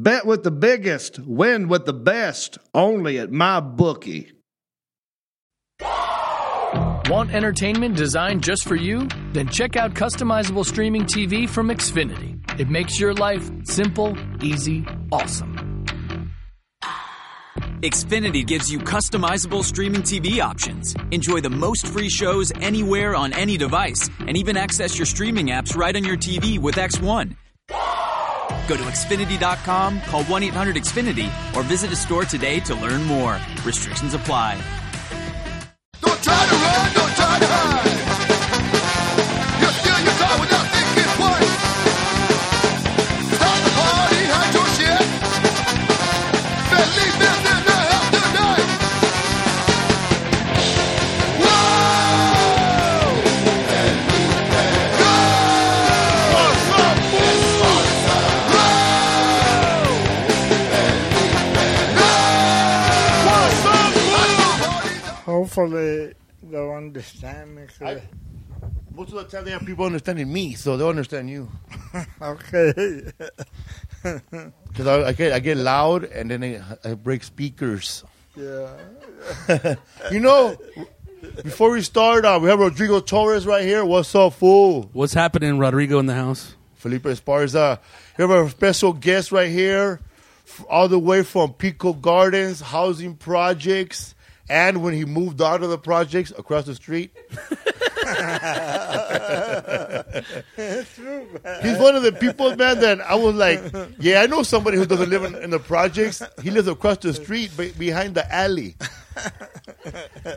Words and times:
Bet 0.00 0.24
with 0.24 0.44
the 0.44 0.52
biggest, 0.52 1.18
win 1.18 1.66
with 1.66 1.84
the 1.84 1.92
best, 1.92 2.56
only 2.72 3.18
at 3.18 3.32
my 3.32 3.58
bookie. 3.58 4.30
Want 7.10 7.34
entertainment 7.34 7.96
designed 7.96 8.44
just 8.44 8.68
for 8.68 8.76
you? 8.76 9.08
Then 9.32 9.48
check 9.48 9.74
out 9.74 9.94
customizable 9.94 10.64
streaming 10.64 11.02
TV 11.02 11.48
from 11.48 11.68
Xfinity. 11.68 12.38
It 12.60 12.68
makes 12.68 13.00
your 13.00 13.12
life 13.12 13.50
simple, 13.64 14.16
easy, 14.40 14.86
awesome. 15.10 15.84
Xfinity 17.82 18.46
gives 18.46 18.70
you 18.70 18.78
customizable 18.78 19.64
streaming 19.64 20.02
TV 20.02 20.38
options. 20.40 20.94
Enjoy 21.10 21.40
the 21.40 21.50
most 21.50 21.88
free 21.88 22.08
shows 22.08 22.52
anywhere 22.60 23.16
on 23.16 23.32
any 23.32 23.56
device, 23.56 24.08
and 24.20 24.36
even 24.36 24.56
access 24.56 24.96
your 24.96 25.06
streaming 25.06 25.48
apps 25.48 25.74
right 25.74 25.96
on 25.96 26.04
your 26.04 26.16
TV 26.16 26.56
with 26.60 26.76
X1. 26.76 27.34
Go 28.68 28.76
to 28.76 28.82
Xfinity.com, 28.82 30.00
call 30.02 30.24
1 30.24 30.42
800 30.42 30.76
Xfinity, 30.76 31.28
or 31.56 31.62
visit 31.62 31.92
a 31.92 31.96
store 31.96 32.24
today 32.24 32.60
to 32.60 32.74
learn 32.74 33.04
more. 33.04 33.38
Restrictions 33.64 34.14
apply. 34.14 34.60
Don't 36.00 36.22
try 36.22 36.46
to 36.46 36.54
run, 36.54 36.87
Hopefully 65.58 66.14
they'll 66.44 66.70
understand 66.72 67.56
me. 67.56 67.62
I- 67.80 68.02
Most 68.94 69.12
of 69.12 69.16
the 69.16 69.24
time, 69.24 69.44
they 69.44 69.50
have 69.50 69.66
people 69.66 69.84
understanding 69.86 70.32
me, 70.32 70.54
so 70.54 70.76
they'll 70.76 70.88
understand 70.88 71.28
you. 71.30 71.48
okay. 72.22 73.02
Because 74.68 74.86
I, 74.86 75.08
I 75.08 75.12
get 75.12 75.32
I 75.32 75.40
get 75.40 75.56
loud 75.56 76.04
and 76.04 76.30
then 76.30 76.44
I, 76.44 76.90
I 76.90 76.94
break 76.94 77.24
speakers. 77.24 78.04
yeah. 78.36 78.68
You 80.12 80.20
know, 80.20 80.56
before 81.42 81.72
we 81.72 81.82
start, 81.82 82.24
uh, 82.24 82.38
we 82.40 82.48
have 82.48 82.60
Rodrigo 82.60 83.00
Torres 83.00 83.44
right 83.44 83.64
here. 83.64 83.84
What's 83.84 84.14
up, 84.14 84.34
fool? 84.34 84.88
What's 84.92 85.14
happening, 85.14 85.58
Rodrigo, 85.58 85.98
in 85.98 86.06
the 86.06 86.14
house? 86.14 86.54
Felipe 86.76 87.02
Esparza. 87.04 87.80
We 88.16 88.22
have 88.22 88.30
a 88.30 88.48
special 88.50 88.92
guest 88.92 89.32
right 89.32 89.50
here, 89.50 89.98
all 90.70 90.86
the 90.88 90.98
way 91.00 91.24
from 91.24 91.54
Pico 91.54 91.92
Gardens 91.92 92.60
Housing 92.60 93.16
Projects, 93.16 94.14
and 94.48 94.82
when 94.82 94.94
he 94.94 95.04
moved 95.04 95.40
out 95.42 95.62
of 95.62 95.70
the 95.70 95.78
projects 95.78 96.32
across 96.36 96.64
the 96.64 96.74
street. 96.74 97.10
He's 101.62 101.78
one 101.78 101.94
of 101.96 102.02
the 102.02 102.16
people, 102.18 102.54
man, 102.56 102.80
that 102.80 103.00
I 103.00 103.14
was 103.14 103.34
like, 103.34 103.60
yeah, 103.98 104.22
I 104.22 104.26
know 104.26 104.42
somebody 104.42 104.76
who 104.76 104.86
doesn't 104.86 105.10
live 105.10 105.24
in, 105.24 105.34
in 105.36 105.50
the 105.50 105.58
projects. 105.58 106.22
He 106.42 106.50
lives 106.50 106.68
across 106.68 106.98
the 106.98 107.12
street, 107.14 107.56
be- 107.56 107.72
behind 107.72 108.14
the 108.14 108.32
alley. 108.32 108.76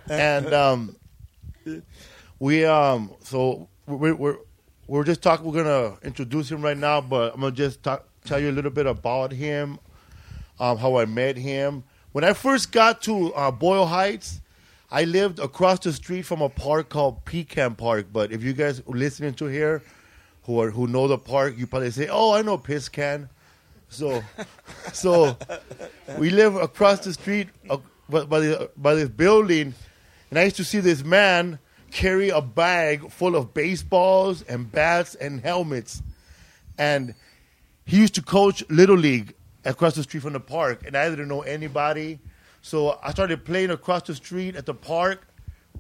and 0.10 0.54
um, 0.54 0.96
we 2.40 2.66
um, 2.66 3.12
so 3.24 3.70
we're 3.88 4.16
we're 4.16 4.38
we're 4.88 5.04
just 5.04 5.22
talking. 5.22 5.46
We're 5.46 5.64
gonna 5.64 5.98
introduce 6.04 6.52
him 6.52 6.62
right 6.62 6.78
now, 6.78 7.02
but 7.02 7.34
I'm 7.34 7.42
gonna 7.42 7.52
just 7.54 7.84
talk, 7.84 8.08
tell 8.26 8.40
you 8.40 8.50
a 8.50 8.52
little 8.52 8.72
bit 8.72 8.86
about 8.88 9.32
him, 9.32 9.80
um, 10.60 10.78
how 10.78 10.98
I 10.98 11.06
met 11.06 11.38
him. 11.38 11.84
When 12.12 12.26
I 12.26 12.34
first 12.34 12.74
got 12.74 13.02
to 13.04 13.34
uh, 13.34 13.52
Boyle 13.52 13.86
Heights, 13.86 14.42
I 14.92 15.06
lived 15.06 15.40
across 15.40 15.80
the 15.80 15.94
street 15.94 16.24
from 16.24 16.42
a 16.42 16.50
park 16.50 16.90
called 16.90 17.24
Pecan 17.24 17.76
Park. 17.76 18.08
But 18.12 18.34
if 18.34 18.44
you 18.44 18.52
guys 18.52 18.82
listening 18.86 19.34
to 19.36 19.46
here, 19.46 19.82
who 20.44 20.60
are 20.60 20.72
who 20.72 20.88
know 20.88 21.08
the 21.08 21.18
park, 21.18 21.58
you 21.58 21.68
probably 21.68 21.92
say, 21.92 22.10
"Oh, 22.10 22.34
I 22.34 22.42
know 22.42 22.58
Piscan." 22.58 23.30
So, 23.88 24.24
so 24.94 25.38
we 26.18 26.32
live 26.32 26.56
across 26.58 27.00
the 27.00 27.14
street 27.14 27.48
uh, 27.70 27.78
by, 28.10 28.26
by, 28.26 28.40
the, 28.40 28.72
by 28.76 28.96
this 28.96 29.10
building, 29.10 29.74
and 30.30 30.40
I 30.40 30.44
used 30.44 30.58
to 30.58 30.64
see 30.66 30.80
this 30.80 31.06
man 31.06 31.60
carry 31.92 32.30
a 32.30 32.42
bag 32.42 33.10
full 33.10 33.36
of 33.38 33.54
baseballs 33.54 34.42
and 34.44 34.70
bats 34.70 35.16
and 35.16 35.40
helmets, 35.40 36.02
and 36.78 37.16
he 37.86 37.98
used 37.98 38.16
to 38.16 38.22
coach 38.22 38.64
little 38.70 38.98
league 38.98 39.34
across 39.66 39.96
the 39.96 40.04
street 40.04 40.22
from 40.22 40.34
the 40.34 40.40
park, 40.40 40.84
and 40.86 40.96
I 40.96 41.10
didn't 41.10 41.28
know 41.28 41.42
anybody, 41.42 42.20
so 42.62 43.00
I 43.04 43.12
started 43.12 43.46
playing 43.46 43.72
across 43.72 44.04
the 44.04 44.16
street 44.16 44.56
at 44.56 44.66
the 44.66 44.74
park. 44.74 45.28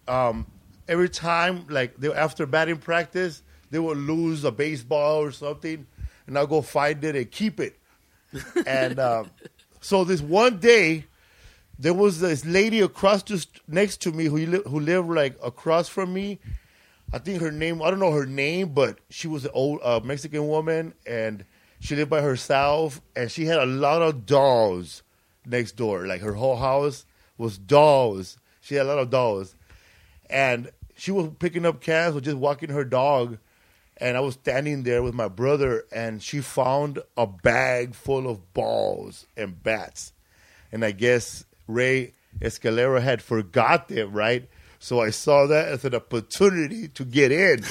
Um, 0.07 0.47
every 0.87 1.09
time, 1.09 1.65
like 1.69 1.97
they, 1.97 2.11
after 2.11 2.45
batting 2.45 2.77
practice, 2.77 3.43
they 3.69 3.79
would 3.79 3.97
lose 3.97 4.43
a 4.43 4.51
baseball 4.51 5.21
or 5.21 5.31
something, 5.31 5.85
and 6.27 6.37
I'll 6.37 6.47
go 6.47 6.61
find 6.61 7.03
it 7.03 7.15
and 7.15 7.29
keep 7.31 7.59
it. 7.59 7.77
and 8.65 8.99
um, 8.99 9.31
so 9.79 10.03
this 10.03 10.21
one 10.21 10.59
day, 10.59 11.05
there 11.79 11.93
was 11.93 12.19
this 12.19 12.45
lady 12.45 12.79
across 12.81 13.23
the 13.23 13.39
st- 13.39 13.61
next 13.67 14.01
to 14.03 14.11
me 14.11 14.25
who 14.25 14.37
li- 14.37 14.63
who 14.67 14.79
lived 14.79 15.09
like 15.09 15.37
across 15.43 15.87
from 15.87 16.13
me. 16.13 16.39
I 17.13 17.17
think 17.17 17.41
her 17.41 17.51
name 17.51 17.81
I 17.81 17.89
don't 17.89 17.99
know 17.99 18.11
her 18.11 18.25
name, 18.25 18.69
but 18.69 18.99
she 19.09 19.27
was 19.27 19.45
an 19.45 19.51
old 19.53 19.79
uh, 19.83 19.99
Mexican 20.03 20.47
woman, 20.47 20.93
and 21.05 21.43
she 21.81 21.95
lived 21.95 22.11
by 22.11 22.21
herself, 22.21 23.01
and 23.15 23.31
she 23.31 23.45
had 23.45 23.57
a 23.57 23.65
lot 23.65 24.03
of 24.03 24.27
dolls 24.27 25.01
next 25.47 25.71
door. 25.73 26.05
Like 26.05 26.21
her 26.21 26.33
whole 26.33 26.57
house 26.57 27.05
was 27.39 27.57
dolls. 27.57 28.37
She 28.61 28.75
had 28.75 28.85
a 28.85 28.89
lot 28.89 28.99
of 28.99 29.09
dolls, 29.09 29.55
and 30.29 30.71
she 30.95 31.09
was 31.09 31.31
picking 31.39 31.65
up 31.65 31.81
cans 31.81 32.15
or 32.15 32.21
just 32.21 32.37
walking 32.37 32.69
her 32.69 32.85
dog. 32.85 33.39
And 33.97 34.15
I 34.15 34.19
was 34.19 34.35
standing 34.35 34.83
there 34.83 35.01
with 35.01 35.15
my 35.15 35.27
brother, 35.27 35.83
and 35.91 36.21
she 36.21 36.39
found 36.39 36.99
a 37.17 37.25
bag 37.25 37.95
full 37.95 38.29
of 38.29 38.53
balls 38.53 39.25
and 39.35 39.61
bats. 39.61 40.13
And 40.71 40.85
I 40.85 40.91
guess 40.91 41.45
Ray 41.67 42.13
Escalera 42.39 43.01
had 43.01 43.23
forgot 43.23 43.87
them, 43.87 44.13
right? 44.13 44.47
So 44.77 45.01
I 45.01 45.09
saw 45.09 45.47
that 45.47 45.67
as 45.67 45.83
an 45.83 45.95
opportunity 45.95 46.87
to 46.89 47.05
get 47.05 47.31
in. 47.31 47.63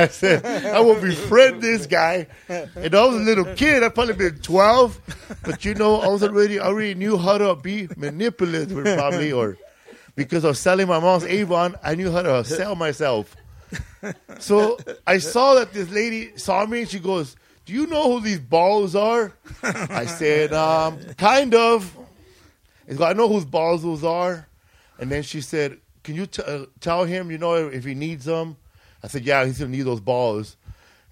I 0.00 0.08
said, 0.08 0.44
I 0.44 0.80
will 0.80 1.00
befriend 1.00 1.62
this 1.62 1.86
guy. 1.86 2.26
And 2.48 2.94
I 2.94 3.04
was 3.06 3.16
a 3.16 3.18
little 3.24 3.44
kid. 3.54 3.82
I 3.82 3.88
probably 3.88 4.14
been 4.14 4.38
12. 4.40 5.00
But 5.42 5.64
you 5.64 5.74
know, 5.74 6.00
I 6.00 6.08
was 6.08 6.22
already, 6.22 6.58
I 6.58 6.66
already 6.66 6.94
knew 6.94 7.16
how 7.16 7.38
to 7.38 7.54
be 7.54 7.88
manipulative 7.96 8.82
probably, 8.96 9.32
or 9.32 9.56
because 10.16 10.44
of 10.44 10.56
selling 10.56 10.88
my 10.88 10.98
mom's 10.98 11.24
Avon, 11.24 11.76
I 11.82 11.94
knew 11.94 12.10
how 12.10 12.22
to 12.22 12.44
sell 12.44 12.74
myself. 12.74 13.36
So 14.38 14.78
I 15.06 15.18
saw 15.18 15.54
that 15.54 15.72
this 15.72 15.90
lady 15.90 16.36
saw 16.36 16.64
me 16.66 16.80
and 16.80 16.88
she 16.88 16.98
goes, 16.98 17.36
Do 17.66 17.72
you 17.72 17.86
know 17.86 18.12
who 18.12 18.20
these 18.20 18.40
balls 18.40 18.96
are? 18.96 19.32
I 19.62 20.06
said, 20.06 20.52
um, 20.52 20.98
kind 21.16 21.54
of. 21.54 21.96
Goes, 22.88 23.00
I 23.02 23.12
know 23.12 23.28
whose 23.28 23.44
balls 23.44 23.82
those 23.82 24.02
are. 24.02 24.48
And 24.98 25.10
then 25.12 25.22
she 25.22 25.40
said, 25.40 25.78
Can 26.02 26.14
you 26.16 26.26
t- 26.26 26.42
uh, 26.44 26.66
tell 26.80 27.04
him, 27.04 27.30
you 27.30 27.38
know, 27.38 27.54
if 27.54 27.84
he 27.84 27.94
needs 27.94 28.24
them? 28.24 28.56
I 29.02 29.08
said, 29.08 29.24
Yeah, 29.24 29.44
he's 29.44 29.58
to 29.58 29.68
need 29.68 29.82
those 29.82 30.00
balls. 30.00 30.56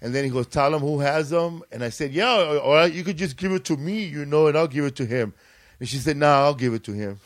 And 0.01 0.15
then 0.15 0.23
he 0.23 0.29
goes, 0.29 0.47
Tell 0.47 0.73
him 0.73 0.81
who 0.81 0.99
has 0.99 1.29
them. 1.29 1.63
And 1.71 1.83
I 1.83 1.89
said, 1.89 2.11
Yeah, 2.11 2.53
or, 2.53 2.57
or 2.59 2.87
you 2.87 3.03
could 3.03 3.17
just 3.17 3.37
give 3.37 3.51
it 3.51 3.65
to 3.65 3.77
me, 3.77 4.03
you 4.03 4.25
know, 4.25 4.47
and 4.47 4.57
I'll 4.57 4.67
give 4.67 4.85
it 4.85 4.95
to 4.97 5.05
him. 5.05 5.33
And 5.79 5.87
she 5.87 5.97
said, 5.97 6.17
Nah, 6.17 6.43
I'll 6.43 6.55
give 6.55 6.73
it 6.73 6.83
to 6.85 6.93
him. 6.93 7.19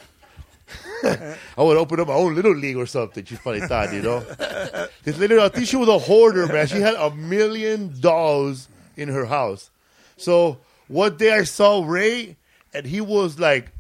I 1.04 1.38
would 1.58 1.78
open 1.78 2.00
up 2.00 2.08
my 2.08 2.14
own 2.14 2.36
little 2.36 2.56
league 2.56 2.78
or 2.78 2.86
something. 2.86 3.26
She 3.26 3.36
probably 3.36 3.62
thought, 3.62 3.94
you 3.94 4.02
know. 4.02 4.26
This 5.04 5.18
lady, 5.18 5.38
I 5.38 5.50
think 5.50 5.68
she 5.68 5.76
was 5.76 5.90
a 5.90 6.00
hoarder, 6.00 6.48
man. 6.48 6.66
She 6.68 6.80
had 6.80 6.96
a 6.96 7.14
million 7.14 7.94
dolls 8.00 8.70
in 8.96 9.10
her 9.10 9.26
house. 9.26 9.70
So 10.16 10.60
one 10.88 11.18
day 11.18 11.34
I 11.34 11.44
saw 11.44 11.84
Ray, 11.86 12.38
and 12.74 12.86
he 12.86 13.02
was 13.02 13.38
like, 13.38 13.72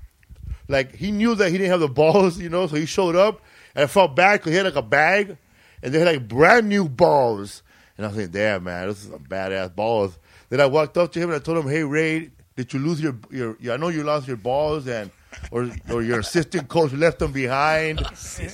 like 0.68 0.96
he 0.96 1.12
knew 1.12 1.36
that 1.36 1.50
he 1.50 1.58
didn't 1.58 1.72
have 1.72 1.80
the 1.80 1.88
balls, 1.88 2.38
you 2.40 2.50
know. 2.50 2.68
So 2.68 2.76
he 2.76 2.86
showed 2.86 3.16
up, 3.16 3.42
and 3.74 3.84
I 3.84 3.88
felt 3.88 4.16
bad 4.16 4.40
because 4.40 4.52
he 4.52 4.58
had 4.58 4.66
like 4.66 4.76
a 4.76 4.82
bag, 4.82 5.38
and 5.84 5.94
they 5.94 6.00
had 6.00 6.08
like 6.08 6.28
brand 6.28 6.70
new 6.70 6.88
balls. 6.88 7.62
And 7.98 8.06
I 8.06 8.10
was 8.10 8.18
like, 8.18 8.32
damn, 8.32 8.64
man, 8.64 8.88
this 8.88 9.04
is 9.04 9.12
some 9.12 9.20
badass 9.20 9.76
balls. 9.76 10.18
Then 10.50 10.62
I 10.62 10.66
walked 10.66 10.98
up 10.98 11.12
to 11.12 11.20
him 11.20 11.30
and 11.30 11.36
I 11.36 11.40
told 11.40 11.58
him, 11.64 11.70
hey, 11.70 11.84
Ray, 11.84 12.32
did 12.56 12.74
you 12.74 12.80
lose 12.80 13.02
your, 13.02 13.16
your, 13.30 13.58
your 13.60 13.74
I 13.74 13.78
know 13.78 13.90
you 13.90 14.04
lost 14.04 14.28
your 14.28 14.38
balls 14.38 14.88
and, 14.88 15.12
or, 15.52 15.70
or 15.92 16.02
your 16.02 16.20
assistant 16.20 16.70
coach 16.70 16.94
left 16.94 17.20
them 17.20 17.32
behind, 17.32 18.02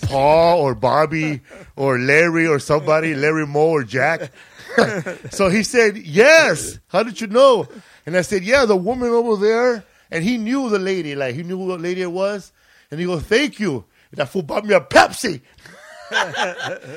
Paul 0.03 0.59
or 0.61 0.73
Bobby 0.75 1.41
or 1.75 1.99
Larry 1.99 2.47
or 2.47 2.57
somebody, 2.57 3.13
Larry 3.13 3.45
Moe 3.45 3.69
or 3.69 3.83
Jack. 3.83 4.31
so 5.29 5.49
he 5.49 5.63
said, 5.63 5.97
yes. 5.97 6.79
How 6.87 7.03
did 7.03 7.21
you 7.21 7.27
know? 7.27 7.67
And 8.05 8.17
I 8.17 8.21
said, 8.21 8.43
yeah, 8.43 8.65
the 8.65 8.75
woman 8.75 9.09
over 9.09 9.35
there. 9.35 9.83
And 10.09 10.23
he 10.23 10.37
knew 10.37 10.69
the 10.69 10.79
lady, 10.79 11.15
like 11.15 11.35
he 11.35 11.43
knew 11.43 11.59
what 11.59 11.79
lady 11.79 12.01
it 12.01 12.11
was. 12.11 12.51
And 12.89 12.99
he 12.99 13.05
goes, 13.05 13.21
thank 13.21 13.59
you. 13.59 13.85
And 14.11 14.17
that 14.17 14.29
fool 14.29 14.41
bought 14.41 14.65
me 14.65 14.73
a 14.73 14.79
Pepsi. 14.79 15.41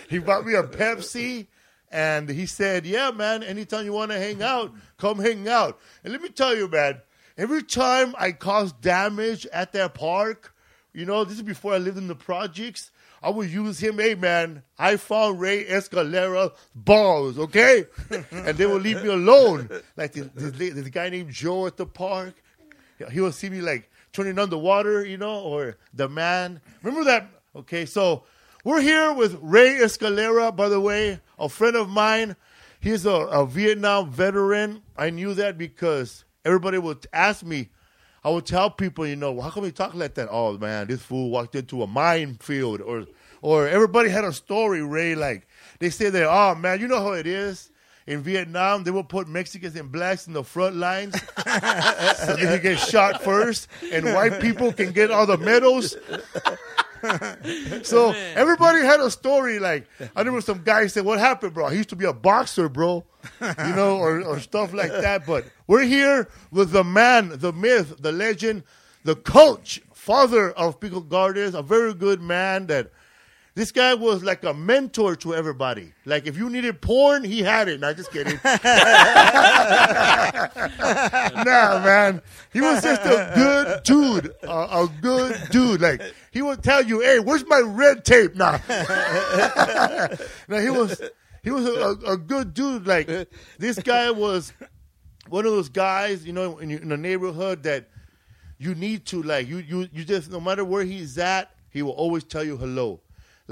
He 0.09 0.19
bought 0.19 0.47
me 0.47 0.55
a 0.55 0.62
Pepsi. 0.62 1.47
And 1.91 2.29
he 2.29 2.47
said, 2.47 2.87
Yeah, 2.87 3.11
man, 3.11 3.43
anytime 3.43 3.85
you 3.85 3.93
want 3.93 4.12
to 4.12 4.19
hang 4.19 4.43
out, 4.43 4.73
come 4.97 5.19
hang 5.19 5.47
out. 5.47 5.79
And 6.03 6.12
let 6.12 6.23
me 6.23 6.31
tell 6.31 6.56
you, 6.56 6.67
man, 6.67 7.03
every 7.37 7.62
time 7.62 8.14
I 8.19 8.32
caused 8.32 8.81
damage 8.81 9.47
at 9.53 9.73
that 9.73 9.93
park, 9.93 10.55
you 10.94 11.05
know, 11.05 11.25
this 11.25 11.37
is 11.37 11.43
before 11.43 11.75
I 11.75 11.79
lived 11.79 11.99
in 11.99 12.09
the 12.09 12.14
projects, 12.14 12.91
I 13.23 13.31
would 13.31 13.50
use 13.50 13.79
him, 13.79 13.99
hey, 13.99 14.14
man, 14.14 14.62
I 14.79 14.97
found 14.97 15.41
Ray 15.41 15.64
Escalera 15.64 16.53
balls, 16.75 17.38
okay? 17.38 17.87
and 18.32 18.56
they 18.56 18.67
would 18.67 18.82
leave 18.82 19.03
me 19.03 19.11
alone. 19.11 19.69
Like 19.97 20.12
this, 20.12 20.29
this, 20.35 20.75
this 20.75 20.88
guy 20.88 21.09
named 21.09 21.31
Joe 21.31 21.67
at 21.67 21.76
the 21.76 21.87
park, 21.87 22.35
he 23.11 23.20
would 23.20 23.35
see 23.35 23.49
me 23.49 23.61
like 23.61 23.91
turning 24.12 24.38
on 24.38 24.50
the 24.50 24.56
underwater, 24.56 25.05
you 25.05 25.19
know, 25.19 25.41
or 25.41 25.76
the 25.94 26.09
man. 26.09 26.61
Remember 26.82 27.05
that? 27.05 27.29
Okay, 27.55 27.87
so 27.87 28.25
we're 28.64 28.81
here 28.81 29.12
with 29.12 29.38
Ray 29.43 29.79
Escalera, 29.81 30.55
by 30.55 30.69
the 30.69 30.81
way, 30.81 31.20
a 31.38 31.49
friend 31.49 31.76
of 31.76 31.88
mine. 31.88 32.37
He's 32.81 33.06
a, 33.06 33.11
a 33.11 33.47
Vietnam 33.47 34.11
veteran. 34.11 34.82
I 34.97 35.11
knew 35.11 35.35
that 35.35 35.59
because 35.59 36.25
everybody 36.44 36.79
would 36.79 37.06
ask 37.12 37.44
me. 37.44 37.70
I 38.25 38.31
would 38.31 38.47
tell 38.47 38.70
people, 38.70 39.06
you 39.06 39.17
know, 39.17 39.41
how 39.41 39.50
come 39.50 39.64
he 39.64 39.73
talk 39.73 39.94
like 39.94 40.14
that? 40.14 40.29
Oh 40.31 40.56
man, 40.59 40.87
this 40.87 41.03
fool 41.03 41.31
walked 41.31 41.56
into 41.56 41.82
a 41.82 41.88
minefield, 41.88 42.81
or 42.81 43.06
or 43.41 43.67
everybody 43.67 44.11
had 44.11 44.25
a 44.25 44.32
story. 44.32 44.81
Ray, 44.81 45.17
like 45.17 45.49
they 45.81 45.91
say 45.91 46.09
that, 46.11 46.29
oh 46.29 46.55
man, 46.55 46.81
you 46.81 46.87
know 46.87 47.00
how 47.00 47.12
it 47.12 47.26
is. 47.26 47.70
In 48.05 48.20
Vietnam, 48.20 48.82
they 48.82 48.91
will 48.91 49.05
put 49.05 49.29
Mexicans 49.29 49.76
and 49.76 49.91
blacks 49.91 50.26
in 50.26 50.32
the 50.32 50.43
front 50.43 50.75
lines 50.75 51.14
so 51.20 52.37
they 52.37 52.43
can 52.43 52.61
get 52.62 52.79
shot 52.79 53.23
first, 53.23 53.69
and 53.93 54.05
white 54.06 54.41
people 54.41 54.73
can 54.73 54.91
get 54.93 55.12
all 55.12 55.25
the 55.26 55.38
medals. 55.38 55.97
so 57.82 58.12
everybody 58.34 58.81
had 58.81 59.00
a 59.00 59.10
story. 59.10 59.58
Like 59.58 59.88
I 60.00 60.20
remember 60.20 60.40
some 60.40 60.62
guy 60.62 60.87
said, 60.87 61.04
"What 61.04 61.19
happened, 61.19 61.54
bro? 61.54 61.69
He 61.69 61.78
used 61.78 61.88
to 61.90 61.96
be 61.96 62.04
a 62.04 62.12
boxer, 62.12 62.69
bro," 62.69 63.04
you 63.40 63.75
know, 63.75 63.99
or, 63.99 64.22
or 64.22 64.40
stuff 64.40 64.72
like 64.72 64.93
that. 64.93 65.26
But 65.26 65.44
we're 65.66 65.84
here 65.84 66.28
with 66.50 66.70
the 66.70 66.84
man, 66.84 67.38
the 67.38 67.52
myth, 67.52 67.96
the 67.99 68.12
legend, 68.12 68.62
the 69.04 69.16
coach, 69.16 69.81
father 69.93 70.52
of 70.52 70.81
Pico 70.81 71.00
Gardens, 71.00 71.54
a 71.54 71.62
very 71.62 71.94
good 71.94 72.20
man 72.20 72.66
that. 72.69 72.90
This 73.54 73.70
guy 73.70 73.93
was 73.93 74.25
like 74.25 74.44
a 74.44 74.54
mentor 74.54 75.14
to 75.16 75.34
everybody. 75.34 75.93
Like 76.06 76.26
if 76.26 76.38
you 76.38 76.49
needed 76.49 76.81
porn, 76.81 77.22
he 77.22 77.40
had 77.43 77.69
it. 77.69 77.81
Not 77.81 77.96
just 77.96 78.10
kidding. 78.10 78.40
nah, 78.44 78.54
man. 81.84 82.22
He 82.50 82.62
was 82.62 82.82
just 82.82 83.02
a 83.02 83.31
good 83.34 83.82
dude. 83.82 84.32
A, 84.43 84.82
a 84.84 84.88
good 85.02 85.38
dude. 85.50 85.82
Like 85.82 86.00
he 86.31 86.40
would 86.40 86.62
tell 86.62 86.82
you, 86.82 87.00
"Hey, 87.00 87.19
where's 87.19 87.46
my 87.46 87.60
red 87.60 88.06
tape?" 88.06 88.37
Nah. 88.37 88.58
now 90.49 90.58
he 90.58 90.70
was 90.70 91.02
he 91.43 91.50
was 91.50 91.66
a, 91.66 92.12
a, 92.12 92.16
good 92.16 92.54
dude. 92.54 92.87
Like 92.87 93.10
this 93.58 93.78
guy 93.78 94.10
was 94.10 94.54
one 95.28 95.44
of 95.44 95.52
those 95.52 95.69
guys, 95.69 96.25
you 96.25 96.32
know, 96.32 96.56
in, 96.56 96.70
in 96.70 96.88
the 96.88 96.96
neighborhood 96.96 97.64
that 97.64 97.90
you 98.56 98.75
need 98.75 99.04
to 99.06 99.22
like 99.22 99.46
you 99.46 99.58
you 99.58 99.88
you 99.93 100.04
just 100.04 100.31
no 100.31 100.40
matter 100.40 100.64
where 100.64 100.84
he's 100.84 101.19
at, 101.19 101.50
he 101.69 101.82
will 101.82 101.93
always 101.93 102.25
tell 102.25 102.44
you 102.44 102.56
hello. 102.56 103.02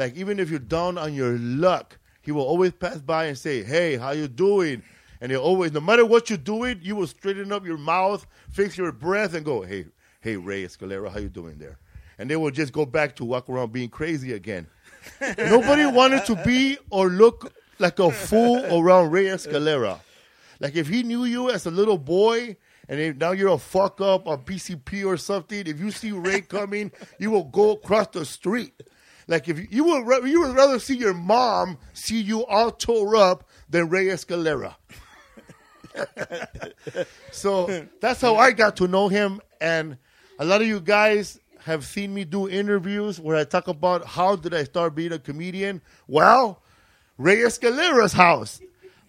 Like 0.00 0.16
even 0.16 0.40
if 0.40 0.48
you're 0.48 0.58
down 0.58 0.96
on 0.96 1.12
your 1.12 1.36
luck, 1.36 1.98
he 2.22 2.32
will 2.32 2.44
always 2.44 2.72
pass 2.72 2.96
by 3.02 3.26
and 3.26 3.36
say, 3.36 3.62
"Hey, 3.62 3.98
how 3.98 4.12
you 4.12 4.28
doing?" 4.28 4.82
And 5.20 5.30
he'll 5.30 5.42
always, 5.42 5.72
no 5.72 5.80
matter 5.80 6.06
what 6.06 6.30
you're 6.30 6.38
doing, 6.38 6.80
you 6.80 6.96
will 6.96 7.06
straighten 7.06 7.52
up 7.52 7.66
your 7.66 7.76
mouth, 7.76 8.26
fix 8.50 8.78
your 8.78 8.92
breath, 8.92 9.34
and 9.34 9.44
go, 9.44 9.60
"Hey, 9.60 9.84
hey, 10.22 10.36
Ray 10.36 10.64
Escalera, 10.64 11.12
how 11.12 11.18
you 11.18 11.28
doing 11.28 11.58
there?" 11.58 11.76
And 12.18 12.30
they 12.30 12.36
will 12.36 12.50
just 12.50 12.72
go 12.72 12.86
back 12.86 13.14
to 13.16 13.26
walk 13.26 13.50
around 13.50 13.72
being 13.72 13.90
crazy 13.90 14.32
again. 14.32 14.66
Nobody 15.36 15.84
wanted 15.84 16.24
to 16.24 16.36
be 16.46 16.78
or 16.88 17.10
look 17.10 17.52
like 17.78 17.98
a 17.98 18.10
fool 18.10 18.64
around 18.74 19.10
Ray 19.10 19.24
Escalera. 19.24 20.00
Like 20.60 20.76
if 20.76 20.88
he 20.88 21.02
knew 21.02 21.26
you 21.26 21.50
as 21.50 21.66
a 21.66 21.70
little 21.70 21.98
boy 21.98 22.56
and 22.88 22.98
if 22.98 23.16
now 23.16 23.32
you're 23.32 23.52
a 23.52 23.58
fuck 23.58 24.00
up 24.00 24.26
on 24.26 24.44
PCP 24.44 25.04
or 25.04 25.18
something, 25.18 25.66
if 25.66 25.78
you 25.78 25.90
see 25.90 26.10
Ray 26.12 26.40
coming, 26.40 26.90
you 27.18 27.30
will 27.30 27.44
go 27.44 27.72
across 27.72 28.06
the 28.08 28.24
street. 28.24 28.82
Like 29.30 29.48
if 29.48 29.60
you, 29.60 29.68
you 29.70 29.84
would 29.84 30.28
you 30.28 30.40
would 30.40 30.56
rather 30.56 30.80
see 30.80 30.96
your 30.96 31.14
mom 31.14 31.78
see 31.92 32.20
you 32.20 32.44
all 32.46 32.72
tore 32.72 33.14
up 33.14 33.48
than 33.68 33.88
Ray 33.88 34.06
Escalera. 34.06 34.74
so 37.30 37.86
that's 38.00 38.20
how 38.20 38.34
I 38.34 38.50
got 38.50 38.74
to 38.78 38.88
know 38.88 39.06
him, 39.06 39.40
and 39.60 39.98
a 40.40 40.44
lot 40.44 40.62
of 40.62 40.66
you 40.66 40.80
guys 40.80 41.38
have 41.60 41.84
seen 41.84 42.12
me 42.12 42.24
do 42.24 42.48
interviews 42.48 43.20
where 43.20 43.36
I 43.36 43.44
talk 43.44 43.68
about 43.68 44.04
how 44.04 44.34
did 44.34 44.52
I 44.52 44.64
start 44.64 44.96
being 44.96 45.12
a 45.12 45.18
comedian. 45.20 45.80
Well, 46.08 46.60
Ray 47.16 47.36
Escalera's 47.36 48.14
house. 48.14 48.60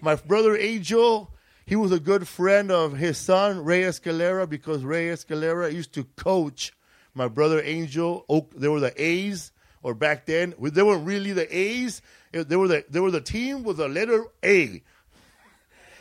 My 0.01 0.13
brother 0.15 0.55
Angel, 0.55 1.33
he 1.65 1.75
was 1.75 1.91
a 1.91 1.99
good 1.99 2.27
friend 2.27 2.69
of 2.69 2.95
his 2.95 3.17
son, 3.17 3.65
Ray 3.65 3.81
Escalera, 3.81 4.47
because 4.47 4.83
Ray 4.83 5.07
Escalera 5.07 5.73
used 5.73 5.93
to 5.93 6.03
coach 6.03 6.73
my 7.15 7.27
brother 7.27 7.59
Angel. 7.63 8.23
They 8.55 8.67
were 8.67 8.79
the 8.79 8.93
A's, 9.01 9.51
or 9.83 9.93
back 9.93 10.25
then, 10.25 10.53
they 10.59 10.83
weren't 10.83 11.05
really 11.05 11.33
the 11.33 11.55
A's. 11.55 12.01
Eh, 12.33 12.43
they 12.47 12.55
were 12.55 12.67
the, 12.67 12.85
they 12.89 12.99
were 12.99 13.11
the 13.11 13.21
team 13.21 13.63
with 13.63 13.77
the 13.77 13.87
letter 13.87 14.25
A. 14.43 14.81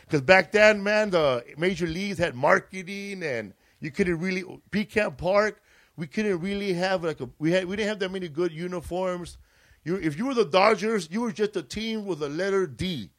Because 0.05 0.21
back 0.21 0.51
then, 0.51 0.83
man, 0.83 1.11
the 1.11 1.43
major 1.57 1.87
leagues 1.87 2.17
had 2.17 2.35
marketing, 2.35 3.23
and 3.23 3.53
you 3.79 3.91
couldn't 3.91 4.19
really 4.19 4.43
Pecan 4.69 5.13
Park. 5.13 5.61
We 5.95 6.07
couldn't 6.07 6.39
really 6.39 6.73
have 6.73 7.03
like 7.03 7.21
a 7.21 7.29
we 7.39 7.51
had 7.51 7.65
we 7.65 7.75
didn't 7.75 7.89
have 7.89 7.99
that 7.99 8.11
many 8.11 8.27
good 8.27 8.51
uniforms. 8.51 9.37
You 9.83 9.95
if 9.95 10.17
you 10.17 10.25
were 10.25 10.33
the 10.33 10.45
Dodgers, 10.45 11.07
you 11.11 11.21
were 11.21 11.31
just 11.31 11.55
a 11.55 11.63
team 11.63 12.05
with 12.05 12.21
a 12.21 12.29
letter 12.29 12.67
D, 12.67 13.09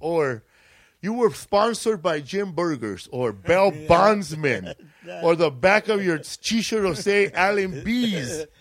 or 0.00 0.42
you 1.00 1.12
were 1.12 1.30
sponsored 1.32 2.02
by 2.02 2.20
Jim 2.20 2.52
Burgers 2.52 3.08
or 3.12 3.32
Bell 3.32 3.70
Bondsman, 3.88 4.74
or 5.22 5.36
the 5.36 5.50
back 5.50 5.88
of 5.88 6.02
your 6.02 6.18
T-shirt 6.18 6.82
will 6.82 6.94
say 6.94 7.30
Allen 7.32 7.84
Bees. 7.84 8.46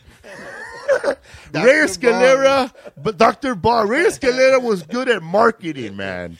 Ray 1.53 1.85
Escalera, 1.85 2.73
but 3.01 3.17
Dr. 3.17 3.55
Bar, 3.55 3.87
Ray 3.87 4.05
Escalera 4.05 4.61
was 4.61 4.83
good 4.83 5.09
at 5.09 5.21
marketing, 5.23 5.95
man. 5.95 6.37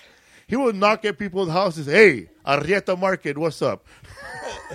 He 0.48 0.56
would 0.56 0.76
knock 0.76 1.04
at 1.06 1.18
people's 1.18 1.50
houses. 1.50 1.88
Hey, 1.88 2.30
Arrieta 2.46 2.98
Market, 2.98 3.38
what's 3.38 3.62
up? 3.62 3.86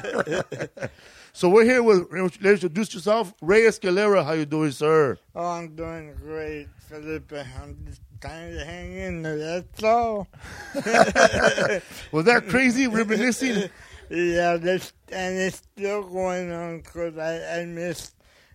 So 1.35 1.49
we're 1.49 1.65
here 1.65 1.83
with. 1.83 2.13
Let's 2.13 2.37
introduce 2.63 2.93
yourself, 2.93 3.33
Ray 3.41 3.63
Escalera. 3.63 4.23
How 4.23 4.33
you 4.33 4.45
doing, 4.45 4.71
sir? 4.71 5.17
Oh, 5.35 5.47
I'm 5.47 5.75
doing 5.75 6.15
great, 6.15 6.69
Felipe. 6.79 7.33
I'm 7.33 7.79
just 7.87 8.03
trying 8.21 8.53
to 8.53 8.65
hang 8.65 8.93
in 8.93 9.23
there. 9.23 9.39
That's 9.39 9.83
all. 9.83 10.29
Was 12.13 12.27
that 12.27 12.45
crazy? 12.49 12.87
Reminiscing. 12.87 13.71
Yeah, 14.11 14.59
this, 14.59 14.93
and 15.11 15.39
it's 15.39 15.57
still 15.57 16.03
going 16.03 16.53
on 16.53 16.81
because 16.81 17.17
I, 17.17 17.61
I 17.61 17.65
miss 17.65 18.13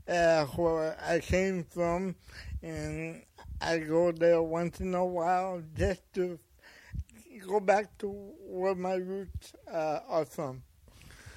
uh, 0.07 0.45
where 0.45 0.97
I 1.01 1.19
came 1.19 1.63
from, 1.63 2.15
and 2.61 3.23
I 3.61 3.79
go 3.79 4.11
there 4.11 4.41
once 4.41 4.79
in 4.79 4.93
a 4.95 5.05
while 5.05 5.61
just 5.75 6.01
to 6.15 6.39
go 7.47 7.59
back 7.59 7.97
to 7.99 8.07
where 8.09 8.75
my 8.75 8.95
roots 8.95 9.53
uh, 9.71 9.99
are 10.07 10.25
from. 10.25 10.63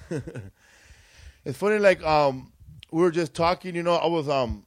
It's 1.45 1.57
funny, 1.57 1.79
like 1.79 2.03
um, 2.03 2.51
we 2.91 3.01
were 3.01 3.11
just 3.11 3.33
talking. 3.33 3.75
You 3.75 3.83
know, 3.83 3.95
I 3.95 4.07
was 4.07 4.29
um 4.29 4.65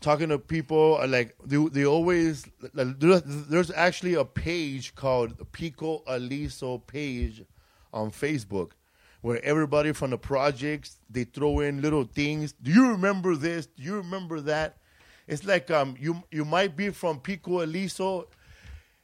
talking 0.00 0.28
to 0.28 0.38
people. 0.38 0.98
uh, 1.00 1.06
Like 1.06 1.36
they 1.44 1.56
they 1.56 1.84
always 1.84 2.46
like, 2.74 2.98
there's, 2.98 3.22
there's 3.24 3.70
actually 3.70 4.14
a 4.14 4.24
page 4.24 4.94
called 4.94 5.50
Pico 5.52 6.02
Aliso 6.06 6.78
page 6.78 7.44
on 7.92 8.10
Facebook 8.10 8.72
where 9.20 9.42
everybody 9.44 9.92
from 9.92 10.10
the 10.10 10.18
projects 10.18 10.96
they 11.08 11.24
throw 11.24 11.60
in 11.60 11.82
little 11.82 12.04
things. 12.04 12.52
Do 12.52 12.70
you 12.70 12.88
remember 12.90 13.36
this? 13.36 13.66
Do 13.66 13.82
you 13.82 13.96
remember 13.96 14.40
that? 14.42 14.78
It's 15.26 15.44
like 15.44 15.70
um 15.70 15.96
you 15.98 16.22
you 16.30 16.44
might 16.44 16.76
be 16.76 16.90
from 16.90 17.20
Pico 17.20 17.62
Aliso 17.62 18.28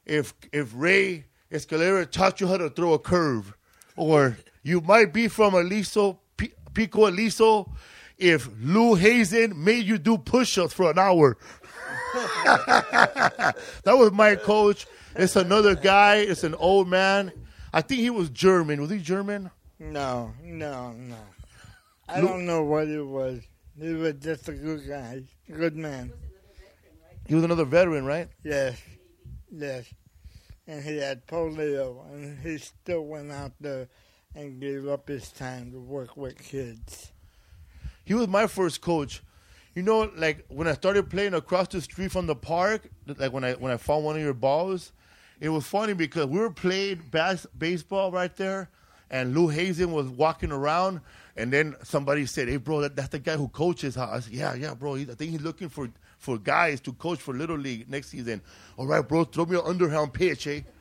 if 0.05 0.33
if 0.51 0.71
Ray 0.75 1.25
Escalera 1.51 2.09
taught 2.09 2.41
you 2.41 2.47
how 2.47 2.57
to 2.57 2.69
throw 2.69 2.93
a 2.93 2.99
curve, 2.99 3.55
or 3.95 4.37
you 4.63 4.81
might 4.81 5.13
be 5.13 5.27
from 5.27 5.53
Aliso, 5.53 6.19
P- 6.35 6.53
Pico 6.73 7.07
Aliso, 7.07 7.71
if 8.17 8.49
Lou 8.59 8.95
Hazen 8.95 9.63
made 9.63 9.85
you 9.85 9.97
do 9.97 10.17
push-ups 10.17 10.73
for 10.73 10.91
an 10.91 10.99
hour. 10.99 11.37
that 12.43 13.55
was 13.85 14.11
my 14.11 14.35
coach. 14.35 14.87
It's 15.15 15.35
another 15.35 15.75
guy. 15.75 16.17
It's 16.17 16.43
an 16.43 16.55
old 16.55 16.87
man. 16.87 17.31
I 17.73 17.81
think 17.81 18.01
he 18.01 18.09
was 18.09 18.29
German. 18.29 18.81
Was 18.81 18.89
he 18.89 18.99
German? 18.99 19.51
No, 19.79 20.33
no, 20.41 20.91
no. 20.91 21.17
I 22.09 22.21
don't 22.21 22.45
know 22.45 22.63
what 22.63 22.87
it 22.87 23.01
was. 23.03 23.41
He 23.79 23.93
was 23.93 24.15
just 24.15 24.47
a 24.49 24.53
good 24.53 24.87
guy, 24.87 25.23
good 25.51 25.75
man. 25.75 26.11
He 27.27 27.35
was 27.35 27.43
another 27.43 27.65
veteran, 27.65 28.05
right? 28.05 28.29
Yes, 28.43 28.81
yes. 29.51 29.85
And 30.67 30.83
he 30.83 30.97
had 30.97 31.27
polio, 31.27 32.05
and 32.11 32.39
he 32.39 32.57
still 32.57 33.05
went 33.05 33.31
out 33.31 33.51
there 33.59 33.87
and 34.33 34.59
gave 34.59 34.87
up 34.87 35.07
his 35.07 35.31
time 35.31 35.71
to 35.71 35.79
work 35.79 36.17
with 36.17 36.37
kids. 36.41 37.11
He 38.03 38.13
was 38.13 38.27
my 38.27 38.47
first 38.47 38.81
coach. 38.81 39.21
You 39.75 39.83
know, 39.83 40.09
like 40.15 40.45
when 40.47 40.67
I 40.67 40.73
started 40.73 41.09
playing 41.09 41.35
across 41.35 41.67
the 41.67 41.81
street 41.81 42.11
from 42.11 42.25
the 42.25 42.35
park, 42.35 42.89
like 43.17 43.31
when 43.31 43.43
I 43.43 43.53
when 43.53 43.71
I 43.71 43.77
found 43.77 44.05
one 44.05 44.15
of 44.15 44.21
your 44.21 44.33
balls, 44.33 44.91
it 45.39 45.49
was 45.49 45.67
funny 45.67 45.93
because 45.93 46.25
we 46.25 46.39
were 46.39 46.49
playing 46.49 47.03
bas- 47.11 47.45
baseball 47.55 48.11
right 48.11 48.35
there, 48.37 48.69
and 49.09 49.35
Lou 49.35 49.47
Hazen 49.47 49.91
was 49.91 50.07
walking 50.07 50.51
around, 50.51 51.01
and 51.35 51.51
then 51.51 51.75
somebody 51.83 52.25
said, 52.25 52.47
"Hey, 52.47 52.57
bro, 52.57 52.81
that, 52.81 52.95
that's 52.95 53.09
the 53.09 53.19
guy 53.19 53.35
who 53.37 53.47
coaches." 53.47 53.97
I 53.97 54.19
said, 54.19 54.33
"Yeah, 54.33 54.53
yeah, 54.55 54.73
bro. 54.73 54.95
I 54.95 55.05
think 55.05 55.31
he's 55.31 55.41
looking 55.41 55.69
for 55.69 55.89
for 56.17 56.37
guys 56.37 56.81
to 56.81 56.93
coach 56.93 57.19
for 57.19 57.33
little 57.33 57.57
league 57.57 57.89
next 57.89 58.09
season." 58.09 58.41
All 58.77 58.87
right, 58.87 59.07
bro, 59.07 59.23
throw 59.23 59.45
me 59.45 59.55
an 59.55 59.63
underhand 59.65 60.13
pitch, 60.13 60.47
eh? 60.47 60.61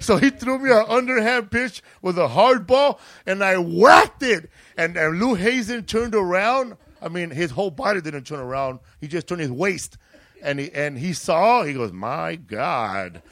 So 0.00 0.16
he 0.16 0.30
threw 0.30 0.58
me 0.58 0.70
an 0.70 0.84
underhand 0.88 1.50
pitch 1.50 1.82
with 2.02 2.18
a 2.18 2.28
hard 2.28 2.66
ball, 2.66 3.00
and 3.26 3.42
I 3.42 3.58
whacked 3.58 4.22
it. 4.22 4.50
And, 4.76 4.96
and 4.96 5.20
Lou 5.20 5.34
Hazen 5.34 5.84
turned 5.84 6.14
around. 6.14 6.76
I 7.02 7.08
mean, 7.08 7.30
his 7.30 7.50
whole 7.50 7.70
body 7.70 8.00
didn't 8.00 8.24
turn 8.24 8.40
around. 8.40 8.78
He 9.00 9.08
just 9.08 9.26
turned 9.26 9.40
his 9.40 9.50
waist. 9.50 9.98
And 10.42 10.58
he, 10.58 10.70
and 10.72 10.98
he 10.98 11.12
saw, 11.12 11.64
he 11.64 11.74
goes, 11.74 11.92
My 11.92 12.36
God. 12.36 13.22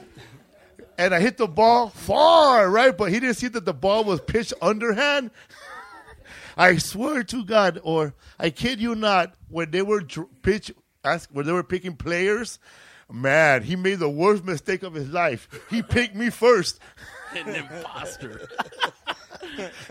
And 0.99 1.14
I 1.14 1.21
hit 1.21 1.37
the 1.37 1.47
ball 1.47 1.90
far, 1.90 2.69
right? 2.69 2.97
But 2.97 3.12
he 3.12 3.21
didn't 3.21 3.37
see 3.37 3.47
that 3.49 3.64
the 3.64 3.73
ball 3.73 4.02
was 4.02 4.21
pitched 4.21 4.52
underhand. 4.61 5.31
I 6.57 6.76
swear 6.78 7.23
to 7.23 7.45
God, 7.45 7.78
or 7.85 8.14
I 8.37 8.50
kid 8.50 8.81
you 8.81 8.97
not, 8.97 9.35
when 9.49 9.71
they 9.71 9.81
were 9.81 10.00
dr- 10.00 10.28
pitch, 10.43 10.73
ask, 11.05 11.31
when 11.33 11.47
they 11.47 11.52
were 11.52 11.62
picking 11.62 11.95
players, 11.95 12.59
man, 13.09 13.62
he 13.62 13.76
made 13.76 14.00
the 14.00 14.11
worst 14.11 14.45
mistake 14.45 14.83
of 14.83 14.95
his 14.95 15.09
life. 15.09 15.49
He 15.71 15.83
picked 15.83 16.17
me 16.17 16.31
first. 16.31 16.81
An 17.35 17.55
imposter. 17.55 18.49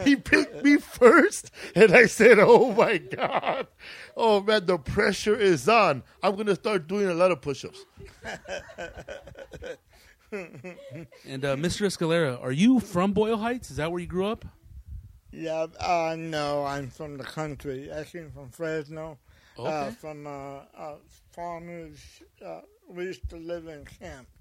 He 0.03 0.15
picked 0.15 0.63
me 0.63 0.77
first, 0.77 1.51
and 1.75 1.91
I 1.91 2.05
said, 2.05 2.37
"Oh 2.39 2.71
my 2.73 2.97
God, 2.97 3.67
oh 4.15 4.41
man, 4.41 4.65
the 4.65 4.77
pressure 4.77 5.35
is 5.35 5.67
on. 5.67 6.03
I'm 6.21 6.35
gonna 6.35 6.55
start 6.55 6.87
doing 6.87 7.07
a 7.07 7.13
lot 7.13 7.31
of 7.31 7.41
push-ups." 7.41 7.85
And 10.31 11.45
uh, 11.45 11.55
Mr. 11.55 11.85
Escalera, 11.85 12.41
are 12.43 12.51
you 12.51 12.79
from 12.79 13.13
Boyle 13.13 13.37
Heights? 13.37 13.71
Is 13.71 13.77
that 13.77 13.91
where 13.91 13.99
you 14.01 14.07
grew 14.07 14.27
up? 14.27 14.45
Yeah, 15.31 15.67
uh, 15.79 16.15
no, 16.17 16.65
I'm 16.65 16.89
from 16.89 17.17
the 17.17 17.23
country. 17.23 17.91
I 17.93 18.03
came 18.03 18.31
from 18.31 18.49
Fresno, 18.49 19.17
uh, 19.57 19.61
Okay. 19.61 19.91
from 19.99 20.25
uh, 20.27 20.59
uh, 20.77 20.95
farmers. 21.31 21.99
Uh, 22.43 22.61
we 22.89 23.05
used 23.05 23.29
to 23.29 23.35
live 23.37 23.67
in 23.67 23.85
camps 23.85 24.31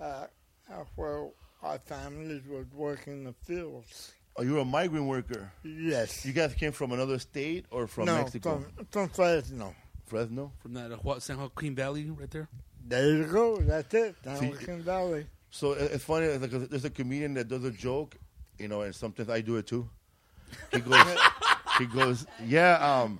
uh, 0.00 0.26
uh, 0.70 0.84
where 0.96 1.28
our 1.62 1.78
families 1.78 2.42
would 2.48 2.72
work 2.72 3.06
in 3.06 3.24
the 3.24 3.34
fields. 3.44 4.12
Oh, 4.36 4.42
you're 4.42 4.58
a 4.58 4.64
migrant 4.64 5.06
worker. 5.06 5.50
Yes. 5.64 6.24
You 6.24 6.32
guys 6.32 6.54
came 6.54 6.70
from 6.70 6.92
another 6.92 7.18
state 7.18 7.66
or 7.70 7.88
from 7.88 8.06
no, 8.06 8.18
Mexico? 8.18 8.62
From, 8.76 8.86
from 8.90 9.08
Fresno. 9.08 9.74
Fresno. 10.06 10.52
From 10.60 10.74
that 10.74 10.92
uh, 10.92 11.18
San 11.18 11.38
Joaquin 11.38 11.74
Valley 11.74 12.08
right 12.10 12.30
there? 12.30 12.48
There 12.88 13.16
you 13.16 13.24
go. 13.24 13.58
That's 13.58 13.92
it. 13.92 14.16
See, 14.38 14.52
Down 14.66 14.80
Valley. 14.82 15.26
So 15.50 15.72
it's 15.72 16.04
funny. 16.04 16.28
Like, 16.28 16.50
there's 16.50 16.86
a 16.86 16.90
comedian 16.90 17.34
that 17.34 17.48
does 17.48 17.64
a 17.64 17.70
joke, 17.70 18.16
you 18.58 18.68
know, 18.68 18.80
and 18.80 18.94
sometimes 18.94 19.28
I 19.28 19.42
do 19.42 19.56
it 19.56 19.66
too. 19.66 19.88
He 20.72 20.80
goes, 20.80 21.18
he 21.78 21.86
goes, 21.86 22.26
yeah, 22.46 22.76
um, 22.76 23.18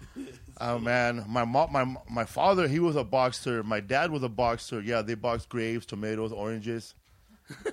oh 0.60 0.78
man, 0.78 1.24
my 1.28 1.44
mom, 1.44 1.70
my 1.70 1.84
my 2.08 2.24
father, 2.24 2.66
he 2.66 2.80
was 2.80 2.96
a 2.96 3.04
boxer. 3.04 3.62
My 3.62 3.80
dad 3.80 4.10
was 4.10 4.22
a 4.22 4.28
boxer. 4.28 4.80
Yeah, 4.80 5.02
they 5.02 5.14
boxed 5.14 5.50
grapes, 5.50 5.84
tomatoes, 5.84 6.32
oranges. 6.32 6.94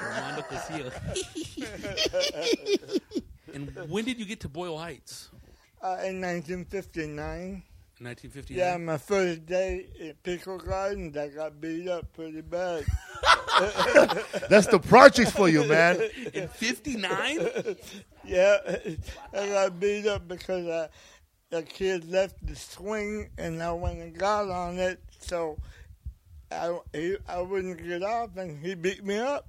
Armando 0.00 0.42
Casillo. 0.42 0.92
and 3.54 3.74
when 3.90 4.04
did 4.04 4.18
you 4.18 4.24
get 4.24 4.40
to 4.40 4.48
Boyle 4.48 4.78
Heights? 4.78 5.30
Uh, 5.82 5.98
in 6.04 6.20
1959. 6.20 7.62
In 7.98 8.04
1959? 8.04 8.58
Yeah, 8.58 8.76
my 8.76 8.98
first 8.98 9.46
day 9.46 9.86
at 10.06 10.22
Pico 10.22 10.58
Gardens, 10.58 11.16
I 11.16 11.28
got 11.28 11.58
beat 11.58 11.88
up 11.88 12.12
pretty 12.12 12.42
bad. 12.42 12.84
That's 14.50 14.66
the 14.66 14.78
projects 14.78 15.30
for 15.30 15.48
you, 15.48 15.64
man. 15.64 16.02
In 16.34 16.46
59? 16.46 17.48
Yeah, 18.22 18.58
I 19.32 19.46
got 19.48 19.80
beat 19.80 20.06
up 20.06 20.28
because 20.28 20.66
uh, 20.66 20.88
the 21.48 21.62
kid 21.62 22.10
left 22.10 22.46
the 22.46 22.54
swing 22.54 23.30
and 23.38 23.62
I 23.62 23.72
went 23.72 24.00
and 24.00 24.14
got 24.14 24.50
on 24.50 24.78
it, 24.78 25.00
so 25.18 25.58
I, 26.50 26.78
he, 26.92 27.16
I 27.26 27.40
wouldn't 27.40 27.82
get 27.82 28.02
off 28.02 28.36
and 28.36 28.62
he 28.62 28.74
beat 28.74 29.06
me 29.06 29.16
up. 29.16 29.48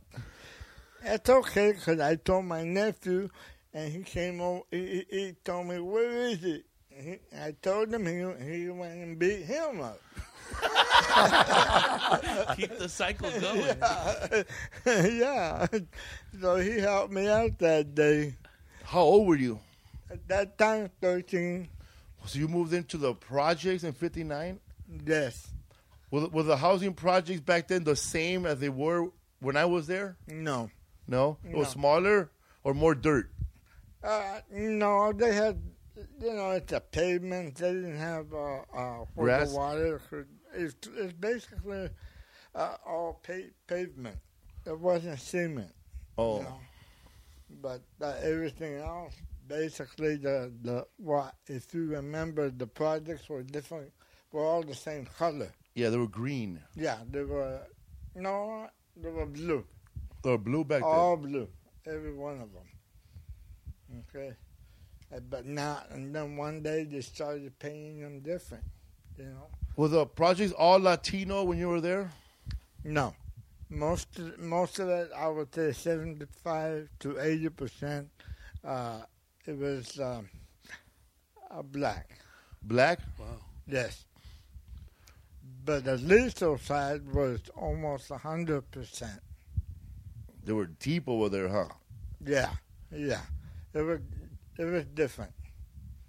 That's 1.03 1.29
okay 1.29 1.73
because 1.73 1.99
I 1.99 2.15
told 2.15 2.45
my 2.45 2.63
nephew 2.63 3.27
and 3.73 3.91
he 3.91 4.03
came 4.03 4.39
over, 4.39 4.61
he, 4.71 5.05
he, 5.09 5.17
he 5.17 5.35
told 5.43 5.67
me, 5.67 5.81
where 5.81 6.29
is 6.29 6.39
he? 6.39 6.63
And 6.97 7.05
he? 7.07 7.19
I 7.37 7.51
told 7.61 7.93
him 7.93 8.05
he, 8.05 8.45
he 8.63 8.69
went 8.69 8.93
and 8.93 9.19
beat 9.19 9.43
him 9.45 9.81
up. 9.81 10.01
Keep 12.55 12.77
the 12.79 12.87
cycle 12.89 13.29
going. 13.39 13.77
yeah, 15.19 15.67
so 16.41 16.55
he 16.55 16.79
helped 16.79 17.13
me 17.13 17.27
out 17.27 17.57
that 17.59 17.93
day. 17.93 18.33
How 18.83 19.01
old 19.01 19.27
were 19.27 19.35
you? 19.35 19.59
At 20.09 20.27
that 20.29 20.57
time, 20.57 20.89
13, 21.01 21.67
So 22.25 22.39
you 22.39 22.47
moved 22.47 22.73
into 22.73 22.97
the 22.97 23.13
projects 23.13 23.83
in 23.83 23.93
'59. 23.93 24.59
yes. 25.05 25.47
Were, 26.09 26.21
the- 26.21 26.29
were 26.29 26.43
the 26.43 26.55
housing 26.57 26.93
projects 26.93 27.41
back 27.41 27.67
then 27.67 27.83
the 27.83 27.95
same 27.97 28.45
as 28.45 28.59
they 28.59 28.69
were 28.69 29.09
when 29.41 29.57
I 29.57 29.65
was 29.65 29.87
there? 29.87 30.15
No. 30.27 30.69
No, 31.09 31.37
it 31.47 31.55
was 31.55 31.67
smaller 31.69 32.29
or 32.63 32.73
more 32.73 32.95
dirt. 32.95 33.29
Uh, 34.03 34.39
no, 34.51 35.11
they 35.13 35.33
had, 35.35 35.59
you 36.21 36.33
know, 36.33 36.51
it's 36.51 36.73
a 36.73 36.79
pavement. 36.79 37.55
They 37.55 37.73
didn't 37.73 37.97
have 37.97 38.33
uh, 38.33 38.61
uh, 38.73 39.05
the 39.15 39.49
water 39.53 40.01
could. 40.09 40.27
It's, 40.53 40.75
it's 40.95 41.13
basically 41.13 41.89
uh, 42.55 42.75
all 42.85 43.19
pa- 43.25 43.51
pavement. 43.67 44.17
It 44.65 44.79
wasn't 44.79 45.19
cement. 45.19 45.73
Oh, 46.17 46.37
You 46.37 46.43
know? 46.43 46.59
But 47.61 47.81
uh, 48.01 48.15
everything 48.21 48.75
else, 48.77 49.13
basically, 49.47 50.17
the 50.17 50.51
the 50.61 50.85
what? 50.97 51.35
If 51.47 51.73
you 51.73 51.85
remember, 51.87 52.49
the 52.49 52.67
projects 52.67 53.29
were 53.29 53.43
different. 53.43 53.91
Were 54.33 54.43
all 54.43 54.63
the 54.63 54.75
same 54.75 55.05
color. 55.17 55.51
yeah, 55.73 55.89
they 55.89 55.97
were 55.97 56.07
green. 56.07 56.59
Yeah, 56.75 56.97
they 57.09 57.23
were. 57.23 57.61
No, 58.15 58.67
they 58.97 59.09
were 59.09 59.25
blue. 59.25 59.63
They 60.23 60.31
were 60.31 60.37
blue 60.37 60.65
back 60.65 60.81
then. 60.81 60.89
All 60.89 61.15
blue. 61.15 61.47
every 61.85 62.13
one 62.13 62.41
of 62.41 62.51
them. 62.51 62.67
Okay, 64.09 64.35
but 65.29 65.45
not. 65.45 65.89
and 65.91 66.13
then 66.13 66.37
one 66.37 66.61
day 66.61 66.83
they 66.83 67.01
started 67.01 67.57
paying 67.59 68.01
them 68.01 68.19
different. 68.21 68.63
You 69.17 69.25
know, 69.25 69.47
Were 69.75 69.87
the 69.87 70.05
projects 70.05 70.51
all 70.53 70.79
Latino 70.79 71.43
when 71.43 71.57
you 71.57 71.69
were 71.69 71.81
there? 71.81 72.11
no, 72.83 73.13
most 73.69 74.17
of, 74.19 74.37
most 74.39 74.79
of 74.79 74.87
it 74.89 75.09
I 75.15 75.27
would 75.27 75.53
say 75.53 75.71
seventy-five 75.73 76.89
to 76.99 77.19
eighty 77.19 77.49
percent. 77.49 78.09
Uh, 78.63 79.01
it 79.45 79.57
was 79.57 79.99
um, 79.99 80.29
uh, 81.49 81.61
black. 81.61 82.09
Black? 82.61 82.99
Wow. 83.17 83.25
Yes. 83.67 84.05
But 85.65 85.85
the 85.85 85.97
little 85.97 86.57
side 86.57 87.13
was 87.13 87.41
almost 87.55 88.11
a 88.11 88.17
hundred 88.17 88.69
percent. 88.71 89.19
There 90.43 90.55
were 90.55 90.67
deep 90.67 91.07
over 91.09 91.27
there, 91.29 91.49
huh? 91.49 91.67
Yeah, 92.25 92.51
yeah. 92.91 93.21
It 93.73 93.81
was 93.81 93.99
it 94.57 94.65
was 94.65 94.85
different. 94.85 95.31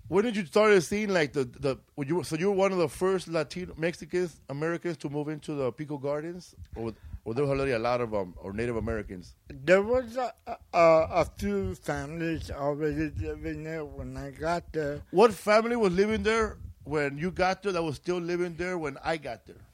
When 0.08 0.24
did 0.24 0.36
you 0.36 0.46
start 0.46 0.82
seeing 0.82 1.10
like 1.10 1.34
the 1.34 1.44
the 1.44 1.76
you 1.98 2.22
so 2.24 2.36
you 2.36 2.48
were 2.50 2.56
one 2.56 2.72
of 2.72 2.78
the 2.78 2.88
first 2.88 3.28
Latino 3.28 3.74
Mexicans 3.76 4.40
Americans 4.48 4.96
to 4.98 5.10
move 5.10 5.28
into 5.28 5.54
the 5.54 5.70
Pico 5.70 5.98
Gardens, 5.98 6.54
or 6.74 6.94
or 7.24 7.34
there 7.34 7.44
were 7.44 7.54
already 7.54 7.72
a 7.72 7.78
lot 7.78 8.00
of 8.00 8.14
um 8.14 8.34
or 8.38 8.54
Native 8.54 8.76
Americans? 8.76 9.34
There 9.48 9.82
was 9.82 10.16
a, 10.16 10.32
a, 10.46 10.56
a 10.72 11.24
few 11.36 11.74
families 11.74 12.50
already 12.50 13.10
living 13.20 13.64
there 13.64 13.84
when 13.84 14.16
I 14.16 14.30
got 14.30 14.72
there. 14.72 15.02
What 15.10 15.34
family 15.34 15.76
was 15.76 15.92
living 15.92 16.22
there 16.22 16.56
when 16.84 17.18
you 17.18 17.30
got 17.30 17.62
there 17.62 17.72
that 17.72 17.82
was 17.82 17.96
still 17.96 18.18
living 18.18 18.54
there 18.56 18.78
when 18.78 18.96
I 19.04 19.18
got 19.18 19.44
there? 19.44 19.64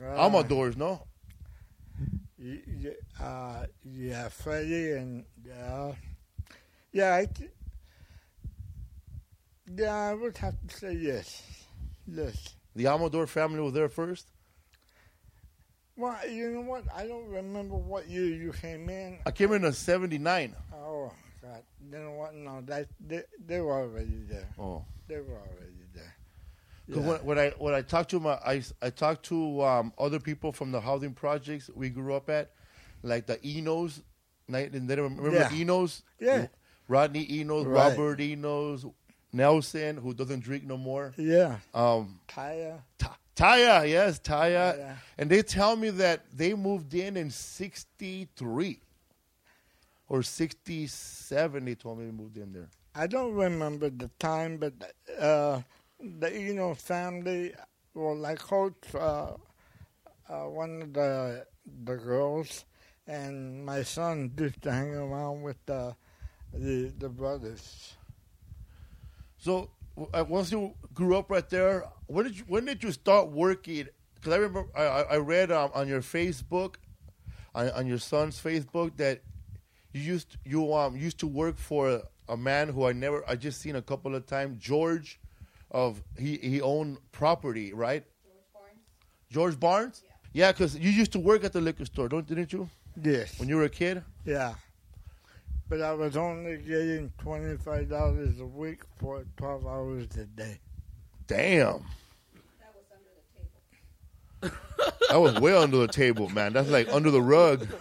Uh, 0.00 0.26
Amadors, 0.26 0.76
no? 0.76 1.06
uh, 3.20 3.66
yeah, 3.84 4.28
Freddie 4.28 4.92
and 4.92 5.24
yeah, 5.44 5.92
yeah. 6.92 7.14
I 7.14 7.26
th- 7.26 7.50
yeah, 9.74 9.94
I 9.94 10.14
would 10.14 10.36
have 10.38 10.54
to 10.68 10.76
say 10.76 10.92
yes, 10.94 11.42
yes. 12.06 12.54
The 12.74 12.86
Amador 12.86 13.26
family 13.26 13.60
was 13.60 13.72
there 13.72 13.88
first. 13.88 14.28
Well, 15.96 16.16
you 16.28 16.50
know 16.50 16.60
what? 16.60 16.84
I 16.94 17.06
don't 17.06 17.26
remember 17.28 17.74
what 17.76 18.06
year 18.08 18.26
you 18.26 18.52
came 18.52 18.88
in. 18.90 19.18
I 19.24 19.30
came 19.30 19.52
in 19.52 19.64
in 19.64 19.72
'79. 19.72 20.54
Oh 20.74 21.10
God! 21.42 21.62
You 21.90 21.98
know 21.98 22.12
what? 22.12 22.34
No, 22.34 22.60
that 22.66 22.86
they, 23.00 23.22
they 23.44 23.60
were 23.60 23.72
already 23.72 24.20
there. 24.28 24.46
Oh. 24.58 24.84
They 25.08 25.16
were 25.16 25.34
already 25.38 25.84
there. 25.94 26.14
Because 26.86 27.02
Yeah. 27.02 27.10
when, 27.12 27.24
when 27.24 27.38
I 27.38 27.50
when 27.58 27.74
I 27.74 27.80
talked 27.82 28.10
to 28.10 28.20
my 28.20 28.34
I, 28.34 28.62
I 28.82 28.90
talked 28.90 29.24
to 29.26 29.62
um, 29.62 29.92
other 29.98 30.20
people 30.20 30.52
from 30.52 30.70
the 30.70 30.80
housing 30.80 31.14
projects 31.14 31.70
we 31.74 31.88
grew 31.88 32.14
up 32.14 32.28
at, 32.28 32.50
like 33.02 33.26
the 33.26 33.38
Enos, 33.46 34.02
and 34.48 34.54
then 34.72 34.86
remember 35.00 35.32
Yeah. 35.32 35.52
Enos, 35.52 36.02
Yeah. 36.20 36.46
Rodney 36.88 37.26
Enos, 37.40 37.66
Right. 37.66 37.90
Robert 37.90 38.20
Enos, 38.20 38.86
Nelson, 39.32 39.96
who 39.96 40.14
doesn't 40.14 40.40
drink 40.40 40.64
no 40.64 40.76
more, 40.76 41.12
Yeah, 41.16 41.58
um, 41.74 42.20
Kaya. 42.28 42.82
Ta- 42.98 43.18
Taya, 43.34 43.86
yes, 43.88 44.18
Taya, 44.20 44.74
Taya. 44.78 44.96
and 45.18 45.28
they 45.28 45.42
tell 45.42 45.76
me 45.76 45.90
that 45.90 46.22
they 46.32 46.54
moved 46.54 46.94
in 46.94 47.16
in 47.16 47.30
'63 47.30 48.80
or 50.08 50.22
'67. 50.22 51.64
They 51.64 51.74
told 51.74 51.98
me 51.98 52.06
they 52.06 52.12
moved 52.12 52.36
in 52.38 52.52
there. 52.52 52.68
I 52.94 53.06
don't 53.06 53.34
remember 53.34 53.90
the 53.90 54.08
time, 54.18 54.56
but 54.56 54.72
uh, 55.20 55.60
the 56.00 56.32
Eno 56.32 56.74
family, 56.74 57.52
well, 57.92 58.16
like 58.16 58.38
Coach, 58.38 58.74
uh, 58.94 59.32
uh, 60.28 60.44
one 60.44 60.80
of 60.82 60.92
the 60.94 61.44
the 61.84 61.96
girls, 61.96 62.64
and 63.06 63.66
my 63.66 63.82
son 63.82 64.32
used 64.38 64.62
to 64.62 64.72
hang 64.72 64.94
around 64.94 65.42
with 65.42 65.56
the 65.66 65.94
the, 66.58 66.92
the 66.98 67.08
brothers. 67.08 67.94
So 69.38 69.70
uh, 70.12 70.24
once 70.28 70.52
you 70.52 70.74
grew 70.94 71.16
up 71.16 71.30
right 71.30 71.48
there, 71.48 71.84
when 72.06 72.24
did 72.26 72.38
you 72.38 72.44
when 72.48 72.64
did 72.64 72.82
you 72.82 72.92
start 72.92 73.30
working? 73.30 73.88
Because 74.14 74.32
I 74.32 74.36
remember 74.36 74.68
I, 74.76 74.82
I 74.82 75.00
I 75.02 75.16
read 75.18 75.50
um, 75.52 75.70
on 75.74 75.88
your 75.88 76.00
Facebook, 76.00 76.76
on, 77.54 77.70
on 77.70 77.86
your 77.86 77.98
son's 77.98 78.40
Facebook 78.40 78.96
that 78.96 79.22
you 79.92 80.00
used 80.00 80.36
you 80.44 80.72
um 80.74 80.96
used 80.96 81.18
to 81.20 81.26
work 81.26 81.58
for 81.58 82.02
a 82.28 82.36
man 82.36 82.68
who 82.68 82.84
I 82.86 82.92
never 82.92 83.24
I 83.28 83.36
just 83.36 83.60
seen 83.60 83.76
a 83.76 83.82
couple 83.82 84.14
of 84.14 84.26
times 84.26 84.58
George, 84.58 85.20
of 85.70 86.02
he 86.18 86.36
he 86.36 86.60
owned 86.60 86.98
property 87.12 87.72
right. 87.72 88.04
George 88.24 88.52
Barnes. 88.52 88.80
George 89.30 89.60
Barnes. 89.60 90.02
Yeah, 90.32 90.52
because 90.52 90.76
you 90.76 90.90
used 90.90 91.12
to 91.12 91.18
work 91.18 91.44
at 91.44 91.52
the 91.52 91.60
liquor 91.60 91.86
store, 91.86 92.08
don't 92.08 92.26
didn't 92.26 92.52
you? 92.52 92.68
Yes. 93.02 93.38
When 93.38 93.48
you 93.48 93.56
were 93.56 93.64
a 93.64 93.70
kid. 93.70 94.02
Yeah. 94.24 94.54
But 95.68 95.80
I 95.80 95.92
was 95.94 96.16
only 96.16 96.58
getting 96.58 97.12
twenty 97.18 97.56
five 97.56 97.88
dollars 97.88 98.38
a 98.40 98.46
week 98.46 98.82
for 98.98 99.24
twelve 99.36 99.66
hours 99.66 100.06
a 100.16 100.24
day. 100.24 100.60
Damn. 101.26 101.84
That 102.60 102.74
was 102.74 102.84
under 102.92 103.10
the 104.40 104.48
table. 104.48 104.56
that 105.10 105.20
was 105.20 105.40
way 105.40 105.56
under 105.56 105.78
the 105.78 105.88
table, 105.88 106.28
man. 106.28 106.52
That's 106.52 106.70
like 106.70 106.88
under 106.92 107.10
the 107.10 107.22
rug. 107.22 107.66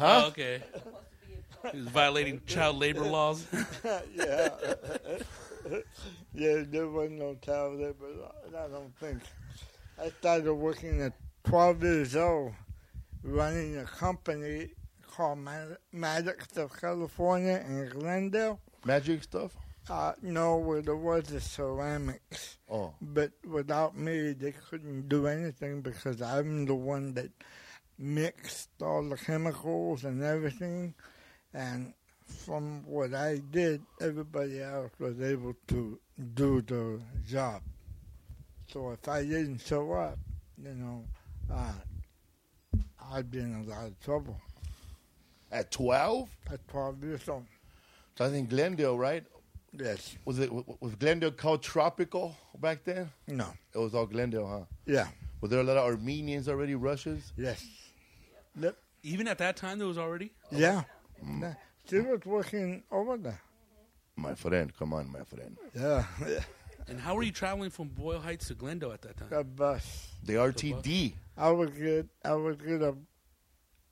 Oh, 0.00 0.26
okay. 0.28 0.62
He 1.72 1.78
was 1.78 1.88
violating 1.88 2.40
child 2.46 2.78
labor 2.78 3.02
laws. 3.02 3.46
yeah. 4.14 4.48
yeah, 6.32 6.62
there 6.66 6.86
was 6.86 7.10
no 7.10 7.34
child 7.44 7.80
there, 7.80 7.94
but 7.94 8.56
I 8.56 8.68
don't 8.68 8.96
think. 8.98 9.20
I 10.00 10.10
started 10.10 10.54
working 10.54 11.02
at 11.02 11.14
12 11.44 11.82
years 11.82 12.16
old, 12.16 12.52
running 13.28 13.76
a 13.78 13.84
company 13.84 14.70
called 15.06 15.38
Mad- 15.38 15.78
Maddux 15.94 16.56
of 16.56 16.72
California 16.80 17.64
in 17.66 17.88
Glendale. 17.88 18.60
Magic 18.84 19.22
stuff. 19.22 19.52
Uh, 19.90 20.12
no, 20.22 20.56
where 20.56 20.82
there 20.82 20.96
was 20.96 21.24
the 21.24 21.40
ceramics. 21.40 22.58
Oh. 22.70 22.92
But 23.00 23.32
without 23.46 23.96
me, 23.96 24.32
they 24.32 24.52
couldn't 24.52 25.08
do 25.08 25.26
anything 25.26 25.80
because 25.80 26.20
I'm 26.20 26.66
the 26.66 26.74
one 26.74 27.14
that 27.14 27.30
mixed 27.98 28.68
all 28.82 29.08
the 29.08 29.16
chemicals 29.16 30.04
and 30.04 30.22
everything. 30.22 30.94
And 31.54 31.94
from 32.26 32.84
what 32.84 33.14
I 33.14 33.40
did, 33.50 33.80
everybody 34.00 34.62
else 34.62 34.90
was 34.98 35.20
able 35.20 35.54
to 35.68 35.98
do 36.34 36.60
the 36.62 37.00
job. 37.26 37.62
So 38.70 38.90
if 38.90 39.08
I 39.08 39.22
didn't 39.22 39.60
show 39.62 39.92
up, 39.92 40.18
you 40.62 40.74
know, 40.74 41.04
uh, 41.50 41.72
I'd 43.10 43.30
be 43.30 43.38
in 43.38 43.54
a 43.54 43.62
lot 43.70 43.86
of 43.86 44.00
trouble 44.00 44.40
At 45.50 45.70
12? 45.70 46.28
at 46.52 46.66
12 46.68 47.04
years 47.04 47.28
old. 47.28 47.46
So 48.16 48.24
I 48.24 48.30
think 48.30 48.50
Glendale, 48.50 48.98
right? 48.98 49.24
Yes. 49.72 50.16
Was 50.24 50.38
it 50.38 50.50
was 50.52 50.94
Glendale 50.98 51.30
called 51.30 51.62
Tropico 51.62 52.34
back 52.60 52.84
then? 52.84 53.10
No. 53.26 53.52
It 53.74 53.78
was 53.78 53.94
all 53.94 54.06
Glendale, 54.06 54.46
huh? 54.46 54.64
Yeah. 54.86 55.08
Were 55.40 55.48
there 55.48 55.60
a 55.60 55.64
lot 55.64 55.76
of 55.76 55.84
Armenians 55.84 56.48
already, 56.48 56.74
Russians? 56.74 57.32
Yes. 57.36 57.64
Yep. 58.60 58.76
Even 59.02 59.28
at 59.28 59.38
that 59.38 59.56
time, 59.56 59.78
there 59.78 59.86
was 59.86 59.98
already. 59.98 60.32
Yeah. 60.50 60.82
yeah. 61.40 61.54
She 61.88 62.00
was 62.00 62.20
working 62.24 62.82
over 62.90 63.16
there. 63.16 63.40
My 64.16 64.34
friend, 64.34 64.72
come 64.76 64.92
on, 64.92 65.10
my 65.12 65.22
friend. 65.22 65.56
Yeah. 65.74 66.04
And 66.88 66.98
how 66.98 67.14
were 67.14 67.22
you 67.22 67.32
traveling 67.32 67.70
from 67.70 67.88
Boyle 67.88 68.20
Heights 68.20 68.48
to 68.48 68.54
Glendale 68.54 68.92
at 68.92 69.02
that 69.02 69.16
time? 69.16 69.28
A 69.32 69.44
bus. 69.44 70.08
The 70.24 70.34
RTD. 70.34 71.14
I 71.36 71.50
would 71.50 71.76
get 71.78 72.06
I 72.24 72.34
would 72.34 72.64
get 72.64 72.82
a 72.82 72.94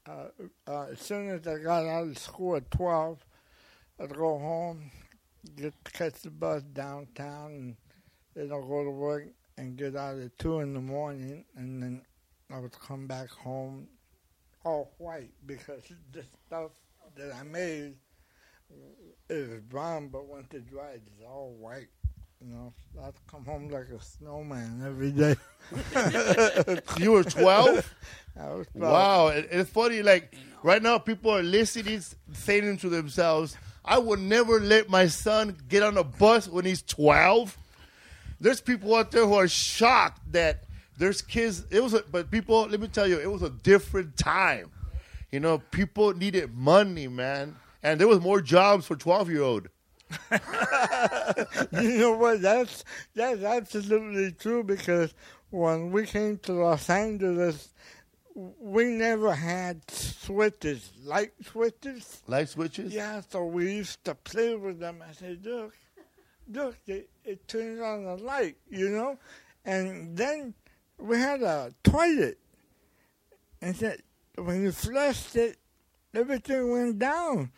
uh, 0.09 0.29
uh, 0.67 0.87
as 0.93 1.01
soon 1.01 1.29
as 1.29 1.47
I 1.47 1.59
got 1.59 1.85
out 1.85 2.09
of 2.09 2.19
school 2.19 2.57
at 2.57 2.71
twelve, 2.71 3.25
I'd 4.01 4.15
go 4.15 4.39
home, 4.39 4.91
get 5.57 5.75
catch 5.93 6.21
the 6.23 6.31
bus 6.31 6.63
downtown, 6.63 7.53
and 7.53 7.77
then 8.35 8.53
I'll 8.53 8.67
go 8.67 8.85
to 8.85 8.91
work 8.91 9.27
and 9.59 9.77
get 9.77 9.97
out 9.97 10.19
at 10.19 10.39
two 10.39 10.61
in 10.61 10.75
the 10.75 10.81
morning, 10.81 11.45
and 11.57 11.83
then 11.83 12.03
I 12.51 12.61
would 12.61 12.73
come 12.73 13.07
back 13.07 13.31
home 13.31 13.89
all 14.65 14.93
white 14.99 15.33
because 15.45 15.83
the 16.13 16.25
stuff 16.47 16.71
that 17.17 17.35
I 17.35 17.43
made 17.43 17.95
is 19.29 19.61
brown, 19.63 20.09
but 20.09 20.27
once 20.27 20.49
it 20.53 20.69
dries, 20.69 21.01
it's 21.07 21.25
all 21.25 21.55
white. 21.59 21.89
You 22.41 22.53
know, 22.53 22.73
I'd 23.03 23.15
come 23.31 23.45
home 23.45 23.69
like 23.69 23.89
a 23.89 24.01
snowman 24.03 24.83
every 24.87 25.11
day. 25.11 25.37
You 26.99 27.13
were 27.13 27.25
12? 27.25 27.95
I 28.41 28.55
was 28.55 28.67
proud. 28.79 28.93
wow. 28.93 29.27
It- 29.29 29.49
It's 29.51 29.71
funny, 29.71 30.03
like, 30.03 30.35
right 30.63 30.83
now 30.83 30.99
people 30.99 31.31
are 31.33 31.43
listening, 31.43 32.03
saying 32.33 32.77
to 32.79 32.89
themselves, 32.89 33.57
I 33.85 33.99
would 33.99 34.21
never 34.21 34.61
let 34.61 34.89
my 34.91 35.07
son 35.07 35.57
get 35.69 35.83
on 35.83 35.97
a 35.97 36.05
bus 36.05 36.47
when 36.49 36.65
he's 36.65 36.83
12. 36.83 37.57
There's 38.41 38.61
people 38.61 38.95
out 38.95 39.11
there 39.13 39.27
who 39.27 39.35
are 39.35 39.49
shocked 39.49 40.33
that 40.33 40.65
there's 40.99 41.23
kids. 41.23 41.65
It 41.71 41.83
was, 41.83 41.95
a, 41.95 42.03
but 42.11 42.31
people, 42.31 42.67
let 42.69 42.81
me 42.81 42.89
tell 42.89 43.07
you, 43.09 43.19
it 43.19 43.31
was 43.31 43.43
a 43.43 43.51
different 43.51 44.17
time. 44.19 44.71
You 45.33 45.41
know, 45.41 45.59
people 45.59 46.13
needed 46.15 46.55
money, 46.55 47.09
man. 47.09 47.57
And 47.83 47.99
there 48.01 48.09
was 48.09 48.21
more 48.21 48.41
jobs 48.43 48.87
for 48.87 48.95
12 48.97 49.31
year 49.31 49.43
old. 49.43 49.69
you 51.73 51.99
know 51.99 52.17
what? 52.17 52.41
That's 52.41 52.85
that's 53.15 53.43
absolutely 53.43 54.33
true 54.33 54.63
because 54.63 55.15
when 55.51 55.91
we 55.91 56.07
came 56.07 56.39
to 56.39 56.53
Los 56.53 56.89
Angeles, 56.91 57.71
we 58.37 58.85
never 58.85 59.35
had 59.35 59.91
switches, 59.91 60.93
light 61.03 61.33
switches. 61.43 62.23
Light 62.27 62.49
switches. 62.49 62.93
Yeah, 62.93 63.23
so 63.29 63.47
we 63.47 63.73
used 63.77 64.05
to 64.05 64.15
play 64.15 64.55
with 64.55 64.79
them. 64.79 65.03
I 65.09 65.13
said, 65.13 65.41
look, 65.45 65.75
look, 66.53 66.77
it, 66.87 67.09
it 67.25 67.49
turns 67.49 67.81
on 67.81 68.05
the 68.05 68.17
light, 68.17 68.57
you 68.69 68.91
know? 68.91 69.19
And 69.65 70.17
then 70.17 70.55
we 70.99 71.19
had 71.19 71.43
a 71.43 71.73
toilet. 71.83 72.39
And 73.63 73.75
said, 73.75 74.03
when 74.37 74.63
you 74.63 74.73
flushed 74.73 75.35
it, 75.37 75.57
everything 76.15 76.71
went 76.71 76.99
down. 76.99 77.51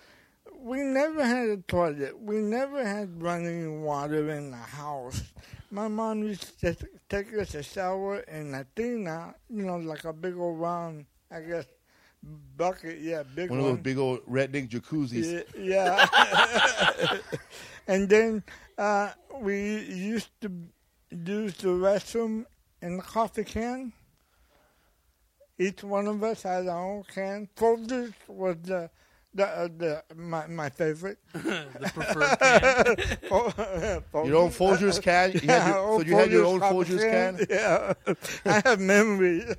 We 0.61 0.79
never 0.79 1.25
had 1.25 1.49
a 1.49 1.57
toilet. 1.59 2.21
We 2.21 2.37
never 2.37 2.85
had 2.85 3.23
running 3.23 3.83
water 3.83 4.29
in 4.31 4.51
the 4.51 4.57
house. 4.57 5.23
My 5.71 5.87
mom 5.87 6.25
used 6.25 6.61
to 6.61 6.77
take 7.09 7.33
us 7.39 7.55
a 7.55 7.63
shower 7.63 8.21
in 8.21 8.55
a 8.55 8.67
tina, 8.75 9.35
you 9.49 9.65
know, 9.65 9.77
like 9.77 10.05
a 10.05 10.13
big 10.13 10.37
old 10.37 10.59
round, 10.59 11.07
I 11.31 11.41
guess, 11.43 11.67
bucket. 12.57 12.99
Yeah, 13.01 13.23
big 13.23 13.51
One 13.51 13.61
One 13.61 13.71
of 13.71 13.77
those 13.77 13.83
big 13.85 13.99
old 13.99 14.27
redneck 14.27 14.69
jacuzzis. 14.69 15.45
yeah. 15.57 16.09
yeah. 16.99 17.19
and 17.87 18.09
then 18.09 18.43
uh, 18.77 19.11
we 19.41 19.79
used 19.85 20.31
to 20.41 20.51
use 21.11 21.55
the 21.59 21.69
restroom 21.69 22.47
in 22.83 22.97
the 22.97 23.03
coffee 23.03 23.45
can. 23.45 23.93
Each 25.57 25.85
one 25.85 26.07
of 26.07 26.23
us 26.23 26.43
had 26.43 26.67
our 26.67 26.85
own 26.85 27.05
can. 27.15 27.49
Folgers 27.57 28.13
was 28.27 28.57
the 28.63 28.91
the, 29.35 29.47
uh, 29.47 29.69
the 29.77 30.03
my 30.17 30.47
my 30.47 30.69
favorite. 30.69 31.19
the 31.33 31.91
preferred 31.95 32.39
can. 32.39 34.03
Your 34.27 34.37
own 34.37 34.51
Folgers 34.51 35.01
can. 35.01 35.33
You 35.33 35.41
had 35.41 35.69
your, 35.69 36.01
so 36.01 36.07
you 36.07 36.17
had 36.17 36.31
your 36.31 36.45
own 36.47 36.61
Folgers 36.61 37.03
can. 37.11 37.47
Yeah, 37.49 37.93
I 38.45 38.63
have 38.69 38.81
memories. 38.81 39.55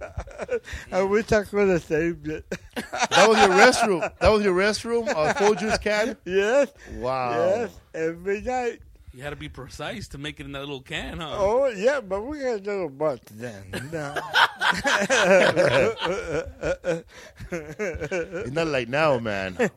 I 0.91 1.01
wish 1.03 1.31
I 1.31 1.43
could 1.43 1.69
have 1.69 1.83
saved 1.83 2.27
it. 2.27 2.45
That 2.75 3.25
was 3.27 3.37
your 3.37 3.49
restroom. 3.49 4.11
That 4.19 4.29
was 4.29 4.43
your 4.43 4.55
restroom. 4.55 5.07
A 5.09 5.33
Folgers 5.33 5.79
can. 5.81 6.17
yes, 6.25 6.71
Wow. 6.95 7.31
yes, 7.37 7.79
every 7.93 8.41
night. 8.41 8.81
You 9.19 9.25
had 9.25 9.31
to 9.31 9.35
be 9.35 9.49
precise 9.49 10.07
to 10.09 10.17
make 10.17 10.39
it 10.39 10.45
in 10.45 10.53
that 10.53 10.61
little 10.61 10.79
can, 10.79 11.19
huh? 11.19 11.35
Oh 11.37 11.67
yeah, 11.67 11.99
but 11.99 12.21
we 12.21 12.39
had 12.39 12.65
little 12.65 12.87
butts 12.87 13.29
then. 13.33 13.65
No. 13.91 14.15
It's 17.51 18.51
not 18.51 18.67
like 18.67 18.87
now, 18.87 19.19
man. 19.19 19.57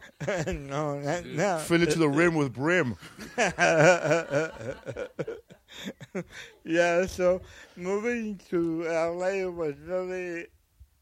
no, 0.46 1.00
not 1.00 1.26
now. 1.26 1.58
Fill 1.58 1.82
it 1.82 1.90
to 1.90 1.98
the 1.98 2.08
rim 2.08 2.36
with 2.36 2.52
brim. 2.52 2.94
yeah, 6.64 7.06
so 7.06 7.40
moving 7.74 8.38
to 8.50 8.84
LA 8.84 9.50
was 9.50 9.74
really, 9.84 10.46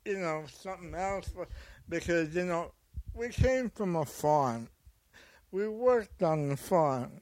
you 0.07 0.17
know, 0.17 0.45
something 0.51 0.95
else 0.95 1.31
because, 1.91 2.35
you 2.35 2.47
know, 2.47 2.73
we 3.13 3.29
came 3.29 3.69
from 3.69 3.97
a 3.97 4.07
farm. 4.07 4.67
We 5.53 5.69
worked 5.69 6.23
on 6.23 6.49
the 6.49 6.57
farm. 6.57 7.21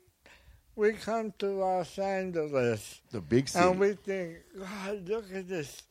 We 0.78 0.92
come 0.92 1.34
to 1.40 1.46
Los 1.48 1.98
Angeles 1.98 3.00
The 3.10 3.20
big 3.20 3.48
city. 3.48 3.66
and 3.66 3.80
we 3.80 3.94
think, 3.94 4.36
God, 4.56 5.08
look 5.08 5.24
at 5.34 5.48
this. 5.48 5.82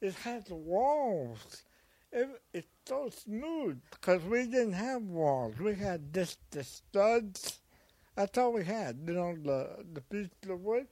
It 0.00 0.14
has 0.16 0.42
walls. 0.50 1.62
It, 2.10 2.28
it's 2.52 2.66
so 2.84 3.08
smooth 3.10 3.78
because 3.92 4.20
we 4.24 4.46
didn't 4.46 4.72
have 4.72 5.02
walls. 5.02 5.56
We 5.60 5.76
had 5.76 6.12
just 6.12 6.38
the 6.50 6.64
studs. 6.64 7.60
That's 8.16 8.36
all 8.36 8.52
we 8.52 8.64
had, 8.64 8.98
you 9.06 9.14
know, 9.14 9.36
the 9.36 9.84
the 9.94 10.00
piece 10.00 10.28
of 10.50 10.60
wood. 10.60 10.88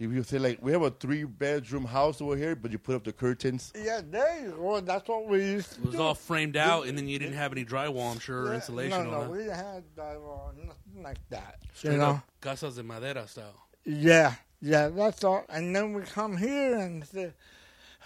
If 0.00 0.10
you 0.12 0.22
say 0.22 0.38
like 0.38 0.62
we 0.62 0.72
have 0.72 0.80
a 0.80 0.90
three 0.90 1.24
bedroom 1.24 1.84
house 1.84 2.22
over 2.22 2.34
here, 2.34 2.56
but 2.56 2.72
you 2.72 2.78
put 2.78 2.94
up 2.94 3.04
the 3.04 3.12
curtains. 3.12 3.70
Yeah, 3.76 4.00
there 4.02 4.44
you 4.44 4.52
go. 4.52 4.80
That's 4.80 5.06
what 5.06 5.26
we 5.28 5.40
used 5.44 5.74
to 5.74 5.80
It 5.80 5.86
was 5.88 5.94
do. 5.94 6.00
all 6.00 6.14
framed 6.14 6.56
out, 6.56 6.86
and 6.86 6.96
then 6.96 7.06
you 7.06 7.18
didn't 7.18 7.34
have 7.36 7.52
any 7.52 7.66
drywall, 7.66 8.10
I'm 8.12 8.18
sure, 8.18 8.46
or 8.46 8.54
insulation. 8.54 9.04
No, 9.04 9.10
no, 9.10 9.20
that. 9.20 9.30
we 9.30 9.38
didn't 9.38 9.56
have 9.56 9.82
drywall, 9.94 10.56
nothing 10.56 11.02
like 11.02 11.18
that. 11.28 11.58
Straight 11.74 11.92
you 11.92 11.98
know? 11.98 12.22
casas 12.40 12.76
de 12.76 12.82
madera 12.82 13.28
style. 13.28 13.54
Yeah, 13.84 14.36
yeah, 14.62 14.88
that's 14.88 15.22
all. 15.22 15.44
And 15.50 15.76
then 15.76 15.92
we 15.92 16.00
come 16.02 16.38
here 16.38 16.76
and 16.78 17.04
say, 17.06 17.32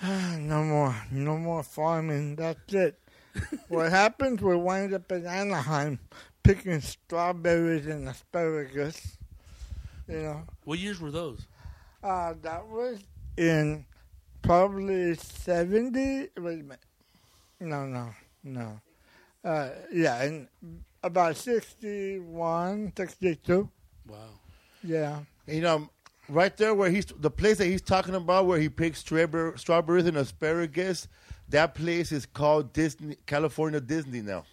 ah, 0.03 0.35
no 0.37 0.65
more, 0.65 0.97
no 1.13 1.39
more 1.39 1.63
farming. 1.63 2.35
That's 2.35 2.75
it. 2.75 2.99
what 3.69 3.91
happens? 3.91 4.43
We 4.43 4.57
wind 4.57 4.95
up 4.95 5.13
in 5.13 5.27
Anaheim 5.27 6.01
picking 6.43 6.81
strawberries 6.81 7.87
and 7.87 8.09
asparagus. 8.09 9.17
You 10.09 10.23
know, 10.23 10.43
What 10.65 10.81
years 10.81 11.01
were 11.01 11.13
those? 11.13 11.47
Uh, 12.05 12.35
that 12.43 12.67
was 12.69 13.01
in 13.37 13.85
probably 14.43 15.15
seventy. 15.15 16.29
Wait 16.37 16.61
a 16.61 16.63
minute. 16.63 16.79
No, 17.61 17.87
no, 17.87 18.11
no. 18.45 18.81
Uh, 19.45 19.71
yeah, 19.93 20.23
in 20.25 20.49
about 21.03 21.37
61, 21.37 22.93
62. 22.97 23.69
Wow. 24.09 24.17
Yeah. 24.83 25.19
You 25.47 25.61
know, 25.61 25.89
right 26.29 26.57
there 26.57 26.75
where 26.75 26.91
he's 26.91 27.07
the 27.07 27.31
place 27.31 27.59
that 27.59 27.67
he's 27.67 27.83
talking 27.83 28.15
about, 28.15 28.47
where 28.47 28.59
he 28.59 28.69
picks 28.69 29.01
strawberry, 29.01 29.59
strawberries 29.59 30.07
and 30.07 30.17
asparagus. 30.17 31.09
That 31.51 31.75
place 31.75 32.11
is 32.11 32.25
called 32.25 32.73
Disney, 32.73 33.17
California 33.27 33.79
Disney 33.81 34.23
now, 34.23 34.45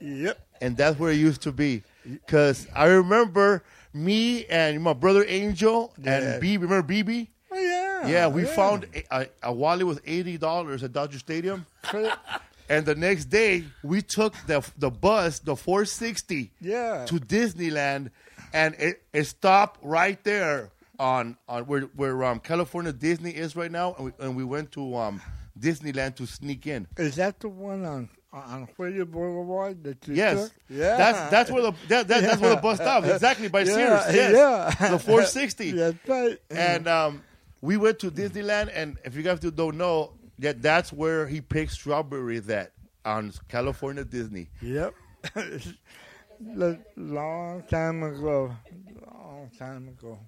Yep. 0.00 0.38
and 0.60 0.76
that's 0.76 0.98
where 0.98 1.12
it 1.12 1.16
used 1.18 1.42
to 1.42 1.52
be. 1.52 1.84
Cause 2.26 2.66
I 2.74 2.86
remember 2.86 3.62
me 3.92 4.46
and 4.46 4.82
my 4.82 4.92
brother 4.92 5.24
Angel 5.26 5.92
Yeah. 6.02 6.18
and 6.18 6.40
B. 6.40 6.56
Remember 6.56 6.86
BB? 6.92 7.28
Oh, 7.52 7.58
yeah. 7.58 8.06
Yeah, 8.08 8.28
we 8.28 8.44
found 8.44 8.86
a, 8.94 9.02
a, 9.22 9.26
a 9.44 9.52
wallet 9.52 9.86
with 9.86 10.00
eighty 10.06 10.38
dollars 10.38 10.82
at 10.82 10.92
Dodger 10.92 11.18
Stadium. 11.18 11.66
And 12.68 12.86
the 12.86 12.94
next 12.94 13.24
day, 13.24 13.64
we 13.82 14.00
took 14.00 14.32
the 14.46 14.64
the 14.78 14.90
bus, 14.92 15.40
the 15.40 15.56
460, 15.56 16.52
Yeah. 16.60 17.04
to 17.06 17.16
Disneyland, 17.16 18.10
and 18.52 18.76
it, 18.76 19.02
it 19.12 19.24
stopped 19.24 19.80
right 19.82 20.22
there 20.22 20.70
on 20.96 21.36
on 21.48 21.64
where 21.64 21.80
where 21.96 22.22
um, 22.22 22.38
California 22.38 22.92
Disney 22.92 23.32
is 23.32 23.56
right 23.56 23.72
now, 23.72 23.94
and 23.98 24.04
we, 24.06 24.12
and 24.20 24.36
we 24.36 24.44
went 24.44 24.70
to 24.72 24.94
um, 24.96 25.20
Disneyland 25.58 26.14
to 26.16 26.26
sneak 26.26 26.68
in. 26.68 26.86
Is 26.96 27.16
that 27.16 27.40
the 27.40 27.48
one 27.48 27.84
on 27.84 28.08
on 28.32 28.68
Whittier 28.76 29.04
Boulevard 29.04 29.82
that 29.84 30.06
you 30.06 30.14
Yes, 30.14 30.44
took? 30.44 30.52
Yeah. 30.68 30.96
that's 30.96 31.30
that's 31.30 31.50
where 31.50 31.62
the 31.62 31.72
that, 31.88 32.06
that, 32.08 32.22
that's 32.22 32.40
where 32.40 32.54
the 32.54 32.60
bus 32.60 32.76
stops 32.78 33.08
exactly 33.08 33.48
by 33.48 33.60
Yeah, 33.60 33.64
Sears. 34.04 34.14
Yes, 34.14 34.76
yeah. 34.80 34.88
the 34.90 34.98
460. 35.00 35.70
That's 35.72 35.96
right. 36.08 36.38
and 36.50 36.86
um, 36.88 37.22
we 37.60 37.76
went 37.76 37.98
to 38.00 38.10
Disneyland, 38.10 38.70
and 38.72 38.98
if 39.04 39.16
you 39.16 39.22
guys 39.22 39.40
don't 39.40 39.76
know, 39.76 40.12
that 40.38 40.62
that's 40.62 40.92
where 40.92 41.26
he 41.26 41.40
picked 41.40 41.72
strawberries 41.72 42.48
at 42.48 42.72
on 43.04 43.32
California 43.48 44.04
Disney. 44.04 44.48
Yep. 44.62 44.94
Long 46.96 47.62
time 47.68 48.02
ago. 48.02 48.54
Long 49.12 49.50
time 49.58 49.88
ago. 49.88 50.18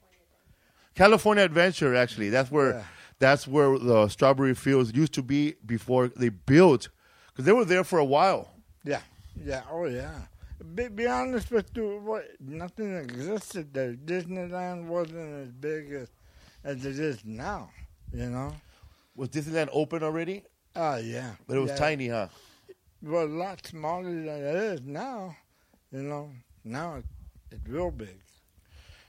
California 0.94 1.44
Adventure, 1.44 1.94
actually, 1.94 2.28
that's 2.28 2.50
where 2.50 2.72
Yeah. 2.74 2.82
that's 3.18 3.48
where 3.48 3.78
the 3.78 4.08
strawberry 4.08 4.54
fields 4.54 4.92
used 4.94 5.14
to 5.14 5.22
be 5.22 5.54
before 5.64 6.08
they 6.08 6.28
built, 6.28 6.88
because 7.32 7.44
they 7.44 7.52
were 7.52 7.64
there 7.64 7.84
for 7.84 7.98
a 7.98 8.04
while. 8.04 8.48
Yeah. 8.84 9.00
Yeah. 9.44 9.62
Oh, 9.70 9.86
yeah. 9.86 10.12
Be, 10.74 10.88
be 10.88 11.06
honest 11.06 11.50
with 11.50 11.70
you, 11.74 12.00
what, 12.04 12.24
nothing 12.40 12.94
existed 12.96 13.72
there. 13.74 13.94
Disneyland 13.94 14.86
wasn't 14.86 15.46
as 15.46 15.52
big 15.52 15.92
as, 15.92 16.08
as 16.62 16.84
it 16.86 16.98
is 16.98 17.24
now, 17.24 17.70
you 18.12 18.26
know? 18.30 18.54
Was 19.16 19.28
Disneyland 19.30 19.68
open 19.72 20.02
already? 20.02 20.44
Oh, 20.76 20.96
yeah. 20.96 21.32
But 21.46 21.56
it 21.56 21.60
was 21.60 21.70
Yeah. 21.70 21.76
tiny, 21.76 22.08
huh? 22.08 22.28
Well, 23.02 23.24
a 23.24 23.26
lot 23.26 23.66
smaller 23.66 24.04
than 24.10 24.28
it 24.28 24.54
is 24.54 24.80
now, 24.82 25.36
you 25.90 26.02
know? 26.02 26.30
Now 26.64 26.96
it, 26.96 27.04
it's 27.50 27.68
real 27.68 27.90
big. 27.90 28.16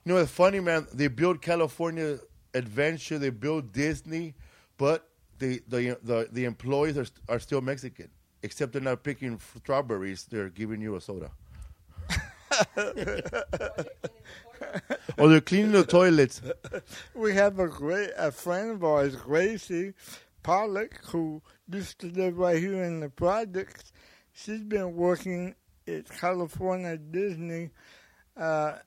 You 0.04 0.14
know, 0.14 0.18
it's 0.18 0.32
funny, 0.32 0.60
man. 0.60 0.88
They 0.92 1.08
built 1.08 1.42
California 1.42 2.20
Adventure, 2.56 3.20
they 3.20 3.30
built 3.30 3.72
Disney, 3.72 4.34
but 4.78 5.08
the 5.40 5.62
the 5.68 5.98
the, 6.04 6.30
the 6.32 6.46
employees 6.46 6.98
are 6.98 7.06
are 7.30 7.40
still 7.40 7.62
Mexican, 7.62 8.10
except 8.42 8.74
they're 8.74 8.82
not 8.82 9.04
picking 9.04 9.40
strawberries; 9.58 10.26
they're 10.26 10.50
giving 10.50 10.82
you 10.82 10.96
a 10.96 11.02
soda. 11.02 11.32
or 15.18 15.30
they're 15.30 15.42
cleaning 15.42 15.72
the 15.72 15.86
toilets. 15.88 16.42
We 17.16 17.34
have 17.34 17.60
a 17.60 17.68
great 17.68 18.12
a 18.18 18.32
friend 18.32 18.72
of 18.72 18.84
ours, 18.84 19.16
Gracie 19.16 19.94
Pollock, 20.44 21.00
who 21.06 21.42
used 21.72 22.00
to 22.00 22.08
live 22.08 22.38
right 22.38 22.60
here 22.60 22.84
in 22.84 23.00
the 23.00 23.10
projects. 23.10 23.92
She's 24.34 24.62
been 24.62 24.96
working 24.96 25.56
at 25.88 26.10
California 26.10 26.98
Disney 26.98 27.72
uh, 28.38 28.78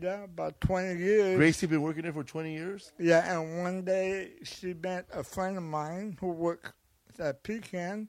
yeah 0.00 0.24
about 0.24 0.60
twenty 0.60 0.98
years. 0.98 1.36
Gracie 1.36 1.66
been 1.66 1.82
working 1.82 2.02
there 2.02 2.12
for 2.12 2.24
twenty 2.24 2.52
years. 2.52 2.92
Yeah, 2.98 3.32
and 3.32 3.62
one 3.62 3.84
day 3.84 4.32
she 4.44 4.74
met 4.74 5.06
a 5.12 5.22
friend 5.22 5.56
of 5.56 5.62
mine 5.62 6.16
who 6.20 6.28
worked 6.28 6.72
at 7.18 7.42
Pecan. 7.42 8.08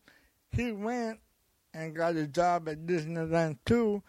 He 0.51 0.71
went 0.71 1.19
and 1.73 1.95
got 1.95 2.15
a 2.15 2.27
job 2.27 2.67
at 2.69 2.85
Disneyland 2.85 3.57
too, 3.65 4.01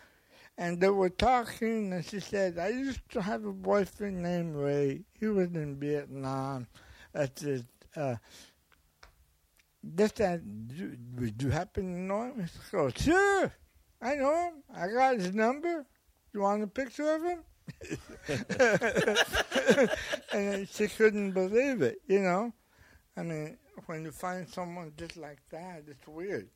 and 0.56 0.80
they 0.80 0.88
were 0.88 1.10
talking, 1.10 1.92
and 1.92 2.04
she 2.04 2.20
said, 2.20 2.58
"I 2.58 2.68
used 2.68 3.08
to 3.10 3.22
have 3.22 3.44
a 3.44 3.52
boyfriend 3.52 4.22
named 4.22 4.56
Ray. 4.56 5.04
He 5.18 5.26
was 5.26 5.48
in 5.48 5.78
Vietnam. 5.78 6.66
That's 7.12 7.42
his, 7.42 7.64
uh, 7.96 8.16
this 9.82 10.12
that 10.12 10.40
you, 10.72 10.96
would 11.16 11.42
you 11.42 11.50
happen 11.50 11.92
to 11.92 12.00
know 12.00 12.22
him? 12.22 12.46
He 12.46 12.76
goes, 12.76 12.92
sure, 12.96 13.52
I 14.00 14.14
know 14.14 14.34
him. 14.34 14.62
I 14.74 14.86
got 14.88 15.16
his 15.16 15.34
number. 15.34 15.86
You 16.32 16.40
want 16.40 16.62
a 16.62 16.66
picture 16.68 17.10
of 17.14 17.22
him? 17.24 17.40
And 20.32 20.68
she 20.68 20.88
couldn't 20.88 21.32
believe 21.32 21.82
it, 21.82 22.00
you 22.06 22.20
know. 22.20 22.52
I 23.16 23.22
mean, 23.22 23.56
when 23.86 24.04
you 24.04 24.12
find 24.12 24.48
someone 24.48 24.92
just 24.96 25.16
like 25.16 25.40
that, 25.50 25.82
it's 25.88 26.06
weird. 26.06 26.48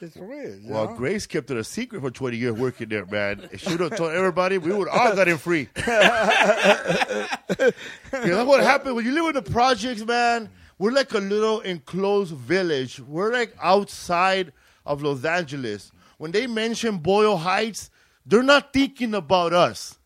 It's 0.00 0.16
weird. 0.16 0.62
Well, 0.64 0.90
know? 0.90 0.94
Grace 0.94 1.26
kept 1.26 1.50
it 1.50 1.56
a 1.56 1.64
secret 1.64 2.00
for 2.00 2.10
20 2.10 2.36
years 2.36 2.52
working 2.54 2.88
there, 2.88 3.04
man. 3.06 3.48
If 3.50 3.62
she 3.62 3.70
would 3.70 3.80
have 3.80 3.96
told 3.96 4.12
everybody, 4.12 4.58
we 4.58 4.72
would 4.72 4.88
all 4.88 5.14
got 5.14 5.26
him 5.26 5.38
free. 5.38 5.68
you 5.76 5.86
know 8.30 8.44
what 8.44 8.62
happened 8.62 8.94
when 8.94 9.04
you 9.04 9.12
live 9.12 9.26
in 9.26 9.42
the 9.42 9.50
projects, 9.50 10.04
man? 10.04 10.50
We're 10.78 10.92
like 10.92 11.12
a 11.14 11.18
little 11.18 11.60
enclosed 11.60 12.34
village. 12.34 13.00
We're 13.00 13.32
like 13.32 13.54
outside 13.60 14.52
of 14.86 15.02
Los 15.02 15.24
Angeles. 15.24 15.90
When 16.18 16.30
they 16.30 16.46
mention 16.46 16.98
Boyle 16.98 17.36
Heights, 17.36 17.90
they're 18.24 18.44
not 18.44 18.72
thinking 18.72 19.14
about 19.14 19.52
us. 19.52 19.97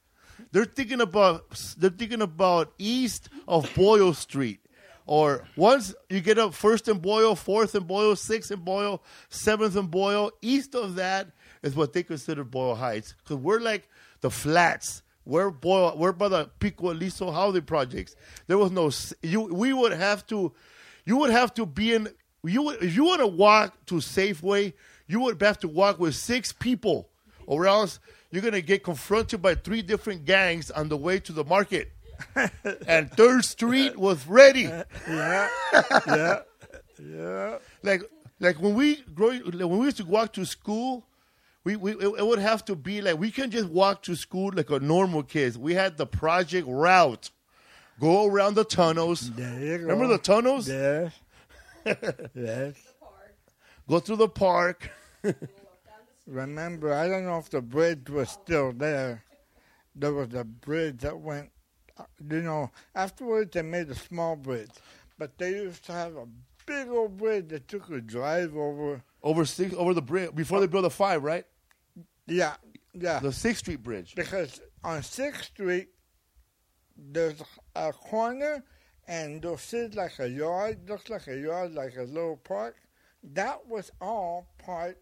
They're 0.52 0.64
thinking 0.66 1.00
about 1.00 1.44
they're 1.78 1.90
thinking 1.90 2.22
about 2.22 2.72
east 2.78 3.28
of 3.48 3.72
Boyle 3.74 4.14
Street. 4.14 4.60
Or 5.04 5.44
once 5.56 5.94
you 6.08 6.20
get 6.20 6.38
up 6.38 6.54
first 6.54 6.86
and 6.88 7.02
Boyle, 7.02 7.34
fourth 7.34 7.74
and 7.74 7.86
Boyle, 7.86 8.14
sixth 8.14 8.50
and 8.50 8.64
Boyle, 8.64 9.02
seventh 9.30 9.76
and 9.76 9.90
Boyle, 9.90 10.30
east 10.40 10.74
of 10.74 10.94
that 10.94 11.32
is 11.62 11.74
what 11.74 11.92
they 11.92 12.02
consider 12.02 12.44
Boyle 12.44 12.76
Heights. 12.76 13.14
Because 13.18 13.36
we're 13.36 13.60
like 13.60 13.88
the 14.20 14.30
flats. 14.30 15.02
We're 15.24 15.50
Boyle, 15.50 15.96
we're 15.96 16.12
by 16.12 16.28
the 16.28 16.50
Pico 16.58 16.92
Aliso 16.92 17.30
housing 17.30 17.62
projects. 17.62 18.14
There 18.46 18.58
was 18.58 18.70
no 18.70 18.90
you. 19.22 19.42
We 19.42 19.72
would 19.72 19.92
have 19.92 20.26
to, 20.28 20.52
you 21.04 21.16
would 21.16 21.30
have 21.30 21.54
to 21.54 21.66
be 21.66 21.94
in. 21.94 22.08
You 22.44 22.62
would 22.62 22.82
if 22.82 22.94
you 22.94 23.04
want 23.04 23.20
to 23.20 23.26
walk 23.26 23.86
to 23.86 23.96
Safeway, 23.96 24.72
you 25.06 25.20
would 25.20 25.40
have 25.40 25.58
to 25.60 25.68
walk 25.68 25.98
with 26.00 26.14
six 26.14 26.52
people, 26.52 27.08
or 27.46 27.66
else 27.66 28.00
you're 28.32 28.42
gonna 28.42 28.62
get 28.62 28.82
confronted 28.82 29.40
by 29.42 29.54
three 29.54 29.82
different 29.82 30.24
gangs 30.24 30.70
on 30.70 30.88
the 30.88 30.96
way 30.96 31.20
to 31.20 31.32
the 31.32 31.44
market. 31.44 31.92
and 32.86 33.10
Third 33.12 33.44
Street 33.44 33.96
was 33.96 34.26
ready. 34.26 34.62
yeah, 35.08 35.48
yeah, 36.06 36.38
yeah. 36.98 37.58
Like 37.82 38.02
like 38.40 38.60
when 38.60 38.74
we 38.74 39.02
grow, 39.14 39.28
like 39.28 39.68
when 39.68 39.78
we 39.78 39.84
used 39.84 39.98
to 39.98 40.04
walk 40.04 40.32
to 40.32 40.46
school, 40.46 41.04
we, 41.62 41.76
we 41.76 41.92
it, 41.92 42.14
it 42.18 42.26
would 42.26 42.38
have 42.38 42.64
to 42.64 42.74
be 42.74 43.02
like 43.02 43.18
we 43.18 43.30
can 43.30 43.50
just 43.50 43.68
walk 43.68 44.02
to 44.04 44.16
school 44.16 44.50
like 44.54 44.70
a 44.70 44.80
normal 44.80 45.22
kid. 45.22 45.56
We 45.56 45.74
had 45.74 45.98
the 45.98 46.06
project 46.06 46.66
route, 46.66 47.30
go 48.00 48.26
around 48.26 48.54
the 48.54 48.64
tunnels. 48.64 49.30
There 49.30 49.60
you 49.60 49.78
go. 49.78 49.84
Remember 49.84 50.08
the 50.08 50.18
tunnels? 50.18 50.68
Yes. 50.68 51.12
yes. 52.34 52.74
Go 53.88 54.00
through 54.00 54.16
the 54.16 54.28
park. 54.28 54.90
Remember, 56.26 56.92
I 56.92 57.08
don't 57.08 57.24
know 57.24 57.38
if 57.38 57.50
the 57.50 57.60
bridge 57.60 58.08
was 58.08 58.30
still 58.30 58.72
there. 58.72 59.24
There 59.94 60.12
was 60.12 60.32
a 60.34 60.44
bridge 60.44 60.98
that 60.98 61.18
went, 61.18 61.50
uh, 61.98 62.04
you 62.30 62.42
know, 62.42 62.70
afterwards 62.94 63.50
they 63.52 63.62
made 63.62 63.90
a 63.90 63.94
small 63.94 64.36
bridge. 64.36 64.70
But 65.18 65.36
they 65.38 65.50
used 65.50 65.84
to 65.86 65.92
have 65.92 66.16
a 66.16 66.26
big 66.64 66.88
old 66.88 67.16
bridge 67.16 67.48
that 67.48 67.72
you 67.72 67.80
could 67.80 68.06
drive 68.06 68.56
over. 68.56 69.02
over 69.22 69.44
six 69.44 69.74
over 69.74 69.94
the 69.94 70.02
bridge 70.02 70.34
before 70.34 70.60
they 70.60 70.66
built 70.66 70.84
the 70.84 70.90
five, 70.90 71.22
right? 71.22 71.44
Yeah, 72.26 72.54
yeah. 72.94 73.18
The 73.18 73.32
Sixth 73.32 73.60
Street 73.60 73.82
Bridge. 73.82 74.14
because 74.14 74.60
on 74.84 75.00
6th 75.00 75.42
Street, 75.44 75.88
there's 76.96 77.42
a 77.74 77.92
corner 77.92 78.64
and 79.08 79.42
you'll 79.42 79.58
see 79.58 79.88
like 79.88 80.18
a 80.20 80.28
yard, 80.28 80.88
looks 80.88 81.10
like 81.10 81.26
a 81.26 81.36
yard, 81.36 81.74
like 81.74 81.96
a 81.96 82.04
little 82.04 82.36
park. 82.36 82.76
That 83.22 83.66
was 83.66 83.90
all 84.00 84.46
part 84.58 84.98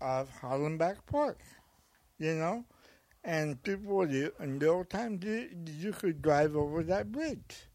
of 0.00 0.30
Hollenbeck 0.40 0.96
Park, 1.06 1.38
you 2.18 2.34
know? 2.34 2.64
And 3.24 3.62
people, 3.62 4.10
you- 4.10 4.34
in 4.40 4.58
the 4.58 4.68
old 4.68 4.90
times, 4.90 5.24
you, 5.24 5.50
you 5.66 5.92
could 5.92 6.22
drive 6.22 6.56
over 6.56 6.82
that 6.84 7.12
bridge. 7.12 7.68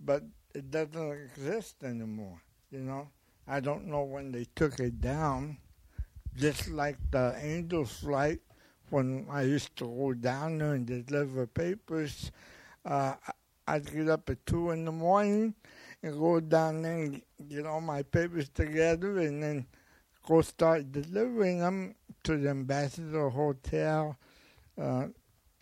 But 0.00 0.24
it 0.54 0.70
doesn't 0.70 1.12
exist 1.12 1.82
anymore, 1.84 2.42
you 2.70 2.80
know? 2.80 3.10
I 3.46 3.60
don't 3.60 3.86
know 3.86 4.04
when 4.04 4.32
they 4.32 4.46
took 4.56 4.80
it 4.80 5.00
down, 5.00 5.58
just 6.36 6.68
like 6.68 6.96
the 7.10 7.36
Angels 7.42 7.92
flight 8.00 8.40
when 8.90 9.26
I 9.30 9.42
used 9.42 9.76
to 9.76 9.86
go 9.86 10.14
down 10.14 10.58
there 10.58 10.74
and 10.74 10.86
deliver 10.86 11.46
papers, 11.46 12.32
uh, 12.84 13.14
I'd 13.68 13.92
get 13.92 14.08
up 14.08 14.30
at 14.30 14.44
two 14.46 14.70
in 14.70 14.84
the 14.84 14.92
morning 14.92 15.54
and 16.02 16.18
go 16.18 16.40
down 16.40 16.82
there 16.82 16.98
and 17.04 17.22
get 17.48 17.66
all 17.66 17.80
my 17.80 18.02
papers 18.02 18.48
together 18.50 19.18
and 19.20 19.42
then 19.42 19.66
go 20.26 20.40
start 20.42 20.92
delivering 20.92 21.60
them 21.60 21.94
to 22.24 22.36
the 22.36 22.50
Ambassador 22.50 23.28
Hotel. 23.28 24.16
Uh, 24.80 25.06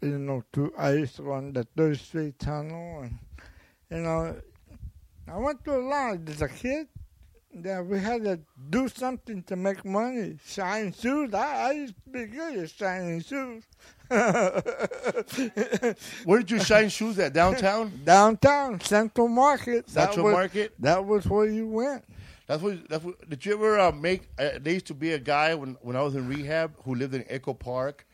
you 0.02 0.18
know, 0.18 0.44
to 0.52 0.72
I 0.78 0.92
used 0.92 1.16
to 1.16 1.22
run 1.24 1.52
the 1.52 1.66
Third 1.76 1.98
Street 1.98 2.38
Tunnel, 2.38 3.02
and 3.02 3.18
you 3.90 3.98
know, 3.98 4.36
I 5.26 5.36
went 5.38 5.64
to 5.64 5.76
a 5.76 5.82
lot 5.82 6.28
as 6.28 6.42
a 6.42 6.48
kid. 6.48 6.88
that 7.54 7.84
we 7.84 7.98
had 7.98 8.24
to 8.24 8.38
do 8.70 8.88
something 8.88 9.42
to 9.44 9.56
make 9.56 9.84
money. 9.84 10.38
Shine 10.46 10.92
shoes. 10.92 11.32
I, 11.34 11.68
I 11.68 11.72
used 11.72 11.94
to 12.04 12.10
be 12.10 12.26
good 12.26 12.58
at 12.58 12.70
shining 12.70 13.22
shoes. 13.22 13.64
Where 16.24 16.38
did 16.38 16.50
you 16.50 16.60
shine 16.60 16.88
shoes 16.88 17.18
at? 17.18 17.32
Downtown? 17.32 18.00
Downtown, 18.04 18.80
Central 18.80 19.28
Market. 19.28 19.86
that 19.88 20.06
Central 20.08 20.26
was, 20.26 20.32
Market? 20.34 20.74
That 20.78 21.04
was 21.04 21.26
where 21.26 21.46
you 21.46 21.66
went. 21.66 22.04
That's 22.48 22.62
what. 22.62 22.88
That's 22.88 23.04
what. 23.04 23.28
Did 23.30 23.44
you 23.46 23.52
ever 23.54 23.78
uh, 23.78 23.92
make? 23.92 24.22
Uh, 24.38 24.58
there 24.60 24.72
used 24.72 24.86
to 24.86 24.94
be 24.94 25.12
a 25.12 25.18
guy 25.18 25.54
when 25.54 25.76
when 25.82 25.94
I 25.96 26.02
was 26.02 26.14
in 26.16 26.26
rehab 26.26 26.72
who 26.84 26.94
lived 26.94 27.14
in 27.14 27.24
Echo 27.28 27.52
Park, 27.54 28.06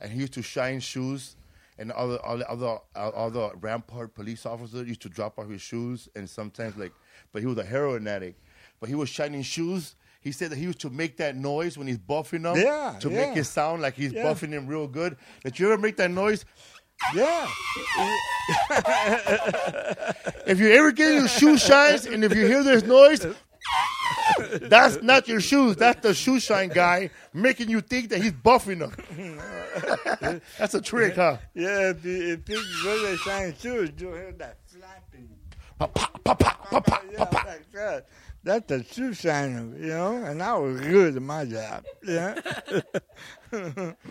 and 0.00 0.10
he 0.10 0.18
used 0.20 0.32
to 0.32 0.42
shine 0.42 0.80
shoes, 0.80 1.36
and 1.78 1.92
all 1.92 2.08
the 2.08 2.20
all 2.22 2.38
the 2.38 2.48
other 2.50 2.78
all 2.96 3.30
the 3.30 3.50
Rampart 3.60 4.14
police 4.14 4.46
officers 4.46 4.88
used 4.88 5.02
to 5.02 5.10
drop 5.10 5.38
off 5.38 5.48
his 5.50 5.60
shoes, 5.60 6.08
and 6.16 6.28
sometimes 6.28 6.76
like, 6.78 6.92
but 7.32 7.42
he 7.42 7.46
was 7.46 7.58
a 7.58 7.64
heroin 7.64 8.08
addict, 8.08 8.40
but 8.80 8.88
he 8.88 8.94
was 8.94 9.08
shining 9.10 9.42
shoes. 9.42 9.94
He 10.22 10.32
said 10.32 10.50
that 10.52 10.56
he 10.56 10.62
used 10.64 10.80
to 10.80 10.90
make 10.90 11.16
that 11.18 11.36
noise 11.36 11.76
when 11.76 11.86
he's 11.88 11.98
buffing 11.98 12.44
them, 12.44 12.56
Yeah, 12.56 12.96
to 13.00 13.10
yeah. 13.10 13.26
make 13.26 13.36
it 13.36 13.44
sound 13.44 13.82
like 13.82 13.94
he's 13.94 14.12
Yeah. 14.12 14.22
buffing 14.24 14.50
them 14.50 14.66
real 14.68 14.86
good. 14.86 15.16
Did 15.44 15.58
you 15.58 15.70
ever 15.72 15.82
make 15.82 15.96
that 15.96 16.10
noise? 16.12 16.44
Yeah. 17.14 17.46
If 20.46 20.58
you 20.60 20.70
ever 20.72 20.92
get 20.92 21.14
your 21.14 21.28
shoe 21.28 21.56
shines, 21.58 22.06
and 22.06 22.24
if 22.24 22.34
you 22.34 22.46
hear 22.46 22.62
this 22.62 22.82
noise, 22.84 23.26
that's 24.62 25.02
not 25.02 25.28
your 25.28 25.40
shoes. 25.40 25.76
That's 25.76 26.00
the 26.00 26.14
shoe 26.14 26.40
shine 26.40 26.68
guy 26.68 27.10
making 27.32 27.68
you 27.68 27.80
think 27.80 28.10
that 28.10 28.22
he's 28.22 28.32
buffing 28.32 28.80
them. 28.80 30.40
that's 30.58 30.74
a 30.74 30.80
trick, 30.80 31.16
huh? 31.16 31.38
Yeah, 31.54 31.90
if 31.90 32.04
you, 32.04 32.32
if 32.34 32.48
you 32.48 32.62
really 32.84 33.16
shine 33.18 33.54
shoes, 33.58 33.90
you'll 33.98 34.14
hear 34.14 34.32
that 34.32 34.58
flapping. 34.66 35.28
Yeah, 37.12 37.18
like 37.18 37.72
that. 37.72 38.06
That's 38.44 38.72
a 38.72 38.82
shoe 38.82 39.14
shiner, 39.14 39.76
you 39.78 39.88
know, 39.88 40.16
and 40.16 40.42
I 40.42 40.56
was 40.56 40.80
good 40.80 41.14
at 41.16 41.22
my 41.22 41.44
job. 41.44 41.84
Yeah. 42.04 42.34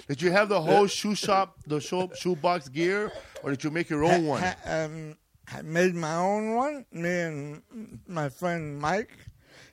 Did 0.07 0.21
you 0.21 0.31
have 0.31 0.47
the 0.47 0.61
whole 0.61 0.87
shoe 0.87 1.15
shop, 1.15 1.57
the 1.67 1.81
shoe 1.81 2.09
shoebox 2.15 2.69
gear, 2.69 3.11
or 3.43 3.49
did 3.49 3.63
you 3.63 3.71
make 3.71 3.89
your 3.89 4.05
own 4.05 4.25
one? 4.25 4.41
Ha- 4.41 4.55
um, 4.65 5.17
I 5.53 5.61
made 5.63 5.95
my 5.95 6.15
own 6.15 6.55
one. 6.55 6.85
Me 6.93 7.09
and 7.09 7.61
my 8.07 8.29
friend 8.29 8.79
Mike, 8.79 9.17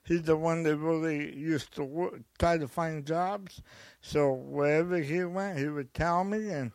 he's 0.09 0.23
the 0.23 0.37
one 0.37 0.63
that 0.65 0.77
really 0.79 1.37
used 1.37 1.75
to 1.77 1.85
work, 1.85 2.21
try 2.39 2.59
to 2.59 2.69
find 2.69 3.07
jobs. 3.07 3.63
So 4.01 4.33
wherever 4.33 4.99
he 4.99 5.25
went, 5.25 5.59
he 5.59 5.69
would 5.69 5.95
tell 5.95 6.25
me, 6.25 6.51
and 6.51 6.73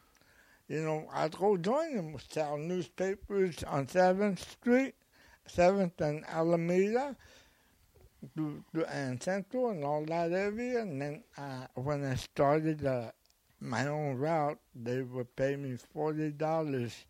you 0.68 0.82
know, 0.82 1.08
I'd 1.14 1.38
go 1.38 1.58
join 1.58 1.92
him. 1.98 2.18
Sell 2.30 2.58
newspapers 2.58 3.64
on 3.64 3.88
Seventh 3.88 4.50
Street, 4.52 4.96
Seventh 5.48 6.00
and 6.02 6.26
Alameda, 6.28 7.18
to- 8.36 8.64
to- 8.74 8.86
and 8.94 9.22
Central, 9.22 9.70
and 9.70 9.84
all 9.84 10.06
that 10.06 10.32
area. 10.32 10.82
And 10.82 11.02
then 11.02 11.24
uh, 11.38 11.68
when 11.76 12.04
I 12.04 12.16
started 12.16 12.86
uh, 12.86 13.12
my 13.60 13.88
own 13.88 14.16
route, 14.18 14.60
they 14.76 15.02
would 15.02 15.36
pay 15.36 15.56
me 15.56 15.78
forty 15.78 16.32
dollars 16.32 17.06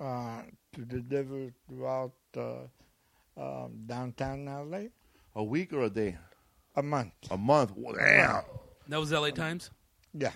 uh, 0.00 0.42
to 0.74 0.82
deliver 0.84 1.52
throughout 1.68 2.12
uh, 2.36 2.66
um, 3.36 3.72
downtown 3.86 4.46
LA 4.46 4.84
A 5.34 5.42
week 5.42 5.72
or 5.72 5.82
a 5.82 5.90
day? 5.90 6.16
a 6.76 6.82
month. 6.82 7.12
A 7.30 7.36
month? 7.36 7.72
Well, 7.76 7.94
Damn. 7.94 8.42
That 8.88 8.98
was 9.00 9.12
L.A. 9.12 9.32
Times. 9.32 9.70
Yeah, 10.12 10.32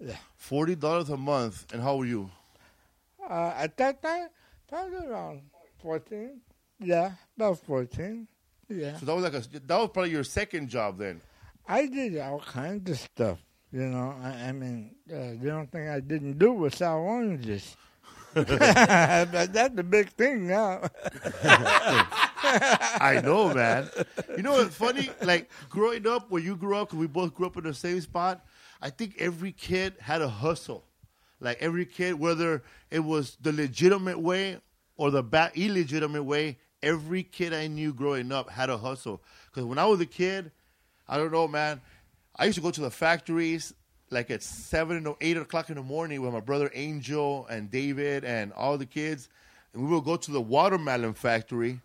yeah. 0.00 0.16
Forty 0.36 0.74
dollars 0.74 1.08
a 1.10 1.16
month. 1.16 1.72
And 1.72 1.82
how 1.82 1.96
were 1.96 2.06
you? 2.06 2.30
Uh, 3.28 3.52
at 3.56 3.76
that 3.78 4.02
time, 4.02 4.28
that 4.70 4.90
was 4.90 5.02
around 5.04 5.42
fourteen. 5.80 6.40
Yeah, 6.80 7.12
about 7.36 7.58
fourteen. 7.60 8.26
Yeah, 8.68 8.96
So 8.96 9.06
that 9.06 9.14
was 9.14 9.24
like 9.24 9.34
a 9.34 9.60
that 9.66 9.76
was 9.78 9.90
probably 9.92 10.10
your 10.10 10.24
second 10.24 10.68
job 10.68 10.98
then. 10.98 11.20
I 11.68 11.86
did 11.86 12.18
all 12.18 12.40
kinds 12.40 12.90
of 12.90 12.98
stuff. 12.98 13.38
You 13.72 13.86
know, 13.86 14.14
I, 14.22 14.48
I 14.48 14.52
mean, 14.52 14.94
uh, 15.10 15.40
the 15.40 15.50
only 15.50 15.66
thing 15.66 15.88
I 15.88 16.00
didn't 16.00 16.38
do 16.38 16.52
was 16.52 16.74
sell 16.74 16.98
oranges. 16.98 17.76
but 18.34 18.46
that's 19.52 19.74
the 19.74 19.84
big 19.84 20.10
thing 20.10 20.48
now. 20.48 20.82
I 23.00 23.20
know, 23.22 23.52
man. 23.54 23.88
You 24.36 24.42
know 24.42 24.52
what's 24.52 24.74
funny? 24.76 25.10
Like 25.22 25.50
growing 25.68 26.06
up, 26.06 26.30
where 26.30 26.42
you 26.42 26.56
grew 26.56 26.76
up, 26.76 26.90
'cause 26.90 26.98
we 26.98 27.06
both 27.06 27.34
grew 27.34 27.46
up 27.46 27.56
in 27.56 27.64
the 27.64 27.74
same 27.74 28.00
spot. 28.00 28.44
I 28.82 28.90
think 28.90 29.16
every 29.18 29.52
kid 29.52 29.94
had 29.98 30.20
a 30.22 30.28
hustle. 30.28 30.84
Like 31.40 31.58
every 31.60 31.86
kid, 31.86 32.14
whether 32.14 32.62
it 32.90 33.00
was 33.00 33.36
the 33.40 33.52
legitimate 33.52 34.18
way 34.20 34.60
or 34.96 35.10
the 35.10 35.22
illegitimate 35.54 36.24
way, 36.24 36.58
every 36.82 37.22
kid 37.22 37.52
I 37.52 37.66
knew 37.66 37.92
growing 37.92 38.30
up 38.30 38.50
had 38.50 38.70
a 38.70 38.76
hustle. 38.78 39.22
Because 39.46 39.64
when 39.64 39.78
I 39.78 39.86
was 39.86 40.00
a 40.00 40.06
kid, 40.06 40.52
I 41.08 41.16
don't 41.16 41.32
know, 41.32 41.48
man. 41.48 41.80
I 42.36 42.44
used 42.46 42.56
to 42.56 42.62
go 42.62 42.70
to 42.70 42.80
the 42.80 42.90
factories 42.90 43.72
like 44.10 44.30
at 44.30 44.42
seven 44.42 45.06
or 45.06 45.16
eight 45.20 45.36
o'clock 45.36 45.70
in 45.70 45.76
the 45.76 45.82
morning 45.82 46.22
with 46.22 46.32
my 46.32 46.40
brother 46.40 46.70
Angel 46.74 47.46
and 47.48 47.70
David 47.70 48.24
and 48.24 48.52
all 48.52 48.78
the 48.78 48.86
kids, 48.86 49.28
and 49.72 49.82
we 49.82 49.92
would 49.94 50.04
go 50.04 50.16
to 50.16 50.30
the 50.30 50.40
watermelon 50.40 51.14
factory, 51.14 51.80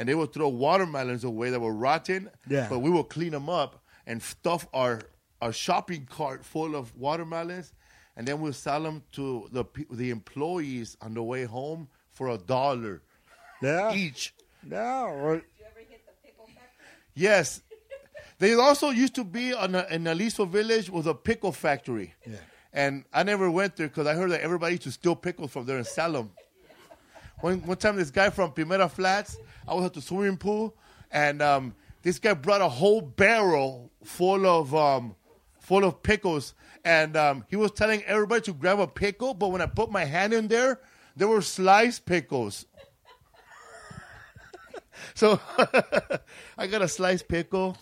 and 0.00 0.08
they 0.08 0.14
would 0.14 0.32
throw 0.32 0.48
watermelons 0.48 1.24
away 1.24 1.50
that 1.50 1.60
were 1.60 1.74
rotten. 1.74 2.30
Yeah. 2.48 2.66
But 2.70 2.78
we 2.78 2.88
would 2.88 3.10
clean 3.10 3.32
them 3.32 3.50
up 3.50 3.82
and 4.06 4.22
stuff 4.22 4.66
our 4.72 5.02
our 5.42 5.52
shopping 5.52 6.06
cart 6.10 6.42
full 6.44 6.74
of 6.74 6.96
watermelons, 6.96 7.74
and 8.16 8.26
then 8.26 8.40
we'll 8.40 8.54
sell 8.54 8.82
them 8.82 9.02
to 9.12 9.46
the 9.52 9.64
the 9.90 10.08
employees 10.08 10.96
on 11.02 11.12
the 11.12 11.22
way 11.22 11.44
home 11.44 11.86
for 12.12 12.28
a 12.30 12.38
dollar 12.38 13.02
Yeah. 13.62 13.92
each. 13.94 14.34
Yeah. 14.66 15.04
Well, 15.22 15.40
Yes. 17.14 17.62
They 18.38 18.54
also 18.54 18.88
used 18.88 19.14
to 19.16 19.24
be 19.24 19.52
on 19.52 19.74
a, 19.74 19.86
in 19.90 20.06
Aliso 20.06 20.46
Village 20.46 20.88
was 20.88 21.06
a 21.06 21.12
pickle 21.12 21.52
factory. 21.52 22.14
Yeah. 22.26 22.36
And 22.72 23.04
I 23.12 23.22
never 23.22 23.50
went 23.50 23.76
there 23.76 23.88
because 23.88 24.06
I 24.06 24.14
heard 24.14 24.30
that 24.30 24.40
everybody 24.40 24.72
used 24.76 24.84
to 24.84 24.92
steal 24.92 25.14
pickles 25.16 25.50
from 25.50 25.66
there 25.66 25.76
and 25.76 25.86
sell 25.86 26.12
them. 26.12 26.30
One, 27.40 27.62
one 27.66 27.76
time, 27.78 27.96
this 27.96 28.10
guy 28.10 28.28
from 28.28 28.52
Primera 28.52 28.90
Flats, 28.90 29.38
I 29.66 29.74
was 29.74 29.86
at 29.86 29.94
the 29.94 30.02
swimming 30.02 30.36
pool, 30.36 30.76
and 31.10 31.40
um, 31.40 31.74
this 32.02 32.18
guy 32.18 32.34
brought 32.34 32.60
a 32.60 32.68
whole 32.68 33.00
barrel 33.00 33.90
full 34.04 34.46
of 34.46 34.74
um, 34.74 35.16
full 35.58 35.84
of 35.84 36.02
pickles, 36.02 36.54
and 36.84 37.16
um, 37.16 37.46
he 37.48 37.56
was 37.56 37.70
telling 37.70 38.02
everybody 38.04 38.42
to 38.42 38.52
grab 38.52 38.78
a 38.78 38.86
pickle. 38.86 39.32
But 39.32 39.48
when 39.48 39.62
I 39.62 39.66
put 39.66 39.90
my 39.90 40.04
hand 40.04 40.34
in 40.34 40.48
there, 40.48 40.80
there 41.16 41.28
were 41.28 41.40
sliced 41.40 42.04
pickles. 42.04 42.66
so 45.14 45.40
I 46.58 46.66
got 46.66 46.82
a 46.82 46.88
sliced 46.88 47.26
pickle. 47.26 47.76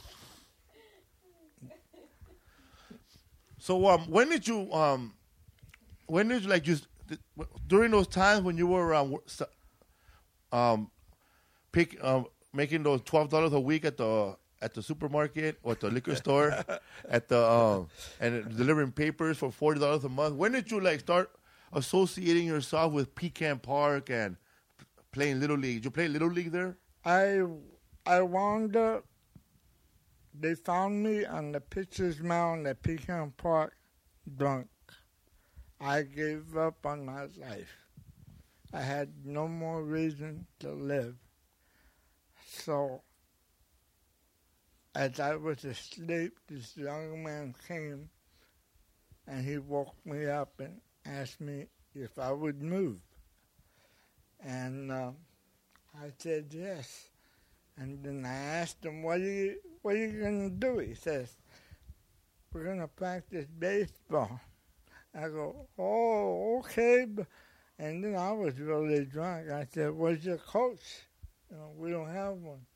So 3.59 3.89
um, 3.89 4.09
when 4.09 4.29
did 4.29 4.47
you 4.47 4.73
um, 4.73 5.15
when 6.07 6.29
did 6.29 6.45
you 6.45 6.49
like 6.49 6.63
just 6.63 6.87
during 7.67 7.91
those 7.91 8.07
times 8.09 8.43
when 8.43 8.57
you 8.57 8.67
were 8.67 8.95
um, 8.95 9.17
um 10.53 10.91
pick 11.73 12.03
um 12.03 12.27
making 12.53 12.83
those 12.83 13.01
twelve 13.03 13.29
dollars 13.29 13.53
a 13.53 13.61
week 13.61 13.85
at 13.85 13.97
the 13.97 14.37
at 14.61 14.75
the 14.75 14.83
supermarket 14.83 15.59
or 15.63 15.73
at 15.73 15.81
the 15.81 15.91
liquor 15.91 16.15
store 16.25 16.53
at 17.09 17.29
the 17.29 17.47
um 17.51 17.89
and 18.21 18.57
delivering 18.57 18.91
papers 18.93 19.37
for 19.39 19.51
forty 19.51 19.79
dollars 19.81 20.05
a 20.05 20.09
month 20.09 20.35
when 20.35 20.53
did 20.53 20.71
you 20.71 20.81
like 20.81 21.01
start 21.01 21.31
associating 21.73 22.47
yourself 22.47 22.93
with 22.93 23.15
Pecan 23.15 23.59
Park 23.59 24.11
and 24.11 24.37
p- 24.79 24.87
playing 25.13 25.39
little 25.41 25.57
league 25.57 25.77
did 25.77 25.85
you 25.85 25.91
play 25.91 26.09
little 26.09 26.29
league 26.31 26.51
there 26.51 26.77
I 27.05 27.43
I 28.07 28.23
wound 28.23 28.75
up. 28.77 29.05
They 30.39 30.55
found 30.55 31.03
me 31.03 31.25
on 31.25 31.53
the 31.53 31.61
pitcher's 31.61 32.21
mound 32.21 32.67
at 32.67 32.83
Pecan 32.83 33.33
Park, 33.37 33.75
drunk. 34.37 34.69
I 35.81 36.03
gave 36.03 36.57
up 36.57 36.85
on 36.87 37.07
my 37.07 37.27
life. 37.37 37.87
I 38.73 38.81
had 38.83 39.25
no 39.25 39.49
more 39.49 39.83
reason 39.83 40.47
to 40.61 40.73
live. 40.73 41.17
So, 42.47 43.03
as 44.95 45.21
I 45.21 45.37
was 45.37 45.65
asleep, 45.65 46.39
this 46.49 46.77
young 46.77 47.23
man 47.23 47.55
came 47.67 48.11
and 49.27 49.45
he 49.45 49.59
woke 49.59 49.95
me 50.05 50.27
up 50.27 50.59
and 50.59 50.81
asked 51.05 51.41
me 51.41 51.67
if 51.95 52.19
I 52.19 52.33
would 52.33 52.63
move. 52.63 52.99
And 54.41 54.91
uh, 54.91 55.13
I 55.95 56.13
said 56.19 56.47
yes. 56.51 57.11
And 57.77 58.03
then 58.03 58.25
I 58.27 58.35
asked 58.35 58.85
him, 58.85 59.03
"What 59.03 59.21
are 59.21 59.25
you 59.25 59.61
What 59.83 59.95
are 59.95 59.99
you 59.99 60.21
gonna 60.23 60.51
do?" 60.51 60.79
He 60.79 60.95
says, 60.95 61.37
"We're 62.53 62.65
gonna 62.65 62.89
practice 62.89 63.47
baseball." 63.47 64.41
I 65.15 65.29
go, 65.29 65.69
"Oh, 65.79 66.59
okay." 66.61 67.07
And 67.79 68.05
then 68.05 68.17
I 68.17 68.33
was 68.33 68.59
really 68.59 69.05
drunk. 69.05 69.51
I 69.51 69.67
said, 69.73 69.93
"Where's 69.93 70.25
your 70.25 70.39
coach?" 70.39 71.07
You 71.51 71.57
know, 71.57 71.73
we 71.77 71.91
don't 71.91 72.11
have 72.11 72.35
one. 72.35 72.67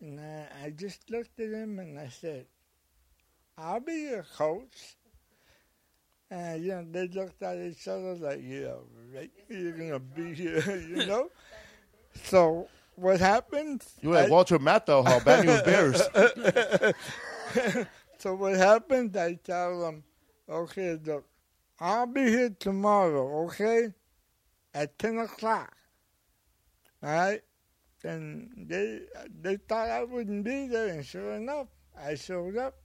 And 0.00 0.20
I, 0.20 0.48
I 0.64 0.70
just 0.70 1.10
looked 1.10 1.38
at 1.40 1.50
him 1.50 1.78
and 1.78 1.98
I 1.98 2.08
said, 2.08 2.46
"I'll 3.56 3.80
be 3.80 4.08
your 4.10 4.24
coach." 4.24 4.96
And 6.30 6.64
you 6.64 6.70
know, 6.70 6.86
they 6.90 7.08
looked 7.08 7.42
at 7.42 7.58
each 7.58 7.86
other 7.88 8.14
like, 8.14 8.40
"Yeah, 8.42 8.74
right. 9.14 9.30
You're 9.48 9.72
gonna 9.72 9.98
be 10.00 10.34
here," 10.34 10.60
you 10.88 11.06
know. 11.06 11.30
So 12.24 12.68
what 12.96 13.20
happened? 13.20 13.82
you 14.00 14.10
were 14.10 14.16
like 14.16 14.30
Walter 14.30 14.58
Matthau 14.58 15.04
how 15.04 15.18
bad 15.20 15.44
news 15.46 15.62
bears 15.62 16.02
so 18.18 18.34
what 18.34 18.54
happened? 18.56 19.16
I 19.16 19.34
tell 19.34 19.80
them, 19.80 20.04
okay, 20.48 20.98
look, 21.04 21.24
I'll 21.80 22.06
be 22.06 22.22
here 22.28 22.50
tomorrow, 22.58 23.44
okay, 23.46 23.92
at 24.74 24.98
ten 24.98 25.18
o'clock. 25.18 25.74
All 27.02 27.10
right, 27.10 27.42
and 28.04 28.66
they 28.68 29.00
they 29.40 29.56
thought 29.56 29.88
I 29.88 30.04
wouldn't 30.04 30.44
be 30.44 30.66
there, 30.68 30.88
and 30.88 31.04
sure 31.04 31.32
enough, 31.32 31.66
I 31.98 32.14
showed 32.14 32.56
up, 32.56 32.76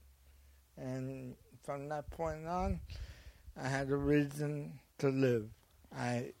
and 0.76 1.34
from 1.62 1.88
that 1.90 2.10
point 2.10 2.46
on, 2.46 2.80
I 3.56 3.68
had 3.68 3.90
a 3.90 3.96
reason 3.96 4.78
to 4.98 5.08
live. 5.08 5.48
I 5.96 6.32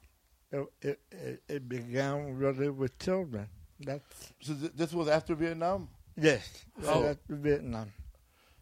it 0.50 0.66
it, 0.82 1.00
it, 1.12 1.42
it 1.48 1.68
began 1.68 2.36
really 2.36 2.70
with 2.70 2.98
children. 2.98 3.46
That's 3.80 4.32
so 4.40 4.54
th- 4.54 4.72
this 4.74 4.92
was 4.92 5.06
after 5.06 5.36
Vietnam 5.36 5.88
yes, 6.16 6.64
Oh. 6.84 7.04
after 7.04 7.36
Vietnam. 7.36 7.92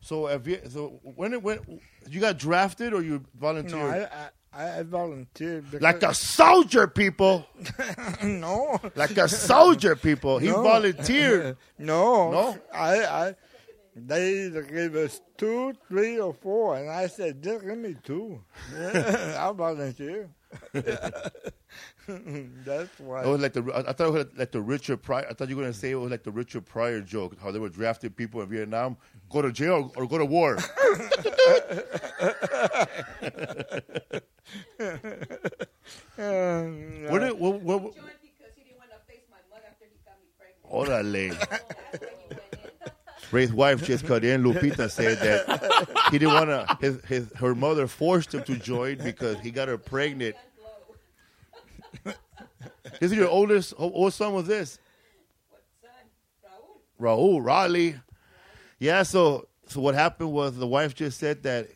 So 0.07 0.27
have 0.27 0.47
you, 0.47 0.61
so 0.69 1.01
when 1.03 1.33
it 1.35 1.43
when 1.43 1.59
you 2.09 2.21
got 2.21 2.39
drafted 2.39 2.95
or 2.95 3.03
you 3.03 3.25
volunteered 3.39 3.81
No, 3.81 3.87
I, 3.87 4.29
I 4.55 4.79
I 4.79 4.83
volunteered 4.85 5.83
like 5.83 6.03
a 6.03 6.15
soldier 6.15 6.87
people 6.87 7.45
no 8.23 8.79
like 8.95 9.17
a 9.19 9.29
soldier 9.29 9.95
people 9.97 10.39
he 10.39 10.49
No. 10.57 10.63
volunteered 10.63 11.57
no 11.79 12.31
No? 12.31 12.59
I 12.73 13.05
I 13.05 13.35
they 13.99 14.45
either 14.45 14.63
gave 14.63 14.95
us 14.95 15.23
two, 15.39 15.73
three, 15.89 16.21
or 16.21 16.35
four, 16.35 16.77
and 16.77 16.91
I 16.91 17.07
said, 17.07 17.43
just 17.43 17.65
give 17.65 17.79
me 17.79 17.97
two. 18.05 18.43
I'll 19.39 19.55
volunteer. 19.55 20.29
That's 22.65 23.01
why. 23.01 23.23
It 23.25 23.27
was 23.27 23.41
like 23.41 23.53
the 23.53 23.63
I 23.75 23.81
I 23.91 23.93
thought 23.93 24.09
it 24.09 24.13
was 24.13 24.27
like 24.37 24.53
the 24.53 24.61
Richard 24.61 25.03
Pryor. 25.03 25.27
I 25.29 25.35
thought 25.35 25.49
you 25.49 25.57
were 25.57 25.63
gonna 25.63 25.73
say 25.73 25.91
it 25.91 25.95
was 25.97 26.11
like 26.11 26.23
the 26.23 26.31
Richard 26.31 26.65
Pryor 26.65 27.01
joke, 27.01 27.39
how 27.41 27.51
they 27.51 27.59
were 27.59 27.69
drafting 27.69 28.11
people 28.11 28.41
in 28.43 28.49
Vietnam, 28.49 28.97
go 29.31 29.43
to 29.43 29.53
jail 29.53 29.93
or 29.97 30.07
go 30.07 30.19
to 30.19 30.25
war. 30.25 30.59
Um, 36.19 37.07
What 37.09 37.21
did 37.21 37.39
what, 37.39 37.61
what, 37.63 37.83
what 37.83 37.95
joined 37.95 38.13
Ray's 43.33 43.53
wife 43.53 43.85
just 43.85 44.07
cut 44.07 44.25
in. 44.25 44.43
Lupita 44.43 44.91
said 44.91 45.19
that 45.19 46.09
he 46.11 46.19
didn't 46.19 46.35
want 46.35 46.49
to. 46.49 46.79
His, 46.81 47.05
his 47.05 47.33
her 47.37 47.55
mother 47.55 47.87
forced 47.87 48.35
him 48.35 48.45
to 48.45 48.57
join 48.57 48.99
because 48.99 49.39
he 49.41 49.51
got 49.51 49.69
her 49.69 49.79
pregnant. 49.79 50.37
This 53.01 53.13
is 53.13 53.15
your 53.15 53.29
oldest. 53.29 53.75
Old 53.77 54.13
son 54.13 54.33
was 54.33 54.47
this? 54.47 54.79
What 55.51 55.63
son? 55.83 56.51
Raul? 57.01 57.41
Raul 57.41 57.45
Raleigh. 57.45 57.97
Yeah. 58.79 59.03
So 59.03 59.49
so 59.67 59.81
what 59.81 59.95
happened 59.95 60.33
was 60.33 60.57
the 60.57 60.67
wife 60.67 60.95
just 60.95 61.19
said 61.19 61.43
that 61.43 61.69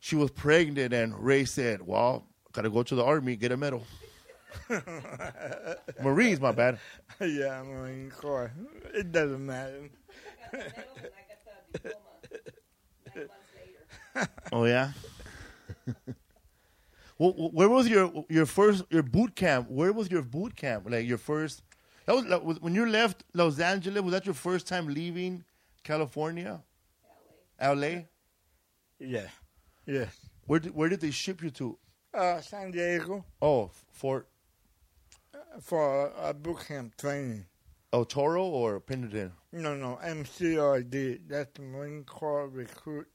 she 0.00 0.16
was 0.16 0.30
pregnant, 0.30 0.92
and 0.94 1.16
Ray 1.18 1.44
said, 1.44 1.86
"Well, 1.86 2.24
gotta 2.52 2.70
go 2.70 2.82
to 2.82 2.94
the 2.94 3.04
army, 3.04 3.36
get 3.36 3.52
a 3.52 3.56
medal." 3.56 3.84
Marines, 6.02 6.40
my 6.40 6.52
bad. 6.52 6.78
yeah, 7.20 7.62
Marine 7.62 8.10
Corps. 8.10 8.50
It 8.92 9.12
doesn't 9.12 9.44
matter. 9.44 9.90
Oh 14.52 14.64
yeah. 14.64 14.90
well, 17.18 17.32
where 17.52 17.68
was 17.68 17.88
your 17.88 18.24
your 18.28 18.46
first 18.46 18.84
your 18.90 19.02
boot 19.02 19.34
camp? 19.36 19.70
Where 19.70 19.92
was 19.92 20.10
your 20.10 20.22
boot 20.22 20.56
camp? 20.56 20.86
Like 20.90 21.06
your 21.06 21.18
first? 21.18 21.62
That 22.06 22.16
was 22.16 22.24
like, 22.24 22.42
when 22.62 22.74
you 22.74 22.86
left 22.86 23.22
Los 23.34 23.60
Angeles. 23.60 24.02
Was 24.02 24.12
that 24.12 24.26
your 24.26 24.34
first 24.34 24.66
time 24.66 24.88
leaving 24.88 25.44
California? 25.84 26.60
L.A. 27.58 28.08
Yeah. 28.98 29.28
Yes. 29.86 30.16
Where 30.46 30.58
did, 30.58 30.74
where 30.74 30.88
did 30.88 31.00
they 31.00 31.10
ship 31.10 31.42
you 31.42 31.50
to? 31.50 31.78
Uh, 32.12 32.40
San 32.40 32.70
Diego 32.72 33.24
Oh, 33.40 33.70
Fort. 33.92 34.26
for 35.60 36.10
a 36.18 36.32
boot 36.34 36.66
camp 36.66 36.96
training. 36.96 37.44
El 37.92 38.04
Toro 38.04 38.44
or 38.44 38.78
Pendleton? 38.80 39.32
No, 39.52 39.74
no, 39.74 39.98
MCRD. 40.04 41.20
That's 41.28 41.50
the 41.54 41.62
Marine 41.62 42.04
Corps 42.04 42.48
Recruit 42.48 43.08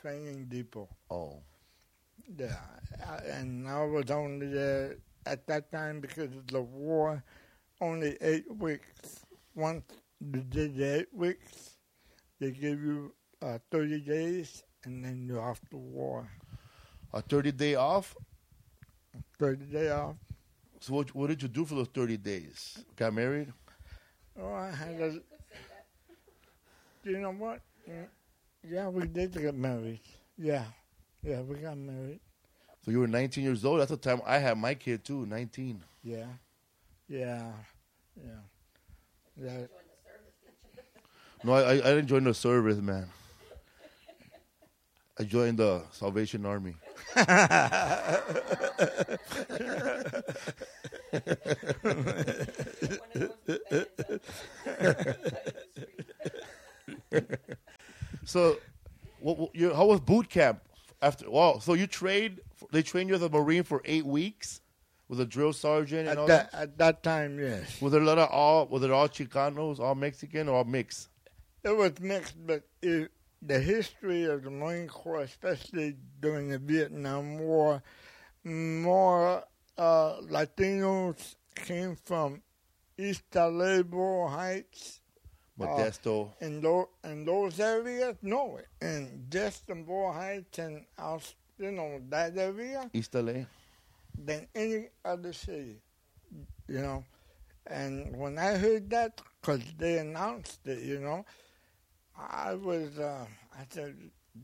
Training 0.00 0.46
Depot. 0.48 0.88
Oh, 1.10 1.40
Yeah, 2.36 2.56
and 3.30 3.68
I 3.68 3.84
was 3.84 4.10
only 4.10 4.48
there 4.48 4.96
at 5.24 5.46
that 5.46 5.70
time 5.70 6.00
because 6.00 6.34
of 6.34 6.46
the 6.48 6.60
war, 6.60 7.22
only 7.80 8.16
eight 8.20 8.44
weeks. 8.58 9.24
Once 9.54 9.84
you 10.20 10.40
did 10.42 10.76
the 10.76 11.00
eight 11.00 11.14
weeks, 11.14 11.76
they 12.40 12.50
give 12.50 12.82
you 12.82 13.14
uh, 13.40 13.58
30 13.70 14.00
days, 14.00 14.64
and 14.84 15.04
then 15.04 15.22
you're 15.26 15.40
off 15.40 15.60
to 15.70 15.76
war. 15.76 16.28
a 17.12 17.22
30 17.22 17.52
day 17.52 17.76
off. 17.76 18.16
30 19.38 19.64
day 19.66 19.90
off. 19.90 20.16
So 20.80 20.94
what, 20.94 21.14
what 21.14 21.28
did 21.28 21.40
you 21.42 21.48
do 21.48 21.64
for 21.64 21.76
those 21.76 21.88
30 21.88 22.16
days? 22.16 22.84
Got 22.96 23.14
married? 23.14 23.52
Oh, 24.40 24.54
I 24.54 24.70
had 24.70 25.00
a. 25.00 25.20
You 27.04 27.18
know 27.22 27.32
what? 27.32 27.60
Mm, 27.88 28.06
Yeah, 28.68 28.88
we 28.88 29.06
did 29.06 29.32
get 29.32 29.54
married. 29.54 30.00
Yeah, 30.36 30.64
yeah, 31.22 31.40
we 31.42 31.56
got 31.56 31.76
married. 31.76 32.20
So 32.84 32.90
you 32.90 33.00
were 33.00 33.06
19 33.08 33.44
years 33.44 33.64
old. 33.64 33.80
That's 33.80 33.90
the 33.90 33.96
time 33.96 34.20
I 34.26 34.38
had 34.38 34.58
my 34.58 34.74
kid 34.74 35.04
too, 35.04 35.26
19. 35.26 35.82
Yeah, 36.02 36.26
yeah, 37.08 37.52
yeah. 38.16 38.40
That, 39.38 39.70
No, 41.44 41.52
I, 41.52 41.60
I, 41.62 41.70
I 41.72 41.76
didn't 41.94 42.08
join 42.08 42.24
the 42.24 42.34
service, 42.34 42.78
man. 42.78 43.08
I 45.18 45.24
joined 45.24 45.58
the 45.58 45.82
Salvation 45.92 46.46
Army. 46.46 46.74
So, 58.28 58.58
what, 59.20 59.38
what, 59.38 59.56
you, 59.56 59.72
how 59.72 59.86
was 59.86 60.00
boot 60.00 60.28
camp 60.28 60.60
after? 61.00 61.30
Wow, 61.30 61.60
so 61.60 61.72
you 61.72 61.86
trained? 61.86 62.40
They 62.72 62.82
trained 62.82 63.08
you 63.08 63.14
as 63.14 63.22
a 63.22 63.30
Marine 63.30 63.62
for 63.62 63.80
eight 63.86 64.04
weeks 64.04 64.60
with 65.08 65.18
a 65.20 65.24
drill 65.24 65.54
sergeant 65.54 66.00
and 66.00 66.08
at 66.10 66.18
all 66.18 66.26
that 66.26 66.52
that. 66.52 66.62
at 66.62 66.78
that 66.78 67.02
time, 67.02 67.40
yes. 67.40 67.80
Was 67.80 67.92
there 67.92 68.02
a 68.02 68.04
lot 68.04 68.18
of 68.18 68.28
all? 68.28 68.66
Was 68.66 68.82
it 68.82 68.90
all 68.90 69.08
Chicanos, 69.08 69.80
all 69.80 69.94
Mexican, 69.94 70.46
or 70.46 70.56
all 70.56 70.64
mixed? 70.64 71.08
It 71.64 71.74
was 71.74 71.98
mixed, 72.00 72.34
but 72.46 72.64
it, 72.82 73.10
the 73.40 73.58
history 73.58 74.24
of 74.24 74.42
the 74.42 74.50
Marine 74.50 74.88
Corps, 74.88 75.22
especially 75.22 75.96
during 76.20 76.50
the 76.50 76.58
Vietnam 76.58 77.38
War, 77.38 77.82
more 78.44 79.42
uh, 79.78 80.20
Latinos 80.22 81.36
came 81.54 81.96
from 81.96 82.42
East 82.98 83.24
LA, 83.34 83.82
Boyle 83.82 84.28
Heights, 84.28 85.00
Modesto. 85.58 86.32
in 86.40 86.60
those 86.60 86.86
in 87.04 87.24
those 87.24 87.58
areas. 87.60 88.16
No, 88.22 88.58
in 88.80 89.26
in 89.30 90.12
Heights 90.12 90.58
and 90.58 90.84
out, 90.98 91.22
you 91.58 91.70
know 91.70 92.00
that 92.10 92.36
area 92.36 92.90
East 92.92 93.14
LA. 93.14 93.44
than 94.16 94.46
any 94.54 94.88
other 95.04 95.32
city, 95.32 95.76
you 96.68 96.80
know. 96.80 97.04
And 97.66 98.16
when 98.16 98.38
I 98.38 98.56
heard 98.56 98.88
that, 98.90 99.20
because 99.40 99.60
they 99.76 99.98
announced 99.98 100.66
it, 100.66 100.82
you 100.82 101.00
know, 101.00 101.24
I 102.16 102.54
was, 102.54 102.98
uh, 102.98 103.26
I 103.52 103.64
said, 103.68 103.94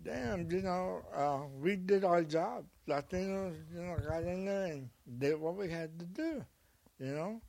damn, 0.03 0.51
you 0.51 0.63
know, 0.63 1.03
uh, 1.15 1.47
we 1.61 1.77
did 1.77 2.05
our 2.05 2.23
job. 2.23 2.65
Latinos, 2.89 3.57
you 3.73 3.81
know, 3.83 3.97
got 4.09 4.23
in 4.25 4.45
there 4.45 4.67
and 4.67 4.89
did 5.19 5.39
what 5.41 5.57
we 5.57 5.71
had 5.71 5.99
to 5.99 6.05
do, 6.07 6.45
you 6.99 7.13
know. 7.13 7.41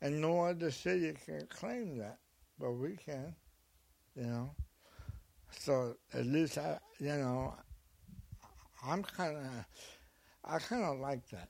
And 0.00 0.20
no 0.20 0.42
other 0.42 0.70
city 0.70 1.12
can 1.24 1.46
claim 1.48 1.98
that, 1.98 2.18
but 2.58 2.72
we 2.72 2.96
can, 2.96 3.34
you 4.14 4.24
know. 4.24 4.50
So 5.50 5.96
at 6.14 6.26
least 6.26 6.58
I, 6.58 6.78
you 6.98 7.16
know, 7.16 7.54
I'm 8.86 9.02
kind 9.02 9.36
of, 9.36 9.64
I 10.44 10.58
kind 10.58 10.84
of 10.84 10.98
like 11.00 11.28
that. 11.30 11.48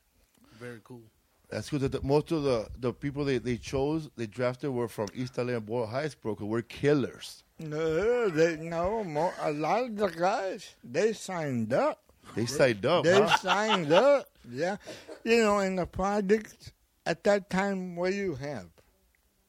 Very 0.59 0.81
cool. 0.83 1.03
That's 1.49 1.71
good. 1.71 1.81
That 1.81 1.93
the, 1.93 2.03
most 2.03 2.31
of 2.31 2.43
the, 2.43 2.69
the 2.79 2.93
people 2.93 3.25
they, 3.25 3.39
they 3.39 3.57
chose, 3.57 4.11
they 4.17 4.27
drafted 4.27 4.71
were 4.71 4.89
from 4.89 5.09
East 5.15 5.39
LA 5.39 5.55
and 5.55 5.65
Boyle 5.65 5.87
Heights, 5.87 6.15
bro, 6.15 6.35
'cause 6.35 6.47
we're 6.47 6.63
killers. 6.63 7.43
No, 7.59 8.29
they 8.29 8.57
no 8.57 9.03
more. 9.03 9.33
A 9.41 9.51
lot 9.53 9.85
of 9.85 9.97
the 9.97 10.09
guys 10.09 10.75
they 10.85 11.13
signed 11.13 11.73
up. 11.73 12.03
They 12.37 12.45
signed 12.47 12.85
up, 12.85 13.05
They 13.05 13.19
huh? 13.21 13.37
signed 13.39 13.91
up. 13.93 14.29
Yeah, 14.51 14.77
you 15.25 15.43
know, 15.43 15.59
in 15.61 15.77
the 15.77 15.87
projects 15.87 16.73
at 17.07 17.25
that 17.25 17.49
time, 17.51 17.97
what 17.97 18.11
do 18.11 18.17
you 18.17 18.35
have? 18.37 18.67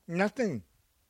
Nothing. 0.08 0.64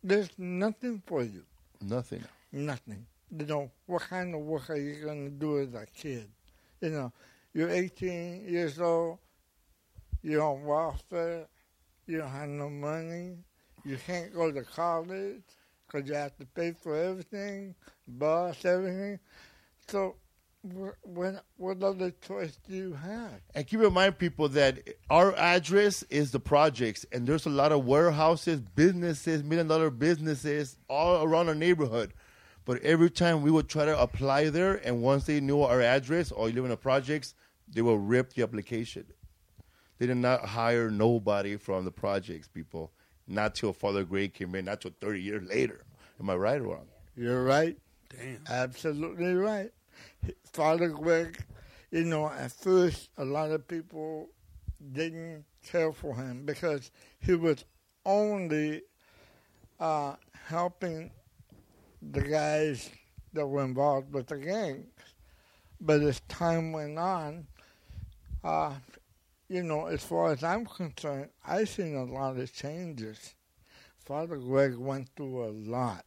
There's 0.04 0.30
nothing 0.38 1.02
for 1.06 1.24
you. 1.24 1.44
Nothing. 1.82 2.24
Nothing. 2.52 3.06
You 3.38 3.46
know, 3.46 3.72
what 3.86 4.02
kind 4.04 4.34
of 4.34 4.42
work 4.42 4.70
are 4.70 4.76
you 4.76 5.04
going 5.06 5.26
to 5.26 5.32
do 5.32 5.60
as 5.60 5.74
a 5.74 5.86
kid? 5.86 6.28
You 6.82 6.90
know, 6.90 7.14
you're 7.54 7.70
18 7.70 8.46
years 8.48 8.80
old, 8.80 9.20
you're 10.22 10.44
on 10.44 10.64
welfare, 10.64 11.48
you 12.08 12.18
don't 12.18 12.30
have 12.30 12.50
no 12.50 12.70
money, 12.70 13.38
you 13.86 13.98
can't 14.06 14.34
go 14.34 14.52
to 14.52 14.64
college 14.64 15.44
because 15.88 16.08
you 16.08 16.16
have 16.16 16.36
to 16.38 16.46
pay 16.46 16.72
for 16.72 16.96
everything, 16.96 17.76
bus, 18.08 18.64
everything. 18.66 19.20
So, 19.88 20.16
what, 20.62 21.46
what, 21.56 21.82
other 21.82 22.12
choice 22.12 22.58
do 22.68 22.76
you 22.76 22.94
have? 22.94 23.40
And 23.56 23.66
keep 23.66 23.80
in 23.80 23.94
mind, 23.94 24.18
people, 24.18 24.50
that 24.50 24.80
our 25.10 25.34
address 25.36 26.04
is 26.10 26.32
the 26.32 26.40
projects, 26.40 27.06
and 27.12 27.26
there's 27.26 27.46
a 27.46 27.50
lot 27.50 27.72
of 27.72 27.86
warehouses, 27.86 28.60
businesses, 28.60 29.44
million 29.44 29.68
dollar 29.68 29.90
businesses 29.90 30.78
all 30.90 31.24
around 31.24 31.48
our 31.48 31.56
neighborhood. 31.56 32.14
But 32.66 32.82
every 32.82 33.10
time 33.10 33.42
we 33.42 33.52
would 33.52 33.70
try 33.70 33.86
to 33.86 34.00
apply 34.00 34.50
there, 34.50 34.76
and 34.86 35.02
once 35.02 35.26
they 35.26 35.40
knew 35.40 35.62
our 35.62 35.82
address 35.82 36.32
or 36.32 36.50
you 36.50 36.56
live 36.56 36.66
in 36.66 36.72
the 36.72 36.78
projects, 36.78 37.36
they 37.74 37.82
will 37.82 37.98
rip 37.98 38.34
the 38.34 38.44
application. 38.44 39.06
They 40.00 40.08
did 40.08 40.18
not 40.18 40.46
hire 40.46 40.90
nobody 40.90 41.58
from 41.58 41.86
the 41.86 41.92
projects, 41.92 42.48
people. 42.48 42.92
Not 43.28 43.54
till 43.54 43.74
Father 43.74 44.04
Greg 44.04 44.34
came 44.34 44.56
in, 44.56 44.66
not 44.66 44.82
till 44.82 44.94
30 45.00 45.22
years 45.22 45.48
later. 45.48 45.82
Am 46.20 46.30
I 46.30 46.36
right 46.36 46.60
or 46.60 46.64
wrong? 46.64 46.88
You're 47.16 47.44
right. 47.44 47.78
Damn. 48.10 48.44
Absolutely 48.50 49.34
right. 49.34 49.72
Father 50.46 50.90
Greg, 50.90 51.44
you 51.92 52.06
know, 52.06 52.28
at 52.28 52.52
first 52.52 53.10
a 53.18 53.26
lot 53.26 53.52
of 53.52 53.68
people 53.68 54.30
didn't 54.94 55.44
care 55.64 55.92
for 55.92 56.16
him 56.16 56.46
because 56.46 56.92
he 57.20 57.36
was 57.36 57.66
only 58.06 58.82
uh, 59.80 60.16
helping 60.48 61.12
the 62.02 62.22
guys 62.22 62.90
that 63.34 63.46
were 63.46 63.64
involved 63.64 64.14
with 64.14 64.28
the 64.28 64.38
gangs. 64.38 64.88
But 65.82 66.02
as 66.02 66.22
time 66.22 66.72
went 66.72 66.98
on, 66.98 67.48
uh, 68.44 68.74
you 69.50 69.64
know, 69.64 69.88
as 69.88 70.04
far 70.04 70.32
as 70.32 70.44
I'm 70.44 70.66
concerned, 70.66 71.30
I've 71.46 71.70
seen 71.70 71.96
a 71.96 72.06
lot 72.06 72.38
of 72.38 72.54
changes. 72.54 73.34
Father 74.06 74.38
Greg 74.38 74.76
went 74.76 75.10
through 75.16 75.44
a 75.46 75.52
lot 75.52 76.06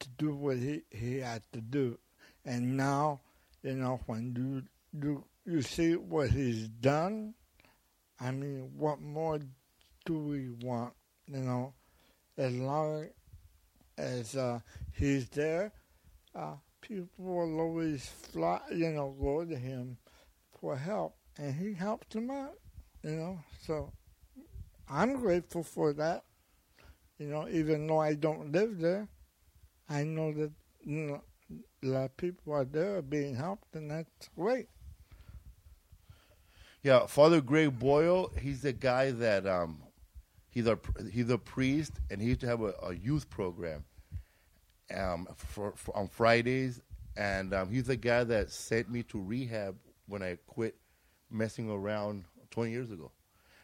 to 0.00 0.08
do 0.18 0.34
what 0.34 0.56
he, 0.56 0.82
he 0.90 1.18
had 1.18 1.42
to 1.52 1.60
do. 1.60 1.98
And 2.44 2.76
now, 2.76 3.20
you 3.62 3.74
know, 3.74 4.00
when 4.06 4.34
you, 4.36 5.00
you, 5.00 5.24
you 5.44 5.62
see 5.62 5.94
what 5.94 6.30
he's 6.30 6.68
done, 6.68 7.34
I 8.20 8.32
mean, 8.32 8.72
what 8.76 9.00
more 9.00 9.38
do 10.04 10.18
we 10.18 10.50
want? 10.66 10.94
You 11.28 11.38
know, 11.38 11.74
as 12.36 12.54
long 12.54 13.08
as 13.98 14.36
uh, 14.36 14.60
he's 14.92 15.28
there, 15.28 15.72
uh, 16.34 16.54
people 16.80 17.08
will 17.18 17.60
always 17.60 18.06
fly, 18.06 18.60
you 18.72 18.90
know, 18.90 19.14
go 19.20 19.44
to 19.44 19.56
him 19.56 19.96
for 20.60 20.76
help. 20.76 21.15
And 21.38 21.54
he 21.54 21.74
helped 21.74 22.10
them 22.12 22.30
out, 22.30 22.58
you 23.02 23.10
know. 23.10 23.38
So 23.62 23.92
I'm 24.88 25.16
grateful 25.20 25.62
for 25.62 25.92
that. 25.94 26.24
You 27.18 27.28
know, 27.28 27.48
even 27.48 27.86
though 27.86 27.98
I 27.98 28.14
don't 28.14 28.52
live 28.52 28.78
there, 28.78 29.08
I 29.88 30.04
know 30.04 30.32
that 30.32 30.50
you 30.84 31.20
know, 31.82 31.94
of 31.94 32.16
people 32.16 32.54
out 32.54 32.72
there 32.72 32.96
are 32.96 33.02
being 33.02 33.34
helped, 33.34 33.74
and 33.74 33.90
that's 33.90 34.28
great. 34.36 34.68
Yeah, 36.82 37.06
Father 37.06 37.40
Greg 37.40 37.78
Boyle, 37.78 38.30
he's 38.40 38.62
the 38.62 38.72
guy 38.72 39.10
that 39.10 39.46
um, 39.46 39.82
he's 40.50 40.66
a 40.66 40.78
he's 41.10 41.30
a 41.30 41.38
priest, 41.38 41.92
and 42.10 42.20
he 42.20 42.28
used 42.28 42.40
to 42.40 42.46
have 42.46 42.62
a, 42.62 42.74
a 42.82 42.94
youth 42.94 43.28
program 43.28 43.84
um, 44.94 45.26
for, 45.36 45.72
for 45.74 45.96
on 45.96 46.08
Fridays, 46.08 46.80
and 47.16 47.52
um, 47.54 47.70
he's 47.70 47.86
the 47.86 47.96
guy 47.96 48.24
that 48.24 48.50
sent 48.50 48.90
me 48.90 49.02
to 49.04 49.20
rehab 49.20 49.76
when 50.06 50.22
I 50.22 50.38
quit 50.46 50.76
messing 51.30 51.70
around 51.70 52.24
20 52.50 52.70
years 52.70 52.90
ago. 52.90 53.10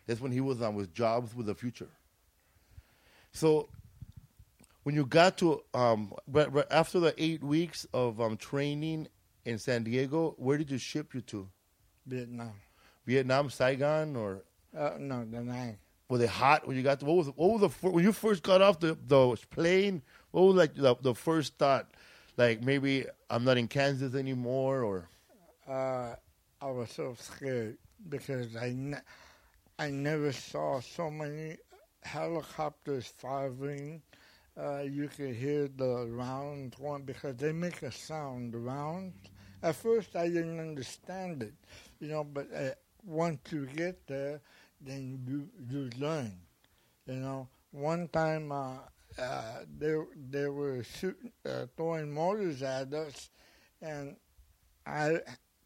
That's 0.07 0.21
when 0.21 0.33
he 0.33 0.41
was 0.41 0.61
on 0.61 0.75
with 0.75 0.93
Jobs 0.93 1.35
with 1.35 1.47
the 1.47 1.55
Future. 1.55 1.89
So 3.33 3.69
when 4.83 4.95
you 4.95 5.07
got 5.07 5.39
to 5.39 5.63
um, 5.75 6.13
but, 6.29 6.53
but 6.53 6.71
after 6.73 7.01
the 7.01 7.15
eight 7.23 7.43
weeks 7.43 7.87
of 7.95 8.21
um, 8.21 8.37
training 8.37 9.09
in 9.45 9.59
San 9.59 9.85
Diego, 9.85 10.35
where 10.39 10.59
did 10.59 10.71
you 10.71 10.79
ship 10.79 11.15
you 11.15 11.21
to? 11.23 11.49
Vietnam. 12.07 12.53
Vietnam, 13.07 13.51
Saigon, 13.51 14.17
or 14.17 14.43
Uh, 14.77 14.93
no, 14.99 15.25
Da 15.25 15.41
Nang. 15.41 15.77
Was 16.09 16.21
it 16.21 16.29
hot 16.29 16.67
when 16.67 16.77
you 16.77 16.83
got? 16.83 17.01
The, 17.01 17.07
what 17.07 17.17
was 17.17 17.27
what 17.29 17.61
was 17.61 17.61
the 17.61 17.89
when 17.91 18.05
you 18.05 18.13
first 18.13 18.43
got 18.43 18.61
off 18.61 18.81
the 18.81 18.99
the 19.07 19.37
plane? 19.51 20.03
What 20.31 20.43
was 20.43 20.57
like 20.57 20.75
the, 20.75 20.95
the 21.01 21.15
first 21.15 21.57
thought? 21.59 21.91
Like 22.37 22.63
maybe 22.63 23.07
I'm 23.31 23.45
not 23.45 23.57
in 23.57 23.69
Kansas 23.69 24.15
anymore, 24.15 24.83
or 24.83 25.09
uh, 25.69 26.17
I 26.63 26.71
was 26.71 26.91
so 26.93 27.15
scared 27.19 27.79
because 28.09 28.57
I, 28.57 28.73
ne- 28.77 29.07
I 29.79 29.91
never 29.91 30.33
saw 30.33 30.81
so 30.81 31.11
many 31.11 31.59
helicopters 32.03 33.07
firing. 33.09 34.03
Uh, 34.57 34.81
you 34.83 35.09
could 35.09 35.35
hear 35.37 35.69
the 35.69 36.07
rounds 36.11 36.77
going 36.77 37.05
because 37.05 37.37
they 37.37 37.53
make 37.53 37.83
a 37.83 37.93
sound, 37.93 38.55
the 38.55 38.59
rounds. 38.59 39.15
At 39.63 39.77
first, 39.77 40.17
I 40.17 40.29
didn't 40.29 40.61
understand 40.61 41.43
it, 41.43 41.55
you 42.01 42.09
know, 42.09 42.25
but 42.25 42.49
uh, 42.55 42.71
once 43.05 43.41
you 43.53 43.67
get 43.67 44.07
there, 44.07 44.41
then 44.81 45.21
you, 45.29 45.49
you 45.71 45.91
learn, 45.99 46.33
you 47.07 47.17
know. 47.17 47.49
One 47.73 48.09
time, 48.09 48.53
uh, 48.53 48.79
uh, 49.19 49.61
they, 49.79 49.97
they 50.31 50.49
were 50.49 50.85
shooting, 50.85 51.33
uh, 51.47 51.67
throwing 51.77 52.13
mortars 52.13 52.63
at 52.63 52.93
us, 52.95 53.31
and 53.83 54.17
I 54.87 55.21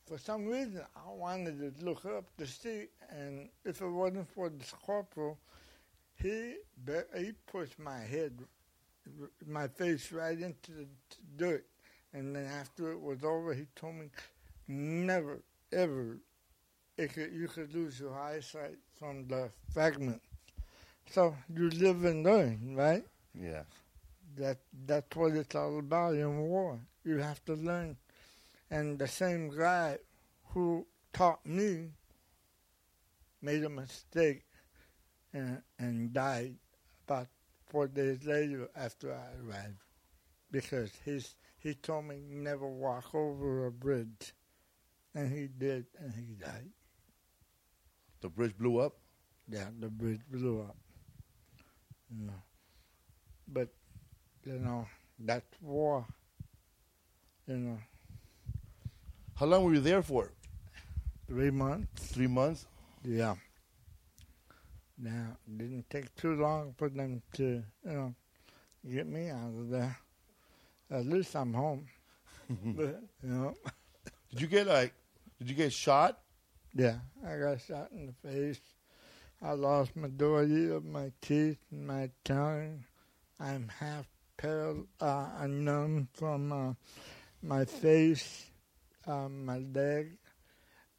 for 0.06 0.18
some 0.18 0.46
reason, 0.46 0.82
I 0.96 1.10
wanted 1.10 1.58
to 1.78 1.84
look 1.84 2.04
up 2.06 2.24
to 2.38 2.46
see, 2.46 2.88
and 3.10 3.48
if 3.64 3.80
it 3.80 3.88
wasn't 3.88 4.28
for 4.28 4.48
this 4.48 4.72
corporal, 4.84 5.38
he 6.14 6.56
he 7.16 7.32
pushed 7.46 7.78
my 7.78 7.98
head, 8.00 8.32
my 9.46 9.68
face 9.68 10.12
right 10.12 10.38
into 10.38 10.72
the 10.72 10.86
dirt, 11.36 11.66
and 12.12 12.34
then 12.34 12.46
after 12.46 12.92
it 12.92 13.00
was 13.00 13.24
over, 13.24 13.54
he 13.54 13.66
told 13.76 13.96
me, 13.96 14.06
never 14.68 15.40
ever, 15.72 16.18
it 16.96 17.12
could, 17.12 17.32
you 17.32 17.48
could 17.48 17.74
lose 17.74 18.00
your 18.00 18.18
eyesight 18.18 18.78
from 18.98 19.26
the 19.28 19.50
fragment. 19.72 20.22
So 21.10 21.36
you 21.54 21.70
live 21.70 22.04
and 22.04 22.24
learn, 22.24 22.74
right? 22.76 23.04
yeah. 23.34 23.64
That 24.36 24.58
that's 24.86 25.16
what 25.16 25.32
it's 25.32 25.54
all 25.54 25.78
about 25.78 26.14
in 26.14 26.38
war. 26.48 26.78
You 27.04 27.18
have 27.18 27.44
to 27.46 27.54
learn. 27.54 27.96
And 28.70 28.98
the 28.98 29.08
same 29.08 29.50
guy 29.56 29.98
who 30.48 30.86
taught 31.12 31.44
me 31.46 31.90
made 33.40 33.62
a 33.64 33.68
mistake 33.68 34.42
and, 35.32 35.62
and 35.78 36.12
died 36.12 36.56
about 37.06 37.28
four 37.68 37.86
days 37.86 38.24
later 38.24 38.68
after 38.74 39.12
I 39.12 39.28
arrived 39.44 39.78
because 40.50 40.90
he's, 41.04 41.36
he 41.58 41.74
told 41.74 42.06
me 42.06 42.16
never 42.28 42.66
walk 42.66 43.14
over 43.14 43.66
a 43.66 43.72
bridge. 43.72 44.34
And 45.14 45.32
he 45.32 45.46
did, 45.46 45.86
and 45.98 46.12
he 46.12 46.34
died. 46.34 46.68
The 48.20 48.28
bridge 48.28 48.56
blew 48.58 48.78
up. 48.80 48.96
Yeah, 49.48 49.68
the 49.78 49.88
bridge 49.88 50.20
blew 50.30 50.60
up. 50.60 50.76
Yeah. 52.10 52.32
But, 53.48 53.68
you 54.44 54.58
know, 54.58 54.86
that's 55.18 55.60
war. 55.62 56.06
You 57.46 57.56
know, 57.56 57.78
How 59.36 59.46
long 59.46 59.64
were 59.64 59.74
you 59.74 59.80
there 59.80 60.02
for? 60.02 60.32
three 61.28 61.50
months. 61.50 62.12
Three 62.12 62.28
months. 62.28 62.66
Yeah. 63.04 63.34
Now, 64.98 65.36
it 65.46 65.58
didn't 65.58 65.90
take 65.90 66.14
too 66.14 66.34
long 66.36 66.72
for 66.78 66.88
them 66.88 67.20
to, 67.34 67.62
you 67.84 67.92
know, 67.92 68.14
get 68.88 69.06
me 69.06 69.28
out 69.28 69.48
of 69.58 69.68
there. 69.68 69.98
At 70.90 71.04
least 71.04 71.34
I'm 71.34 71.52
home. 71.52 71.86
but, 72.48 73.02
you 73.22 73.28
know, 73.28 73.54
Did 74.30 74.40
you 74.40 74.46
get 74.46 74.66
like? 74.68 74.94
Did 75.38 75.50
you 75.50 75.56
get 75.56 75.72
shot? 75.72 76.18
yeah, 76.74 76.96
I 77.26 77.36
got 77.38 77.60
shot 77.60 77.90
in 77.92 78.06
the 78.06 78.28
face. 78.28 78.60
I 79.42 79.52
lost 79.52 79.96
majority 79.96 80.70
of 80.70 80.84
my 80.84 81.10
teeth 81.20 81.58
and 81.70 81.86
my 81.86 82.10
tongue. 82.24 82.84
I'm 83.40 83.68
half 83.80 84.06
paral- 84.38 84.86
uh, 85.00 85.46
numb 85.46 86.08
from 86.14 86.52
uh, 86.52 86.72
my 87.42 87.64
face, 87.66 88.46
my 89.06 89.58
leg, 89.74 90.18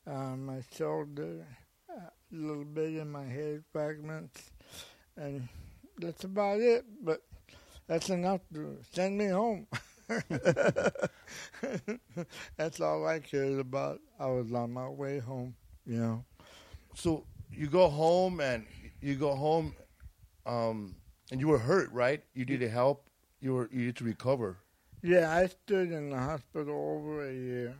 uh, 0.05 0.35
my 0.35 0.61
shoulder, 0.75 1.45
a 1.89 2.11
little 2.31 2.65
bit 2.65 2.95
in 2.95 3.09
my 3.09 3.25
head 3.25 3.63
fragments, 3.71 4.51
and 5.17 5.47
that's 5.97 6.23
about 6.23 6.59
it. 6.61 6.85
But 7.03 7.21
that's 7.87 8.09
enough 8.09 8.41
to 8.53 8.77
send 8.93 9.17
me 9.17 9.27
home. 9.27 9.67
that's 12.57 12.79
all 12.79 13.05
I 13.05 13.19
cared 13.19 13.59
about. 13.59 13.99
I 14.19 14.27
was 14.27 14.51
on 14.53 14.73
my 14.73 14.87
way 14.87 15.19
home, 15.19 15.55
you 15.85 15.97
know. 15.99 16.25
So 16.95 17.25
you 17.51 17.67
go 17.67 17.89
home 17.89 18.39
and 18.39 18.65
you 19.01 19.15
go 19.15 19.35
home, 19.35 19.75
um, 20.45 20.95
and 21.31 21.39
you 21.39 21.47
were 21.47 21.59
hurt, 21.59 21.91
right? 21.91 22.23
You 22.33 22.45
needed 22.45 22.71
help. 22.71 23.09
You 23.41 23.53
were 23.53 23.69
you 23.71 23.87
need 23.87 23.95
to 23.97 24.03
recover. 24.03 24.57
Yeah, 25.03 25.31
I 25.35 25.47
stood 25.47 25.91
in 25.91 26.09
the 26.09 26.17
hospital 26.17 26.73
over 26.73 27.29
a 27.29 27.33
year. 27.33 27.75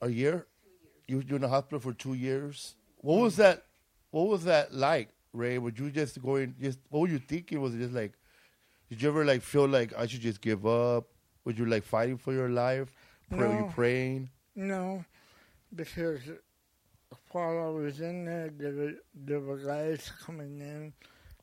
A 0.00 0.08
year. 0.08 0.46
You 1.08 1.18
were 1.18 1.36
in 1.36 1.42
the 1.42 1.48
hospital 1.48 1.78
for 1.80 1.92
two 1.92 2.14
years. 2.14 2.74
What 2.98 3.20
was 3.20 3.36
that? 3.36 3.62
What 4.10 4.28
was 4.28 4.44
that 4.44 4.74
like, 4.74 5.10
Ray? 5.32 5.58
Would 5.58 5.78
you 5.78 5.90
just 5.90 6.20
going? 6.22 6.54
Just 6.60 6.78
what 6.90 7.00
were 7.00 7.08
you 7.08 7.18
thinking? 7.18 7.60
Was 7.60 7.74
it 7.74 7.78
just 7.78 7.92
like? 7.94 8.12
Did 8.88 9.02
you 9.02 9.08
ever 9.08 9.24
like 9.24 9.42
feel 9.42 9.66
like 9.66 9.92
I 9.96 10.06
should 10.06 10.20
just 10.20 10.40
give 10.40 10.66
up? 10.66 11.06
Would 11.44 11.58
you 11.58 11.66
like 11.66 11.84
fighting 11.84 12.18
for 12.18 12.32
your 12.32 12.48
life? 12.48 12.92
Pray, 13.30 13.38
Were 13.48 13.54
you 13.54 13.70
praying? 13.74 14.30
No, 14.54 15.04
because 15.74 16.20
while 17.30 17.58
I 17.58 17.68
was 17.68 18.00
in 18.00 18.24
there, 18.24 18.50
there 18.56 18.72
were, 18.72 18.92
there 19.14 19.40
were 19.40 19.58
guys 19.58 20.10
coming 20.24 20.60
in 20.60 20.92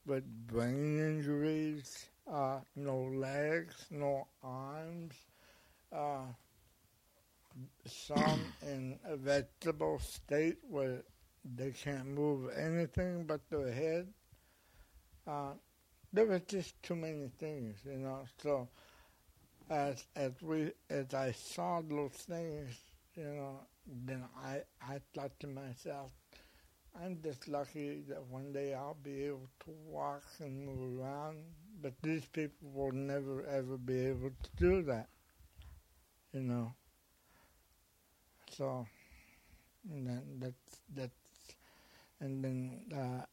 with 0.05 0.23
brain 0.47 0.99
injuries, 0.99 2.07
uh, 2.31 2.59
no 2.75 3.03
legs, 3.03 3.85
no 3.91 4.27
arms, 4.43 5.13
uh, 5.95 6.25
some 7.85 8.41
in 8.61 8.99
a 9.05 9.15
vegetable 9.15 9.99
state 9.99 10.57
where 10.69 11.03
they 11.55 11.71
can't 11.71 12.07
move 12.07 12.49
anything 12.57 13.25
but 13.25 13.41
their 13.49 13.71
head. 13.71 14.07
Uh, 15.27 15.53
there 16.11 16.25
were 16.25 16.39
just 16.39 16.81
too 16.83 16.95
many 16.95 17.29
things, 17.39 17.77
you 17.85 17.97
know. 17.97 18.25
So 18.41 18.67
as 19.69 20.05
as 20.15 20.31
we 20.41 20.71
as 20.89 21.13
I 21.13 21.31
saw 21.31 21.81
those 21.81 22.11
things, 22.13 22.75
you 23.15 23.23
know, 23.25 23.59
then 24.05 24.23
I 24.43 24.61
I 24.81 25.01
thought 25.13 25.39
to 25.41 25.47
myself, 25.47 26.11
I'm 27.01 27.19
just 27.23 27.47
lucky 27.47 28.03
that 28.09 28.23
one 28.27 28.53
day 28.53 28.73
I'll 28.73 28.97
be 29.03 29.23
able 29.25 29.49
to 29.65 29.71
walk 29.85 30.23
and 30.39 30.65
move 30.65 30.99
around, 30.99 31.37
but 31.81 31.93
these 32.01 32.25
people 32.25 32.69
will 32.73 32.91
never 32.91 33.45
ever 33.45 33.77
be 33.77 33.99
able 34.07 34.31
to 34.31 34.49
do 34.57 34.81
that, 34.83 35.09
you 36.33 36.41
know. 36.41 36.73
So, 38.57 38.85
then 39.85 40.21
that's 40.39 40.79
that's, 40.95 41.13
and 42.19 42.43
then 42.43 42.79
uh, 42.93 43.23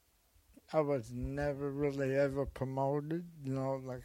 I 0.72 0.80
was 0.80 1.10
never 1.12 1.70
really 1.70 2.16
ever 2.16 2.46
promoted, 2.46 3.24
you 3.44 3.54
know, 3.54 3.80
like 3.84 4.02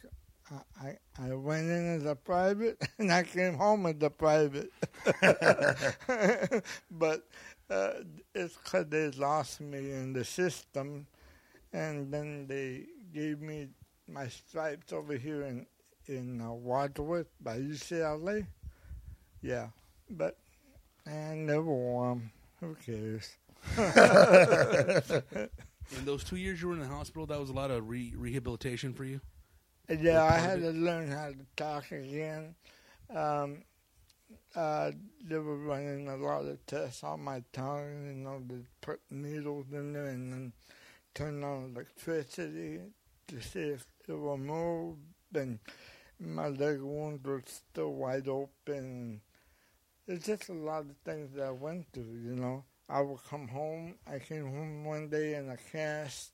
I, 0.50 0.98
I 1.18 1.28
I 1.30 1.34
went 1.34 1.70
in 1.70 1.96
as 1.96 2.06
a 2.06 2.14
private 2.16 2.80
and 2.98 3.12
I 3.12 3.24
came 3.24 3.54
home 3.54 3.86
as 3.86 3.96
a 4.02 4.10
private. 4.10 4.70
but 6.90 7.26
uh, 7.70 7.92
it's 8.34 8.56
because 8.56 8.86
they 8.88 9.10
lost 9.12 9.60
me 9.60 9.92
in 9.92 10.12
the 10.12 10.24
system, 10.24 11.06
and 11.72 12.12
then 12.12 12.46
they 12.48 12.86
gave 13.14 13.40
me 13.40 13.68
my 14.08 14.28
stripes 14.28 14.92
over 14.92 15.14
here 15.16 15.42
in 15.42 15.66
in 16.06 16.40
uh, 16.40 16.52
Wadsworth 16.52 17.28
by 17.40 17.58
UCLA. 17.58 18.46
Yeah, 19.42 19.68
but 20.10 20.38
I 21.06 21.34
never 21.34 21.62
wore 21.62 22.10
'em. 22.12 22.32
Who 22.60 22.74
cares? 22.74 23.36
In 25.96 26.04
those 26.04 26.24
two 26.24 26.36
years 26.36 26.60
you 26.60 26.68
were 26.68 26.74
in 26.74 26.80
the 26.80 26.86
hospital, 26.88 27.26
that 27.26 27.38
was 27.38 27.48
a 27.50 27.52
lot 27.52 27.70
of 27.70 27.88
re- 27.88 28.12
rehabilitation 28.16 28.92
for 28.92 29.04
you. 29.04 29.20
Yeah, 29.88 30.24
I 30.24 30.38
had 30.38 30.60
to 30.60 30.70
learn 30.70 31.10
how 31.10 31.28
to 31.28 31.46
talk 31.56 31.92
again. 31.92 32.56
Um, 33.14 33.62
uh, 34.54 34.90
they 35.22 35.38
were 35.38 35.58
running 35.58 36.08
a 36.08 36.16
lot 36.16 36.44
of 36.44 36.64
tests 36.66 37.04
on 37.04 37.20
my 37.20 37.42
tongue, 37.52 38.06
you 38.06 38.14
know, 38.24 38.42
they 38.48 38.62
put 38.80 39.00
needles 39.10 39.66
in 39.72 39.92
there 39.92 40.06
and 40.06 40.32
then 40.32 40.52
turn 41.14 41.44
on 41.44 41.72
electricity 41.74 42.80
to 43.28 43.40
see 43.40 43.60
if 43.60 43.86
it 44.08 44.12
will 44.12 44.38
move. 44.38 44.96
And 45.34 45.60
my 46.18 46.48
leg 46.48 46.80
wounds 46.80 47.24
were 47.24 47.42
still 47.46 47.92
wide 47.94 48.26
open. 48.28 49.20
It's 50.08 50.24
just 50.24 50.48
a 50.48 50.52
lot 50.52 50.82
of 50.82 50.96
things 51.04 51.34
that 51.34 51.46
I 51.46 51.50
went 51.50 51.86
through, 51.92 52.20
you 52.24 52.36
know. 52.36 52.64
I 52.88 53.00
would 53.00 53.18
come 53.28 53.48
home. 53.48 53.96
I 54.06 54.20
came 54.20 54.44
home 54.44 54.84
one 54.84 55.08
day 55.08 55.34
in 55.34 55.50
a 55.50 55.56
cast, 55.56 56.30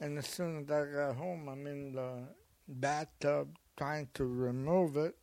and 0.00 0.16
as 0.16 0.28
soon 0.28 0.60
as 0.60 0.70
I 0.70 0.84
got 0.84 1.16
home, 1.16 1.48
I'm 1.48 1.66
in 1.66 1.92
the 1.92 2.28
bathtub 2.68 3.56
trying 3.76 4.08
to 4.14 4.24
remove 4.24 4.96
it, 4.96 5.16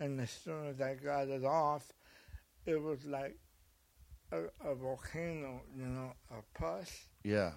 and 0.00 0.20
as 0.20 0.30
soon 0.30 0.66
as 0.66 0.80
I 0.80 0.94
got 0.94 1.28
it 1.28 1.44
off, 1.44 1.92
it 2.66 2.82
was 2.82 3.04
like 3.04 3.36
a, 4.32 4.42
a 4.64 4.74
volcano, 4.74 5.62
you 5.76 5.86
know, 5.86 6.14
a 6.32 6.58
pus. 6.58 7.06
Yeah. 7.22 7.52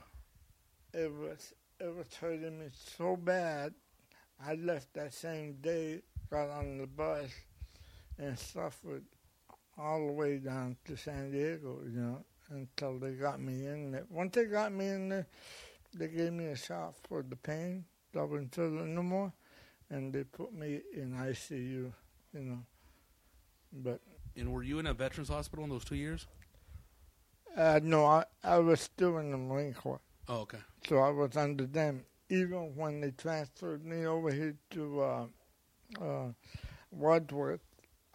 It 0.93 1.11
was 1.11 1.53
it 1.79 1.95
was 1.95 2.13
hurting 2.19 2.59
me 2.59 2.67
so 2.97 3.15
bad. 3.15 3.73
I 4.45 4.53
left 4.55 4.93
that 4.93 5.13
same 5.13 5.55
day, 5.61 6.03
got 6.29 6.49
on 6.49 6.77
the 6.77 6.88
bus, 6.88 7.32
and 8.19 8.38
suffered 8.38 9.05
all 9.78 10.05
the 10.07 10.13
way 10.13 10.38
down 10.38 10.78
to 10.86 10.95
San 10.97 11.32
Diego, 11.32 11.80
you 11.86 11.99
know, 11.99 12.24
until 12.49 12.99
they 12.99 13.11
got 13.13 13.39
me 13.39 13.65
in 13.65 13.91
there. 13.91 14.05
Once 14.09 14.36
they 14.36 14.45
got 14.45 14.72
me 14.72 14.88
in 14.88 15.09
there, 15.09 15.28
they 15.93 16.07
gave 16.07 16.34
me 16.34 16.45
a 16.47 16.55
shot 16.55 16.95
for 17.07 17.24
the 17.28 17.36
pain. 17.36 17.86
I 18.15 18.24
wasn't 18.24 18.53
feeling 18.53 18.93
no 18.95 19.03
more, 19.03 19.34
and 19.89 20.13
they 20.13 20.24
put 20.24 20.53
me 20.53 20.82
in 20.93 21.13
ICU, 21.13 21.91
you 22.34 22.41
know. 22.41 22.59
But 23.72 24.01
And 24.36 24.51
were 24.51 24.63
you 24.63 24.80
in 24.80 24.88
a 24.88 24.93
veterans 24.93 25.30
hospital 25.30 25.63
in 25.63 25.69
those 25.69 25.86
two 25.86 25.95
years? 25.95 26.28
uh, 27.57 27.80
no, 27.84 28.05
I, 28.05 28.26
I 28.43 28.59
was 28.59 28.82
still 28.82 29.17
in 29.17 29.32
the 29.32 29.38
Marine 29.38 29.74
Corps. 29.74 30.01
Oh, 30.28 30.39
okay. 30.41 30.59
So 30.88 30.97
I 30.99 31.09
was 31.09 31.36
under 31.36 31.65
them. 31.65 32.05
Even 32.30 32.76
when 32.76 33.01
they 33.01 33.11
transferred 33.11 33.86
me 33.86 34.05
over 34.05 34.32
here 34.32 34.55
to 34.72 35.01
uh, 35.01 35.26
uh, 36.01 36.28
Wadsworth, 36.91 37.59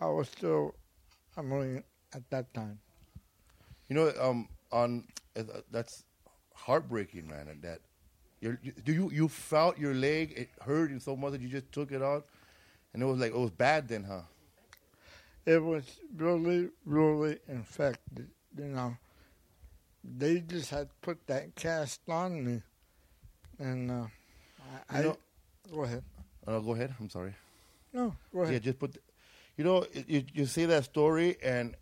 I 0.01 0.07
was 0.07 0.29
still 0.29 0.75
a 1.37 1.43
Marine 1.43 1.82
at 2.14 2.28
that 2.30 2.53
time. 2.55 2.78
You 3.89 3.97
know, 3.97 4.12
um, 4.20 4.49
on 4.72 5.05
uh, 5.37 5.43
that's 5.70 6.05
heartbreaking, 6.55 7.28
man. 7.28 7.49
and 7.49 7.62
That 7.62 7.80
you 8.41 8.57
do 8.84 8.93
you 8.93 9.11
you 9.11 9.28
felt 9.28 9.78
your 9.78 9.95
leg 9.95 10.32
it 10.37 10.49
hurt 10.62 10.91
you 10.91 10.99
so 10.99 11.16
much 11.16 11.32
that 11.32 11.41
you 11.41 11.49
just 11.49 11.70
took 11.72 11.93
it 11.93 12.03
out, 12.03 12.26
and 12.93 13.03
it 13.03 13.07
was 13.07 13.18
like 13.18 13.30
it 13.32 13.39
was 13.39 13.51
bad 13.51 13.89
then, 13.89 14.05
huh? 14.05 14.22
It 15.47 15.62
was 15.62 15.84
really, 16.16 16.70
really 16.84 17.39
infected. 17.49 18.28
You 18.59 18.64
know, 18.64 18.97
they 20.03 20.41
just 20.41 20.70
had 20.70 20.89
put 21.03 21.24
that 21.28 21.55
cast 21.55 22.01
on 22.09 22.45
me, 22.45 22.62
and 23.61 23.91
uh, 23.91 24.07
I, 24.91 24.99
You 24.99 25.05
know- 25.05 25.16
I 25.70 25.74
go 25.74 25.82
ahead. 25.84 26.03
Uh, 26.47 26.59
go 26.61 26.74
ahead. 26.74 26.95
I'm 27.01 27.11
sorry. 27.11 27.34
No, 27.93 28.14
go 28.32 28.43
Yeah, 28.43 28.49
ahead. 28.49 28.62
just 28.62 28.78
put. 28.78 28.97
You 29.57 29.65
know, 29.65 29.87
you 30.07 30.23
you 30.35 30.45
say 30.47 30.67
that 30.67 30.85
story, 30.85 31.37
and 31.43 31.75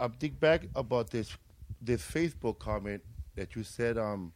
I 0.00 0.08
think 0.08 0.40
back 0.40 0.62
about 0.74 1.10
this 1.10 1.36
this 1.80 2.02
Facebook 2.02 2.58
comment 2.58 3.02
that 3.36 3.54
you 3.54 3.62
said. 3.62 3.96
Um, 3.96 4.32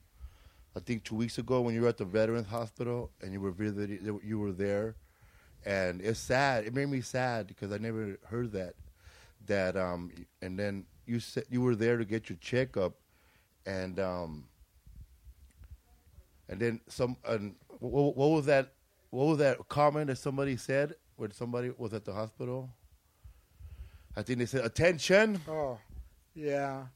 I 0.76 0.80
think 0.80 1.04
two 1.04 1.16
weeks 1.16 1.38
ago 1.38 1.62
when 1.62 1.74
you 1.74 1.80
were 1.80 1.88
at 1.88 1.96
the 1.96 2.04
Veterans 2.04 2.46
Hospital 2.46 3.10
and 3.22 3.32
you 3.32 3.40
were 3.40 3.50
visiting, 3.50 4.20
you 4.22 4.38
were 4.38 4.52
there, 4.52 4.94
and 5.64 6.00
it's 6.00 6.20
sad. 6.20 6.64
It 6.64 6.74
made 6.74 6.88
me 6.88 7.00
sad 7.00 7.46
because 7.46 7.72
I 7.72 7.78
never 7.78 8.18
heard 8.26 8.52
that. 8.52 8.74
That 9.46 9.76
um, 9.76 10.12
and 10.42 10.58
then 10.58 10.84
you 11.06 11.18
said 11.18 11.44
you 11.50 11.62
were 11.62 11.74
there 11.74 11.96
to 11.96 12.04
get 12.04 12.28
your 12.28 12.38
checkup, 12.40 12.92
and 13.64 13.98
um, 13.98 14.44
and 16.48 16.60
then 16.60 16.80
some. 16.88 17.16
And 17.26 17.56
what, 17.80 18.16
what 18.16 18.28
was 18.30 18.46
that? 18.46 18.74
What 19.10 19.24
was 19.24 19.38
that 19.38 19.68
comment 19.68 20.08
that 20.08 20.18
somebody 20.18 20.56
said 20.56 20.94
when 21.16 21.32
somebody 21.32 21.72
was 21.76 21.92
at 21.94 22.04
the 22.04 22.12
hospital? 22.12 22.70
I 24.16 24.22
think 24.22 24.38
they 24.38 24.46
said 24.46 24.64
attention. 24.64 25.40
Oh, 25.46 25.78
yeah. 26.34 26.86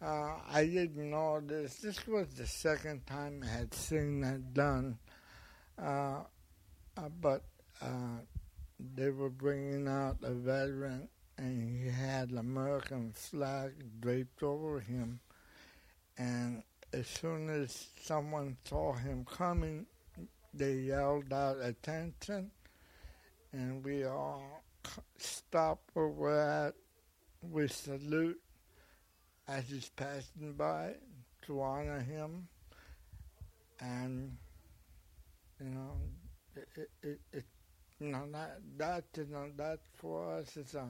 Uh, 0.00 0.36
I 0.50 0.64
didn't 0.64 1.10
know 1.10 1.40
this. 1.40 1.76
This 1.76 2.06
was 2.06 2.28
the 2.34 2.46
second 2.46 3.06
time 3.06 3.42
I 3.44 3.58
had 3.58 3.74
seen 3.74 4.20
that 4.22 4.54
done. 4.54 4.98
Uh, 5.80 6.20
uh, 6.96 7.08
but 7.20 7.44
uh, 7.82 8.18
they 8.94 9.10
were 9.10 9.30
bringing 9.30 9.88
out 9.88 10.18
a 10.22 10.32
veteran, 10.32 11.08
and 11.36 11.82
he 11.82 11.90
had 11.90 12.30
the 12.30 12.38
American 12.38 13.12
flag 13.12 13.72
draped 14.00 14.42
over 14.42 14.80
him. 14.80 15.20
And 16.16 16.62
as 16.92 17.06
soon 17.06 17.50
as 17.50 17.88
someone 18.02 18.56
saw 18.64 18.94
him 18.94 19.24
coming, 19.24 19.86
they 20.54 20.74
yelled 20.74 21.32
out, 21.32 21.58
Attention! 21.60 22.50
And 23.52 23.84
we 23.84 24.04
all 24.04 24.63
stopped 25.18 25.90
where 25.94 26.08
we're 26.08 26.40
at. 26.40 26.74
We 27.42 27.68
salute 27.68 28.40
as 29.46 29.64
he's 29.64 29.90
passing 29.90 30.54
by 30.54 30.94
to 31.42 31.60
honor 31.60 32.00
him. 32.00 32.48
And, 33.80 34.36
you 35.60 35.66
know, 35.66 35.92
it, 36.56 36.90
it, 37.02 37.20
it, 37.32 37.44
you 38.00 38.08
know, 38.08 38.24
that, 38.32 38.60
that, 38.78 39.04
you 39.16 39.26
know, 39.30 39.50
that 39.56 39.80
for 39.96 40.38
us 40.38 40.56
is 40.56 40.74
a, 40.74 40.86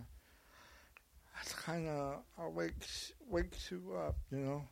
that's 1.35 1.53
kind 1.55 1.89
of, 1.89 2.23
uh, 2.39 2.49
wakes, 2.49 3.13
wakes 3.29 3.71
you 3.71 3.97
up, 3.99 4.17
you 4.31 4.39
know, 4.39 4.63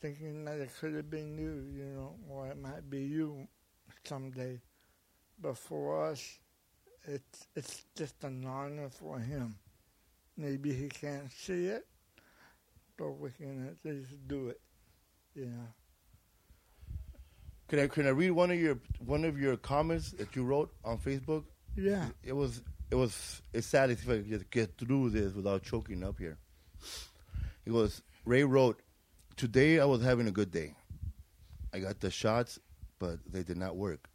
thinking 0.00 0.44
that 0.44 0.58
it 0.58 0.70
could 0.78 0.94
have 0.94 1.08
been 1.08 1.38
you, 1.38 1.64
you 1.74 1.84
know, 1.84 2.14
or 2.28 2.48
it 2.48 2.60
might 2.60 2.90
be 2.90 3.00
you 3.00 3.48
someday. 4.04 4.60
But 5.40 5.56
for 5.56 6.04
us, 6.10 6.38
it's 7.06 7.46
it's 7.54 7.84
just 7.96 8.22
an 8.24 8.44
honor 8.46 8.88
for 8.88 9.18
him. 9.18 9.56
Maybe 10.36 10.72
he 10.72 10.88
can't 10.88 11.30
see 11.32 11.66
it, 11.66 11.86
but 12.96 13.12
we 13.12 13.30
can 13.30 13.68
at 13.68 13.90
least 13.90 14.10
do 14.26 14.48
it. 14.48 14.60
Yeah. 15.34 15.66
Can 17.68 17.80
I 17.80 17.86
can 17.88 18.06
I 18.06 18.10
read 18.10 18.30
one 18.30 18.50
of 18.50 18.58
your 18.58 18.78
one 19.04 19.24
of 19.24 19.38
your 19.38 19.56
comments 19.56 20.12
that 20.12 20.36
you 20.36 20.44
wrote 20.44 20.72
on 20.84 20.98
Facebook? 20.98 21.44
Yeah. 21.76 22.06
It 22.22 22.34
was 22.34 22.62
it 22.90 22.94
was 22.94 23.42
it's 23.52 23.66
sad 23.66 23.90
if 23.90 24.08
I 24.08 24.18
could 24.18 24.28
just 24.28 24.50
get 24.50 24.76
through 24.78 25.10
this 25.10 25.32
without 25.32 25.62
choking 25.62 26.04
up 26.04 26.18
here. 26.18 26.38
It 27.64 27.72
was 27.72 28.02
Ray 28.24 28.44
wrote, 28.44 28.80
"Today 29.36 29.80
I 29.80 29.84
was 29.84 30.02
having 30.02 30.28
a 30.28 30.32
good 30.32 30.50
day. 30.50 30.74
I 31.72 31.80
got 31.80 32.00
the 32.00 32.10
shots, 32.10 32.58
but 32.98 33.18
they 33.30 33.42
did 33.42 33.56
not 33.56 33.76
work. 33.76 34.08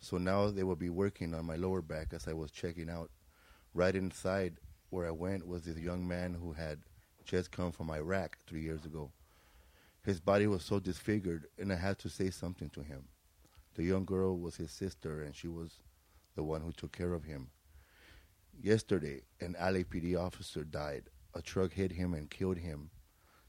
So 0.00 0.16
now 0.16 0.50
they 0.50 0.62
will 0.62 0.76
be 0.76 0.90
working 0.90 1.34
on 1.34 1.44
my 1.44 1.56
lower 1.56 1.82
back 1.82 2.12
as 2.12 2.28
I 2.28 2.32
was 2.32 2.50
checking 2.50 2.88
out. 2.88 3.10
Right 3.74 3.94
inside 3.94 4.58
where 4.90 5.06
I 5.06 5.10
went 5.10 5.46
was 5.46 5.64
this 5.64 5.78
young 5.78 6.06
man 6.06 6.34
who 6.34 6.52
had 6.52 6.80
just 7.24 7.50
come 7.50 7.72
from 7.72 7.90
Iraq 7.90 8.38
three 8.46 8.62
years 8.62 8.84
ago. 8.84 9.10
His 10.02 10.20
body 10.20 10.46
was 10.46 10.64
so 10.64 10.80
disfigured, 10.80 11.48
and 11.58 11.72
I 11.72 11.76
had 11.76 11.98
to 11.98 12.08
say 12.08 12.30
something 12.30 12.70
to 12.70 12.82
him. 12.82 13.08
The 13.74 13.84
young 13.84 14.04
girl 14.04 14.38
was 14.38 14.56
his 14.56 14.70
sister, 14.70 15.22
and 15.22 15.34
she 15.34 15.48
was 15.48 15.82
the 16.34 16.42
one 16.42 16.62
who 16.62 16.72
took 16.72 16.92
care 16.92 17.12
of 17.12 17.24
him. 17.24 17.50
Yesterday, 18.60 19.22
an 19.40 19.54
LAPD 19.60 20.18
officer 20.18 20.64
died. 20.64 21.10
A 21.34 21.42
truck 21.42 21.72
hit 21.72 21.92
him 21.92 22.14
and 22.14 22.30
killed 22.30 22.58
him. 22.58 22.90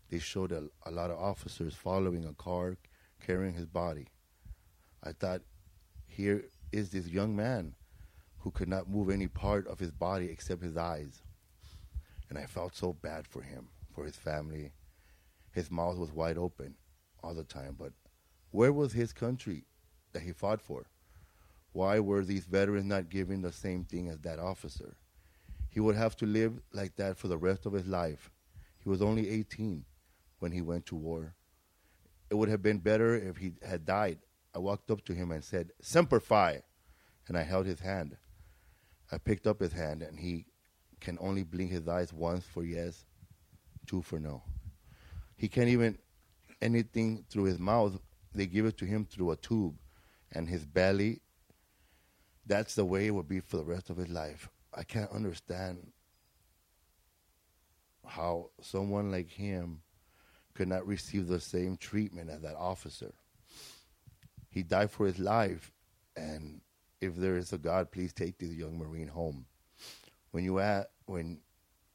They 0.10 0.20
showed 0.20 0.52
a, 0.52 0.68
a 0.86 0.92
lot 0.92 1.12
of 1.12 1.20
officers 1.20 1.76
following 1.76 2.26
a 2.26 2.34
car 2.34 2.78
carrying 3.26 3.54
his 3.54 3.66
body. 3.66 4.08
I 5.04 5.14
thought, 5.14 5.42
here 6.10 6.44
is 6.72 6.90
this 6.90 7.08
young 7.08 7.36
man 7.36 7.76
who 8.40 8.52
could 8.52 8.68
not 8.68 8.90
move 8.90 9.10
any 9.10 9.28
part 9.28 9.68
of 9.68 9.80
his 9.80 9.92
body 9.92 10.30
except 10.30 10.64
his 10.64 10.78
eyes. 10.78 11.22
And 12.30 12.38
I 12.38 12.46
felt 12.46 12.76
so 12.76 12.94
bad 12.94 13.28
for 13.28 13.42
him, 13.42 13.70
for 13.94 14.06
his 14.06 14.16
family. 14.16 14.72
His 15.52 15.72
mouth 15.72 15.98
was 15.98 16.12
wide 16.12 16.38
open 16.38 16.76
all 17.24 17.34
the 17.34 17.44
time, 17.44 17.76
but 17.78 17.94
where 18.52 18.74
was 18.74 18.94
his 18.94 19.14
country 19.14 19.66
that 20.14 20.22
he 20.22 20.32
fought 20.32 20.62
for? 20.62 20.86
Why 21.72 22.00
were 22.00 22.24
these 22.24 22.46
veterans 22.46 22.86
not 22.86 23.10
given 23.10 23.42
the 23.42 23.52
same 23.52 23.84
thing 23.84 24.10
as 24.10 24.20
that 24.20 24.40
officer? 24.40 24.98
He 25.70 25.80
would 25.80 25.96
have 25.96 26.16
to 26.18 26.26
live 26.26 26.60
like 26.74 26.96
that 26.96 27.18
for 27.18 27.28
the 27.28 27.38
rest 27.38 27.66
of 27.66 27.74
his 27.74 27.88
life. 27.88 28.32
He 28.80 28.90
was 28.90 29.02
only 29.02 29.30
18 29.30 29.86
when 30.40 30.52
he 30.52 30.62
went 30.62 30.86
to 30.88 30.96
war. 30.96 31.36
It 32.30 32.36
would 32.36 32.50
have 32.50 32.62
been 32.62 32.80
better 32.80 33.16
if 33.16 33.38
he 33.38 33.54
had 33.64 33.86
died. 33.86 34.20
I 34.54 34.60
walked 34.60 34.90
up 34.92 35.06
to 35.06 35.14
him 35.14 35.32
and 35.32 35.44
said, 35.44 35.72
Semper 35.82 36.20
Fi, 36.20 36.62
and 37.28 37.38
I 37.38 37.44
held 37.44 37.66
his 37.66 37.80
hand. 37.80 38.18
I 39.12 39.18
picked 39.18 39.48
up 39.48 39.60
his 39.60 39.74
hand, 39.74 40.02
and 40.02 40.20
he 40.20 40.46
can 41.00 41.18
only 41.22 41.44
blink 41.44 41.72
his 41.72 41.88
eyes 41.88 42.12
once 42.12 42.46
for 42.46 42.64
yes, 42.64 43.06
two 43.86 44.02
for 44.02 44.20
no. 44.20 44.44
He 45.36 45.48
can't 45.48 45.70
even 45.70 45.98
anything 46.62 47.26
through 47.30 47.46
his 47.46 47.60
mouth. 47.60 48.00
They 48.34 48.46
give 48.46 48.66
it 48.66 48.78
to 48.78 48.86
him 48.86 49.06
through 49.06 49.32
a 49.32 49.36
tube, 49.36 49.76
and 50.32 50.48
his 50.48 50.66
belly. 50.66 51.22
That's 52.46 52.76
the 52.76 52.86
way 52.86 53.08
it 53.08 53.12
would 53.12 53.28
be 53.28 53.40
for 53.40 53.58
the 53.58 53.64
rest 53.64 53.90
of 53.90 53.98
his 53.98 54.10
life. 54.10 54.50
I 54.74 54.84
can't 54.84 55.12
understand 55.12 55.92
how 58.06 58.50
someone 58.62 59.12
like 59.12 59.30
him 59.30 59.82
could 60.56 60.68
not 60.68 60.86
receive 60.86 61.28
the 61.28 61.40
same 61.40 61.78
treatment 61.78 62.30
as 62.30 62.42
that 62.42 62.56
officer. 62.56 63.14
He 64.50 64.64
died 64.64 64.92
for 64.92 65.06
his 65.06 65.20
life, 65.20 65.72
and 66.16 66.62
if 67.02 67.16
there 67.16 67.38
is 67.38 67.54
a 67.54 67.58
God, 67.58 67.92
please 67.92 68.14
take 68.14 68.38
this 68.38 68.52
young 68.52 68.78
Marine 68.78 69.08
home. 69.08 69.46
When 70.32 70.44
you 70.44 70.60
at 70.60 70.92
when 71.06 71.40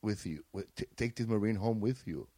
with 0.02 0.26
you, 0.26 0.44
with, 0.52 0.72
t- 0.74 0.86
take 0.96 1.16
this 1.16 1.26
Marine 1.26 1.56
home 1.56 1.80
with 1.80 2.06
you. 2.06 2.28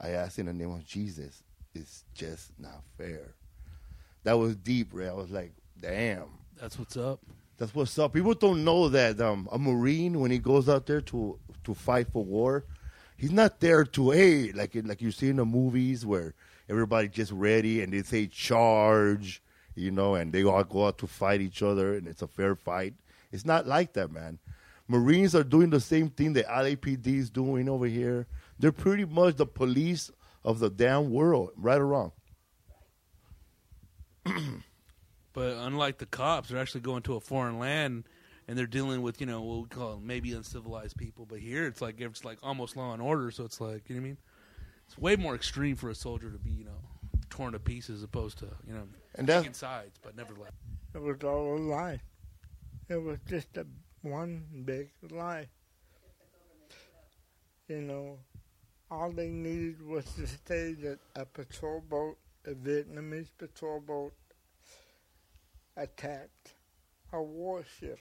I 0.00 0.10
ask 0.10 0.38
in 0.38 0.46
the 0.46 0.52
name 0.52 0.72
of 0.72 0.84
Jesus. 0.84 1.42
It's 1.74 2.04
just 2.14 2.52
not 2.58 2.82
fair. 2.98 3.34
That 4.24 4.38
was 4.38 4.56
deep, 4.56 4.88
Ray. 4.92 5.08
I 5.08 5.12
was 5.12 5.30
like, 5.30 5.52
damn. 5.80 6.28
That's 6.60 6.78
what's 6.78 6.96
up. 6.96 7.20
That's 7.56 7.74
what's 7.74 7.98
up. 7.98 8.12
People 8.12 8.34
don't 8.34 8.64
know 8.64 8.88
that 8.88 9.20
um, 9.20 9.48
a 9.52 9.58
Marine, 9.58 10.20
when 10.20 10.30
he 10.30 10.38
goes 10.38 10.68
out 10.68 10.86
there 10.86 11.00
to 11.02 11.38
to 11.64 11.74
fight 11.74 12.08
for 12.12 12.24
war, 12.24 12.64
he's 13.16 13.32
not 13.32 13.60
there 13.60 13.84
to 13.84 14.10
hey 14.10 14.52
like 14.52 14.72
like 14.84 15.00
you 15.00 15.10
see 15.10 15.28
in 15.28 15.36
the 15.36 15.44
movies 15.44 16.04
where 16.04 16.34
everybody 16.68 17.08
just 17.08 17.32
ready 17.32 17.80
and 17.80 17.92
they 17.92 18.02
say 18.02 18.26
charge, 18.26 19.42
you 19.74 19.90
know, 19.90 20.14
and 20.14 20.32
they 20.32 20.44
all 20.44 20.64
go 20.64 20.86
out 20.86 20.98
to 20.98 21.06
fight 21.06 21.40
each 21.40 21.62
other 21.62 21.94
and 21.96 22.06
it's 22.06 22.22
a 22.22 22.28
fair 22.28 22.54
fight. 22.54 22.94
It's 23.32 23.44
not 23.44 23.66
like 23.66 23.94
that, 23.94 24.12
man. 24.12 24.38
Marines 24.86 25.34
are 25.34 25.44
doing 25.44 25.70
the 25.70 25.80
same 25.80 26.10
thing 26.10 26.32
the 26.32 26.44
LAPD 26.44 27.06
is 27.06 27.30
doing 27.30 27.68
over 27.68 27.86
here. 27.86 28.26
They're 28.58 28.72
pretty 28.72 29.04
much 29.04 29.36
the 29.36 29.46
police 29.46 30.10
of 30.44 30.58
the 30.58 30.70
damn 30.70 31.10
world, 31.10 31.50
right 31.56 31.80
or 31.80 31.86
wrong. 31.86 32.12
But 35.34 35.56
unlike 35.56 35.98
the 35.98 36.06
cops, 36.06 36.48
they're 36.48 36.60
actually 36.60 36.82
going 36.82 37.02
to 37.02 37.16
a 37.16 37.20
foreign 37.20 37.58
land 37.58 38.04
and 38.46 38.56
they're 38.56 38.66
dealing 38.66 39.02
with 39.02 39.20
you 39.20 39.26
know 39.26 39.42
what 39.42 39.62
we 39.62 39.68
call 39.68 40.00
maybe 40.02 40.32
uncivilized 40.32 40.96
people. 40.96 41.26
But 41.26 41.40
here 41.40 41.66
it's 41.66 41.82
like 41.82 42.00
it's 42.00 42.24
like 42.24 42.38
almost 42.42 42.76
law 42.76 42.92
and 42.92 43.02
order. 43.02 43.30
So 43.30 43.44
it's 43.44 43.60
like 43.60 43.88
you 43.88 43.96
know 43.96 44.00
what 44.00 44.06
I 44.06 44.08
mean. 44.08 44.18
It's 44.86 44.96
way 44.96 45.16
more 45.16 45.34
extreme 45.34 45.76
for 45.76 45.90
a 45.90 45.94
soldier 45.94 46.30
to 46.30 46.38
be 46.38 46.52
you 46.52 46.64
know 46.64 46.78
torn 47.30 47.52
to 47.52 47.58
pieces 47.58 48.02
opposed 48.02 48.38
to 48.38 48.46
you 48.66 48.74
know 48.74 48.84
And 49.14 49.26
that's- 49.26 49.42
taking 49.44 49.54
sides. 49.54 49.98
But 50.02 50.16
nevertheless, 50.16 50.52
It 50.94 50.98
was 51.00 51.22
all 51.24 51.56
a 51.56 51.58
lie. 51.58 52.00
It 52.88 52.96
was 52.96 53.18
just 53.26 53.56
a 53.56 53.66
one 54.02 54.62
big 54.64 54.90
lie. 55.10 55.48
You 57.68 57.80
know, 57.80 58.18
all 58.90 59.10
they 59.10 59.28
needed 59.30 59.82
was 59.82 60.04
to 60.14 60.26
say 60.26 60.74
that 60.74 60.98
a 61.16 61.24
patrol 61.24 61.80
boat, 61.80 62.18
a 62.44 62.50
Vietnamese 62.50 63.30
patrol 63.36 63.80
boat, 63.80 64.14
attacked 65.76 66.54
a 67.12 67.22
warship. 67.22 67.98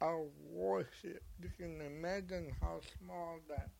A 0.00 0.16
warship. 0.50 1.22
You 1.40 1.50
can 1.56 1.80
imagine 1.80 2.52
how 2.60 2.80
small 2.98 3.38
that 3.48 3.70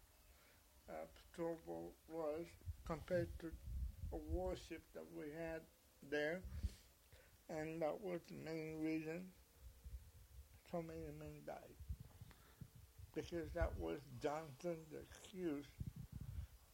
uh, 0.88 0.92
patrol 1.30 1.58
boat 1.66 1.92
was 2.08 2.46
compared 2.84 3.28
to 3.40 3.50
a 4.12 4.16
warship 4.16 4.82
that 4.94 5.04
we 5.16 5.24
had 5.36 5.62
there 6.11 6.42
and 7.48 7.80
that 7.82 8.00
was 8.00 8.20
the 8.28 8.34
main 8.34 8.80
reason 8.80 9.26
so 10.70 10.82
many 10.82 11.07
men 11.18 11.42
died. 11.46 11.76
Because 13.14 13.50
that 13.55 13.72
was 13.78 14.00
Johnson's 14.20 14.92
excuse 14.92 15.66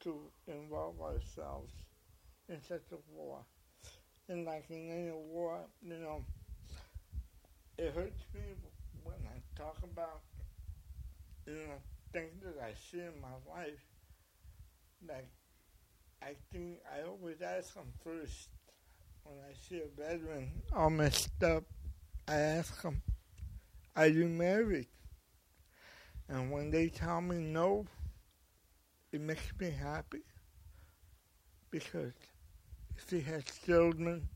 to 0.00 0.30
involve 0.46 1.00
ourselves 1.00 1.72
in 2.48 2.62
such 2.62 2.92
a 2.92 2.98
war. 3.12 3.44
And 4.28 4.44
like 4.46 4.66
in 4.70 4.90
any 4.90 5.12
war, 5.12 5.60
you 5.82 5.98
know, 5.98 6.22
it 7.78 7.94
hurts 7.94 8.22
me 8.34 8.40
when 9.04 9.16
I 9.26 9.40
talk 9.56 9.78
about, 9.82 10.20
you 11.46 11.54
know, 11.54 11.80
things 12.12 12.42
that 12.42 12.62
I 12.62 12.72
see 12.74 13.00
in 13.00 13.20
my 13.20 13.34
life. 13.52 13.84
Like, 15.06 15.28
I 16.22 16.36
think 16.52 16.80
I 16.92 17.06
always 17.08 17.42
ask 17.42 17.74
them 17.74 17.92
first 18.04 18.48
when 19.28 19.38
I 19.44 19.52
see 19.68 19.82
a 19.82 20.00
veteran 20.00 20.50
all 20.74 20.88
messed 20.88 21.42
up, 21.42 21.64
I 22.26 22.34
ask 22.34 22.80
them, 22.82 23.02
Are 23.94 24.06
you 24.06 24.26
married? 24.26 24.88
And 26.28 26.50
when 26.50 26.70
they 26.70 26.88
tell 26.88 27.20
me 27.20 27.36
no, 27.36 27.86
it 29.12 29.20
makes 29.20 29.52
me 29.58 29.70
happy. 29.70 30.22
Because 31.70 32.12
if 32.96 33.10
he 33.10 33.20
has 33.20 33.44
children, 33.64 34.28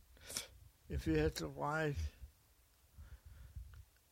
if 0.90 1.04
he 1.04 1.16
has 1.16 1.40
a 1.40 1.48
wife, 1.48 2.10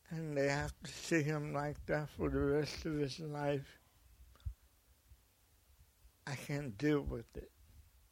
and 0.09 0.35
they 0.35 0.47
have 0.47 0.73
to 0.83 0.91
see 0.91 1.21
him 1.21 1.53
like 1.53 1.77
that 1.85 2.09
for 2.17 2.29
the 2.29 2.39
rest 2.39 2.85
of 2.85 2.95
his 2.95 3.19
life, 3.19 3.79
I 6.25 6.35
can't 6.35 6.77
deal 6.77 7.01
with 7.01 7.25
it. 7.35 7.51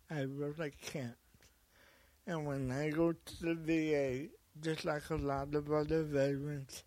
I 0.10 0.22
really 0.22 0.72
can't. 0.82 1.16
And 2.30 2.46
when 2.46 2.72
I 2.72 2.92
go 2.92 3.12
to 3.12 3.36
the 3.42 3.56
VA, 3.56 4.28
just 4.62 4.86
like 4.86 5.10
a 5.10 5.16
lot 5.16 5.56
of 5.56 5.72
other 5.72 6.04
veterans, 6.04 6.84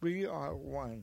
we 0.00 0.24
are 0.24 0.54
one. 0.54 1.02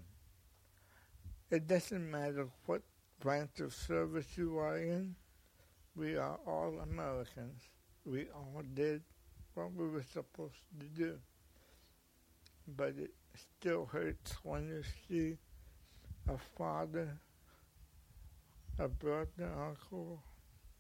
It 1.51 1.67
doesn't 1.67 2.09
matter 2.09 2.47
what 2.65 2.83
branch 3.19 3.59
of 3.59 3.73
service 3.73 4.37
you 4.37 4.57
are 4.59 4.77
in, 4.77 5.15
we 5.93 6.15
are 6.15 6.39
all 6.47 6.79
Americans. 6.83 7.63
We 8.05 8.27
all 8.33 8.63
did 8.73 9.01
what 9.55 9.73
we 9.73 9.89
were 9.89 10.05
supposed 10.13 10.63
to 10.79 10.85
do. 10.85 11.19
But 12.65 12.93
it 12.97 13.11
still 13.35 13.87
hurts 13.87 14.37
when 14.43 14.69
you 14.69 14.83
see 15.09 15.35
a 16.29 16.37
father, 16.57 17.19
a 18.79 18.87
brother, 18.87 19.51
uncle, 19.67 20.23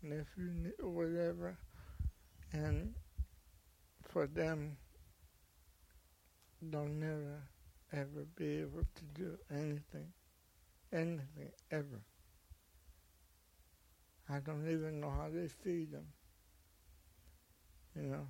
nephew, 0.01 0.71
whatever, 0.79 1.57
and 2.53 2.93
for 4.09 4.27
them, 4.27 4.77
they'll 6.61 6.85
never 6.85 7.41
ever 7.91 8.25
be 8.35 8.61
able 8.61 8.83
to 8.95 9.03
do 9.13 9.37
anything, 9.51 10.11
anything 10.91 11.51
ever. 11.71 12.01
I 14.29 14.39
don't 14.39 14.67
even 14.69 14.99
know 14.99 15.09
how 15.09 15.27
they 15.31 15.47
feed 15.47 15.91
them, 15.91 16.07
you 17.95 18.03
know. 18.03 18.27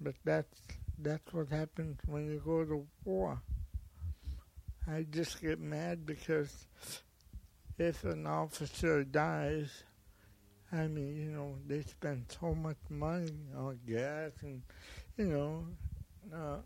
But 0.00 0.14
that's 0.24 0.60
that's 0.98 1.32
what 1.32 1.48
happens 1.48 1.98
when 2.06 2.26
you 2.26 2.42
go 2.44 2.64
to 2.64 2.86
war. 3.04 3.40
I 4.86 5.06
just 5.10 5.40
get 5.40 5.60
mad 5.60 6.06
because 6.06 6.66
if 7.78 8.04
an 8.04 8.26
officer 8.26 9.04
dies, 9.04 9.84
I 10.72 10.86
mean, 10.86 11.16
you 11.16 11.30
know, 11.30 11.56
they 11.66 11.82
spend 11.82 12.26
so 12.40 12.54
much 12.54 12.76
money 12.90 13.32
on 13.56 13.78
gas 13.86 14.32
and, 14.42 14.62
you 15.16 15.24
know, 15.26 15.64
uh, 16.34 16.58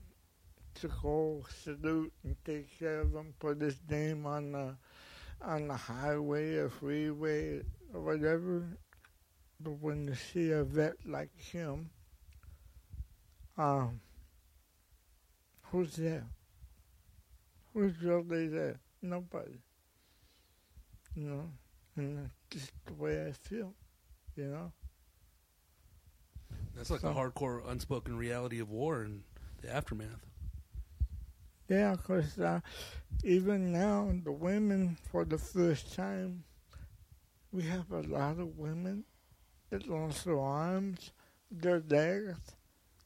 to 0.76 0.88
go 1.02 1.44
salute 1.64 2.12
and 2.24 2.36
take 2.44 2.78
care 2.78 3.00
of 3.02 3.12
them, 3.12 3.34
put 3.40 3.60
his 3.60 3.78
name 3.90 4.26
on 4.26 4.52
the 4.52 4.76
on 5.42 5.68
the 5.68 5.76
highway 5.76 6.56
or 6.56 6.70
freeway 6.70 7.62
or 7.94 8.02
whatever. 8.02 8.64
But 9.60 9.80
when 9.80 10.06
you 10.08 10.14
see 10.14 10.50
a 10.52 10.64
vet 10.64 10.96
like 11.06 11.36
him, 11.40 11.90
um, 13.58 14.00
who's 15.70 15.96
there? 15.96 16.26
Who's 17.74 18.00
really 18.00 18.48
there? 18.48 18.80
Nobody. 19.02 19.58
You 21.14 21.24
know, 21.28 21.50
and 21.96 22.18
that's 22.18 22.34
just 22.50 22.72
the 22.86 22.94
way 22.94 23.26
I 23.26 23.32
feel. 23.32 23.74
You 24.36 24.46
know. 24.48 24.72
that's 26.74 26.90
like 26.90 27.02
a 27.02 27.12
hardcore 27.12 27.68
unspoken 27.68 28.16
reality 28.16 28.60
of 28.60 28.70
war 28.70 29.02
and 29.02 29.22
the 29.60 29.74
aftermath. 29.74 30.26
Yeah, 31.68 31.94
because 31.96 32.38
uh, 32.38 32.60
even 33.24 33.72
now, 33.72 34.12
the 34.24 34.32
women, 34.32 34.96
for 35.10 35.24
the 35.24 35.38
first 35.38 35.94
time, 35.94 36.44
we 37.52 37.62
have 37.62 37.90
a 37.92 38.02
lot 38.02 38.38
of 38.38 38.58
women 38.58 39.04
that 39.70 39.86
lost 39.86 40.24
their 40.24 40.38
arms, 40.38 41.12
their 41.50 41.82
legs. 41.88 42.38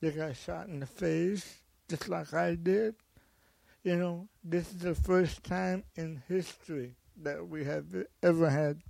They 0.00 0.10
got 0.10 0.36
shot 0.36 0.68
in 0.68 0.80
the 0.80 0.86
face, 0.86 1.58
just 1.88 2.08
like 2.08 2.32
I 2.34 2.54
did. 2.54 2.94
You 3.82 3.96
know, 3.96 4.28
this 4.42 4.72
is 4.72 4.78
the 4.78 4.94
first 4.94 5.44
time 5.44 5.84
in 5.96 6.22
history 6.28 6.94
that 7.22 7.46
we 7.46 7.64
have 7.64 7.86
ever 8.22 8.50
had 8.50 8.80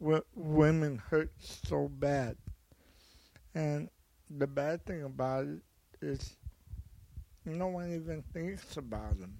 w- 0.00 0.24
women 0.34 1.02
hurt 1.10 1.30
so 1.40 1.88
bad. 1.88 2.36
And 3.54 3.88
the 4.30 4.46
bad 4.46 4.84
thing 4.84 5.02
about 5.04 5.46
it 5.46 5.60
is 6.00 6.36
no 7.44 7.68
one 7.68 7.94
even 7.94 8.22
thinks 8.32 8.76
about 8.76 9.18
them. 9.18 9.36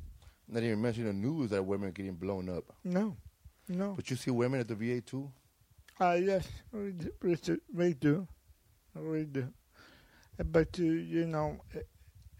Not 0.48 0.62
even 0.62 0.80
mention 0.80 1.04
the 1.04 1.12
news 1.12 1.50
that 1.50 1.62
women 1.64 1.88
are 1.90 1.92
getting 1.92 2.14
blown 2.14 2.48
up. 2.48 2.64
No, 2.84 3.16
no. 3.68 3.92
But 3.94 4.11
you 4.11 4.16
see 4.16 4.30
women 4.30 4.61
at 4.61 4.68
the 4.68 4.74
VA 4.74 5.00
too. 5.00 5.30
Uh, 6.00 6.18
yes, 6.20 6.48
we 6.72 6.92
do. 6.92 7.11
We 7.22 7.34
do. 7.34 7.61
We 7.74 7.92
do. 7.94 8.28
We 8.94 9.24
do. 9.24 9.48
But 10.52 10.78
you, 10.78 10.92
you 10.92 11.26
know, 11.26 11.59
it, 11.72 11.86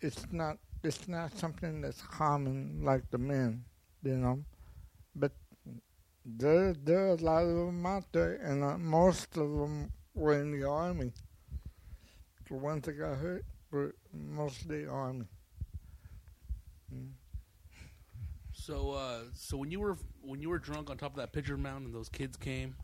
it's 0.01 0.25
not. 0.33 0.59
It's 0.85 1.09
not 1.09 1.37
something 1.37 1.81
that's 1.81 2.01
common 2.01 2.81
like 2.85 3.11
the 3.11 3.19
men, 3.19 3.65
you 4.05 4.17
know. 4.17 4.45
But 6.29 6.39
there, 6.39 6.75
there 6.75 7.07
are 7.07 7.15
a 7.15 7.15
lot 7.15 7.45
of 7.45 7.57
them 7.57 7.87
out 7.87 8.05
there, 8.13 8.35
and 8.35 8.63
uh, 8.63 8.77
most 8.77 9.37
of 9.37 9.51
them 9.51 9.91
were 10.15 10.39
in 10.39 10.53
the 10.53 10.69
army. 10.69 11.13
The 12.49 12.55
ones 12.55 12.85
that 12.85 12.93
got 12.93 13.17
hurt 13.17 13.45
were 13.71 13.95
mostly 14.13 14.87
army. 14.87 15.27
Mm. 16.95 17.11
So, 18.53 18.93
uh, 18.93 19.21
so 19.35 19.57
when 19.57 19.71
you 19.71 19.81
were 19.81 19.97
when 20.21 20.43
you 20.43 20.49
were 20.49 20.59
drunk 20.59 20.91
on 20.91 20.99
top 20.99 21.13
of 21.13 21.17
that 21.17 21.33
pitcher 21.33 21.57
mound 21.57 21.87
and 21.87 21.95
those 21.95 22.09
kids 22.09 22.37
came 22.37 22.75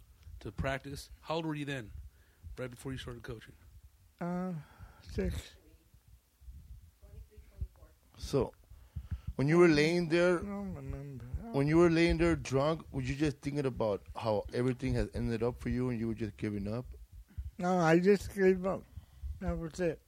to 0.40 0.53
practice, 0.53 1.11
how 1.20 1.36
old 1.36 1.47
were 1.47 1.55
you 1.55 1.64
then? 1.64 1.90
Right 2.59 2.70
before 2.70 2.92
you 2.92 2.99
started 2.99 3.22
coaching. 3.22 3.55
Uh, 4.20 4.53
six. 5.12 5.34
So, 8.16 8.53
when 9.37 9.49
you 9.49 9.59
were 9.59 9.68
laying 9.68 10.09
there, 10.09 10.39
I 10.39 10.43
don't 10.43 10.74
remember. 10.74 11.24
I 11.45 11.49
when 11.57 11.66
you 11.68 11.78
were 11.78 11.91
laying 11.91 12.18
there 12.18 12.37
drunk, 12.37 12.82
were 12.93 13.03
you 13.03 13.14
just 13.14 13.39
thinking 13.41 13.66
about 13.66 14.03
how 14.16 14.45
everything 14.53 14.95
has 14.95 15.09
ended 15.14 15.43
up 15.43 15.61
for 15.61 15.68
you, 15.68 15.91
and 15.91 15.99
you 15.99 16.09
were 16.09 16.14
just 16.14 16.37
giving 16.37 16.66
up? 16.72 16.85
No, 17.59 17.78
I 17.78 17.99
just 17.99 18.35
gave 18.35 18.66
up. 18.66 18.82
That 19.41 19.57
was 19.59 19.78
it. 19.80 20.01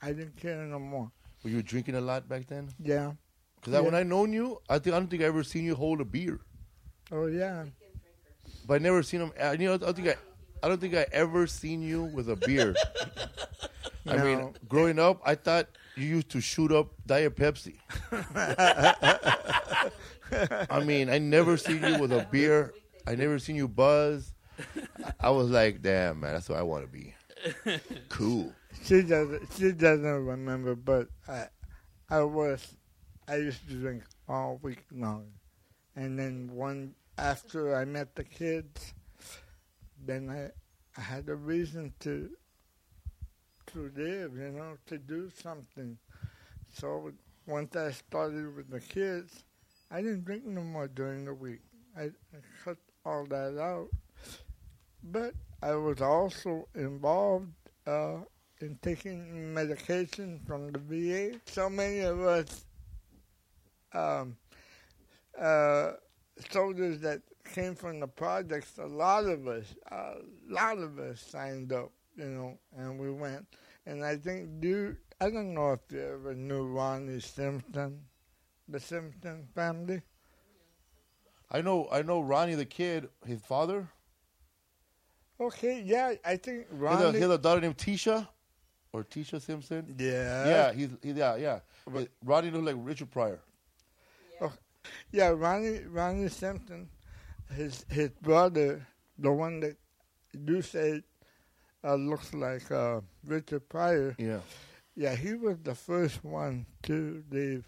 I 0.00 0.12
didn't 0.12 0.36
care 0.36 0.56
no 0.64 0.78
more. 0.78 1.10
Were 1.42 1.50
you 1.50 1.62
drinking 1.62 1.94
a 1.96 2.00
lot 2.00 2.28
back 2.28 2.46
then? 2.46 2.68
Yeah. 2.78 3.12
Because 3.60 3.80
when 3.82 3.92
Yeah. 3.92 4.00
I 4.00 4.02
known 4.02 4.32
you, 4.32 4.58
I 4.68 4.78
think 4.78 4.94
I 4.94 4.98
don't 4.98 5.08
think 5.08 5.22
I 5.22 5.26
ever 5.26 5.42
seen 5.44 5.64
you 5.64 5.74
hold 5.74 6.00
a 6.00 6.04
beer. 6.04 6.40
Oh 7.10 7.26
yeah. 7.26 7.64
But 8.66 8.74
I 8.74 8.78
never 8.78 9.02
seen 9.02 9.20
him. 9.20 9.32
I, 9.40 9.52
you 9.52 9.66
know, 9.66 9.74
I 9.74 9.76
don't 9.78 9.94
think 9.96 10.08
I, 10.08 10.16
I 10.62 10.68
don't 10.68 10.80
think 10.80 10.94
I 10.94 11.06
ever 11.12 11.46
seen 11.46 11.82
you 11.82 12.04
with 12.04 12.28
a 12.30 12.36
beer. 12.36 12.74
I 14.06 14.16
mean, 14.18 14.54
growing 14.68 14.98
up, 14.98 15.20
I 15.24 15.34
thought 15.36 15.68
you 15.96 16.06
used 16.06 16.30
to 16.30 16.40
shoot 16.40 16.72
up 16.72 16.88
Diet 17.06 17.36
Pepsi. 17.36 17.76
I 20.70 20.80
mean, 20.84 21.10
I 21.10 21.18
never 21.18 21.56
seen 21.56 21.82
you 21.82 21.98
with 21.98 22.12
a 22.12 22.26
beer. 22.30 22.74
I 23.06 23.14
never 23.14 23.38
seen 23.38 23.56
you 23.56 23.68
buzz. 23.68 24.32
I 25.20 25.30
was 25.30 25.50
like, 25.50 25.82
damn, 25.82 26.20
man, 26.20 26.34
that's 26.34 26.48
what 26.48 26.58
I 26.58 26.62
want 26.62 26.84
to 26.84 26.88
be. 26.88 27.14
Cool. 28.08 28.52
She 28.82 29.02
doesn't. 29.02 29.48
She 29.56 29.72
doesn't 29.72 30.26
remember, 30.26 30.74
but 30.74 31.08
I, 31.28 31.46
I 32.08 32.22
was. 32.22 32.76
I 33.28 33.36
used 33.36 33.68
to 33.68 33.74
drink 33.74 34.04
all 34.28 34.58
week 34.62 34.84
long, 34.90 35.26
and 35.94 36.18
then 36.18 36.50
one 36.52 36.94
after 37.18 37.76
I 37.76 37.84
met 37.84 38.14
the 38.14 38.24
kids, 38.24 38.94
then 40.04 40.28
I, 40.30 40.50
I 40.98 41.02
had 41.02 41.28
a 41.28 41.34
reason 41.34 41.92
to. 42.00 42.30
To 43.68 43.90
live, 43.96 44.36
you 44.36 44.50
know, 44.50 44.76
to 44.86 44.98
do 44.98 45.30
something. 45.30 45.96
So 46.74 47.12
once 47.46 47.74
I 47.74 47.90
started 47.92 48.54
with 48.54 48.70
the 48.70 48.80
kids, 48.80 49.44
I 49.90 50.02
didn't 50.02 50.24
drink 50.24 50.44
no 50.44 50.62
more 50.62 50.88
during 50.88 51.24
the 51.24 51.34
week. 51.34 51.60
I, 51.96 52.02
I 52.02 52.38
cut 52.64 52.76
all 53.04 53.24
that 53.26 53.58
out. 53.58 53.88
But 55.02 55.34
I 55.62 55.74
was 55.74 56.00
also 56.00 56.68
involved 56.74 57.48
uh, 57.86 58.18
in 58.60 58.78
taking 58.82 59.52
medication 59.54 60.40
from 60.46 60.70
the 60.72 60.78
VA. 60.78 61.38
So 61.46 61.70
many 61.70 62.00
of 62.00 62.20
us 62.20 62.64
um, 63.94 64.36
uh, 65.38 65.92
soldiers 66.50 67.00
that 67.00 67.20
came 67.52 67.74
from 67.74 68.00
the 68.00 68.06
projects, 68.06 68.78
a 68.78 68.86
lot 68.86 69.24
of 69.24 69.46
us, 69.46 69.74
a 69.90 70.14
lot 70.48 70.78
of 70.78 70.98
us 70.98 71.20
signed 71.20 71.72
up, 71.72 71.92
you 72.16 72.26
know, 72.26 72.58
and 72.76 72.98
we 72.98 73.10
went. 73.10 73.46
And 73.86 74.04
I 74.04 74.16
think, 74.16 74.60
dude, 74.60 74.96
I 75.20 75.30
don't 75.30 75.54
know 75.54 75.72
if 75.72 75.80
you 75.90 76.00
ever 76.00 76.34
knew 76.34 76.66
Ronnie 76.66 77.20
Simpson, 77.20 78.00
the 78.68 78.80
Simpson 78.80 79.46
family. 79.54 80.02
I 81.50 81.60
know, 81.60 81.88
I 81.92 82.02
know 82.02 82.20
Ronnie 82.20 82.54
the 82.54 82.64
kid, 82.64 83.08
his 83.26 83.40
father. 83.42 83.88
Okay, 85.40 85.82
yeah, 85.84 86.14
I 86.24 86.36
think 86.36 86.66
He 86.70 86.76
had, 86.86 87.00
a, 87.00 87.04
Ronnie. 87.06 87.12
he 87.12 87.20
had 87.22 87.30
a 87.30 87.38
daughter 87.38 87.60
named 87.60 87.76
Tisha, 87.76 88.28
or 88.92 89.02
Tisha 89.04 89.40
Simpson. 89.40 89.94
yeah, 89.98 90.46
Yeah, 90.46 90.72
he's 90.72 90.90
he, 91.02 91.12
yeah, 91.12 91.36
yeah. 91.36 91.60
But 91.86 92.08
Ronnie 92.24 92.50
looked 92.50 92.66
like 92.66 92.76
Richard 92.78 93.10
Pryor. 93.10 93.40
Oh, 94.40 94.52
yeah, 95.10 95.28
Ronnie 95.28 95.80
Ronnie 95.88 96.28
Simpson, 96.28 96.88
his 97.54 97.84
his 97.88 98.10
brother, 98.20 98.86
the 99.18 99.32
one 99.32 99.60
that 99.60 99.76
you 100.32 100.62
say 100.62 101.02
uh, 101.84 101.94
looks 101.94 102.32
like 102.34 102.70
uh, 102.70 103.00
Richard 103.26 103.68
Pryor. 103.68 104.14
Yeah. 104.18 104.40
Yeah, 104.94 105.14
he 105.16 105.34
was 105.34 105.58
the 105.62 105.74
first 105.74 106.22
one 106.22 106.66
to 106.82 107.22
leave 107.30 107.64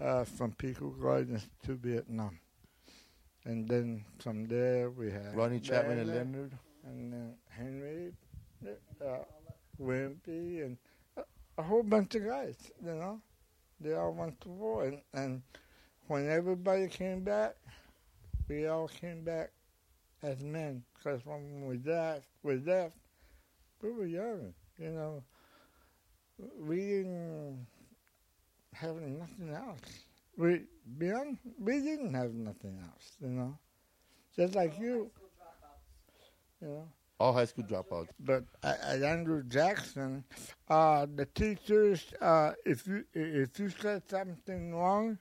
uh, 0.00 0.24
from 0.24 0.52
Pico 0.52 0.88
Gardens 0.90 1.46
to 1.64 1.74
Vietnam, 1.74 2.38
and 3.44 3.68
then 3.68 4.04
from 4.18 4.46
there 4.46 4.88
we 4.90 5.10
had 5.10 5.36
Ronnie 5.36 5.60
Chapman 5.60 5.98
and 5.98 6.08
Leonard, 6.08 6.26
Leonard. 6.26 6.52
and 6.84 7.12
then 7.12 7.34
Henry, 7.50 8.12
uh, 9.04 9.18
Wimpy, 9.80 10.64
and 10.64 10.78
a, 11.18 11.22
a 11.58 11.62
whole 11.62 11.82
bunch 11.82 12.14
of 12.14 12.24
guys. 12.24 12.56
You 12.82 12.94
know, 12.94 13.20
they 13.80 13.92
all 13.92 14.12
went 14.14 14.40
to 14.42 14.48
war, 14.48 14.84
and, 14.84 15.00
and 15.12 15.42
when 16.08 16.26
everybody 16.28 16.88
came 16.88 17.20
back, 17.22 17.56
we 18.48 18.66
all 18.66 18.88
came 18.88 19.24
back 19.24 19.50
as 20.22 20.42
men. 20.42 20.82
Because 20.94 21.20
when 21.26 21.66
we 21.66 21.78
left, 21.84 22.28
we 22.42 22.56
left, 22.56 22.94
we 23.82 23.92
were 23.92 24.06
young. 24.06 24.54
You 24.78 24.90
know, 24.90 25.22
we 26.60 26.76
didn't 26.76 27.66
have 28.74 28.96
nothing 28.96 29.54
else. 29.54 29.80
We 30.36 30.62
beyond, 30.98 31.38
we 31.58 31.80
didn't 31.80 32.14
have 32.14 32.34
nothing 32.34 32.78
else. 32.82 33.12
You 33.20 33.28
know, 33.28 33.58
just 34.36 34.54
like 34.54 34.78
you. 34.78 35.10
You 36.60 36.68
know. 36.68 36.88
All 37.18 37.32
high 37.32 37.46
school 37.46 37.64
dropouts. 37.64 38.08
But 38.20 38.44
at, 38.62 38.78
at 38.82 39.02
Andrew 39.02 39.42
Jackson, 39.42 40.22
uh, 40.68 41.06
the 41.14 41.24
teachers, 41.24 42.12
uh, 42.20 42.52
if 42.66 42.86
you 42.86 43.04
if 43.14 43.58
you 43.58 43.70
said 43.70 44.02
something 44.06 44.74
wrong, 44.74 45.18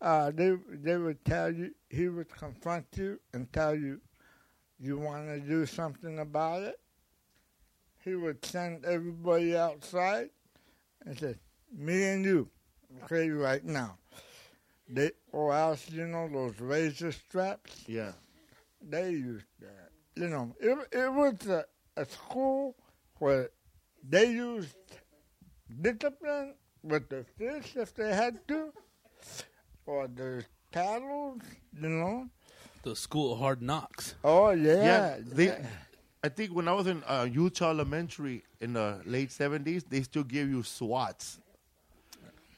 uh, 0.00 0.32
they 0.34 0.56
they 0.68 0.96
would 0.96 1.24
tell 1.24 1.52
you. 1.52 1.70
He 1.88 2.08
would 2.08 2.28
confront 2.28 2.86
you 2.96 3.20
and 3.32 3.52
tell 3.52 3.76
you, 3.76 4.00
you 4.80 4.98
want 4.98 5.28
to 5.28 5.38
do 5.38 5.66
something 5.66 6.18
about 6.18 6.62
it. 6.62 6.80
He 8.06 8.14
would 8.14 8.44
send 8.44 8.84
everybody 8.84 9.56
outside 9.56 10.30
and 11.04 11.18
say, 11.18 11.34
"Me 11.72 12.04
and 12.04 12.24
you, 12.24 12.48
okay, 13.02 13.28
right 13.30 13.64
now." 13.64 13.98
They 14.88 15.10
oh, 15.32 15.38
or 15.38 15.52
else 15.52 15.90
you 15.90 16.06
know 16.06 16.28
those 16.28 16.60
razor 16.60 17.10
straps 17.10 17.82
Yeah. 17.88 18.12
they 18.80 19.10
used 19.10 19.46
that. 19.58 19.90
You 20.14 20.28
know, 20.28 20.54
it, 20.60 20.78
it 20.92 21.12
was 21.12 21.34
a, 21.48 21.64
a 21.96 22.04
school 22.04 22.76
where 23.18 23.50
they 24.08 24.26
used 24.26 24.76
discipline 25.82 26.54
with 26.84 27.08
the 27.08 27.24
fists 27.36 27.74
if 27.74 27.92
they 27.92 28.14
had 28.14 28.46
to, 28.46 28.72
or 29.84 30.06
the 30.06 30.44
paddles, 30.70 31.42
you 31.74 31.88
know. 31.88 32.28
The 32.84 32.94
school 32.94 33.32
of 33.32 33.40
hard 33.40 33.62
knocks. 33.62 34.14
Oh, 34.22 34.50
yeah. 34.50 34.84
Yeah, 34.84 35.16
they. 35.26 35.66
I 36.26 36.28
think 36.28 36.52
when 36.52 36.66
I 36.66 36.72
was 36.72 36.88
in 36.88 37.04
uh, 37.06 37.28
Utah 37.30 37.70
Elementary 37.70 38.42
in 38.60 38.72
the 38.72 39.00
late 39.04 39.30
seventies, 39.30 39.84
they 39.84 40.02
still 40.02 40.24
gave 40.24 40.48
you 40.48 40.64
swats. 40.64 41.38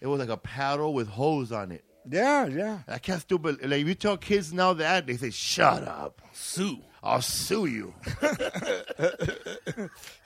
It 0.01 0.07
was 0.07 0.19
like 0.21 0.31
a 0.31 0.39
paddle 0.39 0.95
with 0.95 1.07
hose 1.07 1.53
on 1.53 1.71
it. 1.73 1.85
yeah, 2.11 2.47
yeah. 2.47 2.79
I 2.89 2.97
can't 2.99 3.21
still 3.21 3.37
believe. 3.37 3.61
Like 3.63 3.83
if 3.83 3.89
you 3.89 3.95
tell 3.95 4.17
kids 4.17 4.55
now 4.55 4.73
that, 4.73 5.07
they 5.07 5.19
say, 5.19 5.29
"Shut 5.29 5.87
up, 5.87 6.23
Sue. 6.33 6.79
I'll 7.03 7.21
sue 7.21 7.67
you." 7.67 7.93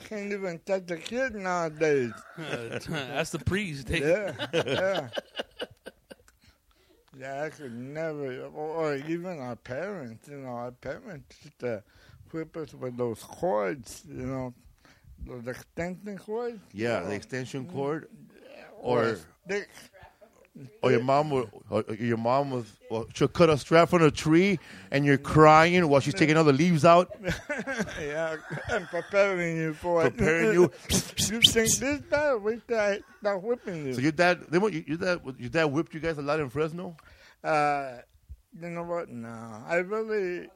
Can't 0.08 0.32
even 0.32 0.60
touch 0.64 0.88
a 0.92 0.96
kid 0.96 1.34
nowadays. 1.34 2.12
That's 2.38 3.30
the 3.30 3.40
priest. 3.44 3.88
They, 3.88 4.02
Yeah, 4.02 4.32
yeah. 4.54 5.08
Yeah, 7.18 7.42
I 7.42 7.50
could 7.50 7.74
never, 7.74 8.44
or, 8.46 8.68
or 8.70 8.94
even 8.94 9.38
our 9.40 9.56
parents, 9.56 10.28
you 10.28 10.38
know, 10.38 10.48
our 10.48 10.70
parents 10.70 11.36
used 11.44 11.82
us 12.34 12.74
with 12.74 12.96
those 12.96 13.22
cords, 13.22 14.02
you 14.08 14.26
know, 14.26 14.54
those 15.26 15.46
extension 15.46 16.18
cords. 16.18 16.58
Yeah, 16.72 17.00
the 17.00 17.14
extension 17.14 17.66
cord, 17.66 18.08
Or 18.80 19.16
or 19.48 19.66
or 20.82 20.90
your 20.90 21.02
mom 21.02 21.30
would, 21.30 21.48
or 21.70 21.84
your 21.94 22.18
mom 22.18 22.50
was, 22.50 22.66
well, 22.90 23.06
she'll 23.14 23.28
cut 23.28 23.48
a 23.48 23.56
strap 23.56 23.88
from 23.88 24.02
a 24.02 24.10
tree, 24.10 24.58
and 24.90 25.04
you're 25.04 25.16
crying 25.16 25.88
while 25.88 26.00
she's 26.00 26.14
taking 26.14 26.36
all 26.36 26.44
the 26.44 26.52
leaves 26.52 26.84
out. 26.84 27.10
yeah, 28.00 28.36
and 28.70 28.86
preparing 28.88 29.56
you 29.56 29.72
for 29.72 30.04
it. 30.04 30.16
Preparing 30.16 30.52
you. 30.52 30.70
you 30.90 31.40
think 31.40 31.78
this 31.78 32.00
bad? 32.02 32.42
We 32.42 32.58
start, 32.60 33.02
start 33.20 33.42
whipping 33.42 33.86
you. 33.86 33.94
So 33.94 34.00
your 34.00 34.12
dad, 34.12 34.44
what? 34.50 34.72
Your 34.72 34.98
dad, 34.98 35.20
your 35.38 35.48
dad 35.48 35.64
whipped 35.64 35.94
you 35.94 36.00
guys 36.00 36.18
a 36.18 36.22
lot 36.22 36.38
in 36.40 36.50
Fresno. 36.50 36.96
Uh, 37.42 37.98
you 38.60 38.68
know 38.68 38.82
what? 38.82 39.08
No, 39.08 39.62
I 39.66 39.76
really, 39.76 40.48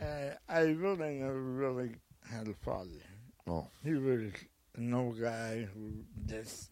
uh, 0.00 0.34
I 0.48 0.60
really 0.60 1.14
never 1.14 1.40
really 1.40 1.90
had 2.28 2.48
a 2.48 2.54
father. 2.54 2.90
Oh, 3.48 3.68
He 3.84 3.94
was 3.94 4.32
an 4.76 4.92
old 4.94 5.20
guy 5.20 5.66
who 5.72 6.04
just 6.26 6.70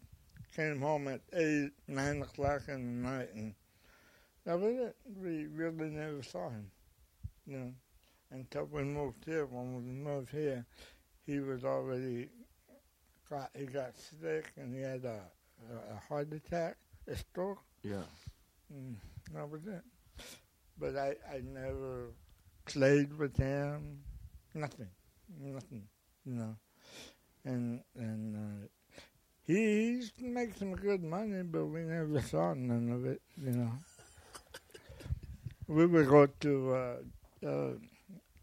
came 0.56 0.80
home 0.80 1.08
at 1.08 1.20
eight, 1.32 1.70
nine 1.88 2.22
o'clock 2.22 2.62
in 2.68 3.02
the 3.02 3.08
night, 3.08 3.28
and 3.34 3.54
that 4.44 4.58
was 4.58 4.74
it. 4.74 4.96
We 5.16 5.46
really 5.46 5.90
never 5.90 6.22
saw 6.22 6.50
him, 6.50 6.70
you 7.46 7.58
know, 7.58 7.72
until 8.30 8.64
we 8.66 8.82
moved 8.82 9.24
here. 9.24 9.46
When 9.46 9.76
we 9.76 9.82
moved 9.82 10.30
here, 10.30 10.66
he 11.26 11.38
was 11.40 11.64
already 11.64 12.28
got 13.30 13.50
he 13.56 13.64
got 13.66 13.96
sick 13.96 14.52
and 14.56 14.74
he 14.74 14.82
had 14.82 15.04
a 15.04 15.20
a, 15.92 15.96
heart 16.08 16.32
attack, 16.32 16.76
a 17.08 17.16
stroke. 17.16 17.62
yeah. 17.82 18.02
Mm, 18.74 18.96
that 19.32 19.48
was 19.48 19.66
it. 19.66 19.82
But 20.78 20.96
I, 20.96 21.14
I 21.32 21.40
never 21.40 22.08
played 22.64 23.16
with 23.16 23.36
him. 23.36 24.00
Nothing. 24.54 24.88
Nothing. 25.40 25.84
You 26.24 26.34
know. 26.34 26.56
And 27.44 27.80
and 27.96 28.36
uh, 28.36 28.68
he, 29.46 29.86
used 29.98 30.18
to 30.18 30.24
make 30.24 30.56
some 30.56 30.74
good 30.74 31.02
money, 31.02 31.42
but 31.42 31.66
we 31.66 31.80
never 31.80 32.20
saw 32.22 32.54
none 32.54 32.90
of 32.90 33.04
it. 33.06 33.20
You 33.42 33.52
know. 33.52 33.72
we 35.68 35.86
would 35.86 36.08
go 36.08 36.26
to 36.26 36.74
uh, 36.74 37.46
uh, 37.46 37.70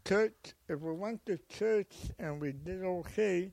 church. 0.06 0.54
If 0.68 0.80
we 0.80 0.92
went 0.92 1.24
to 1.26 1.38
church 1.48 1.94
and 2.18 2.40
we 2.40 2.52
did 2.52 2.84
okay, 2.84 3.50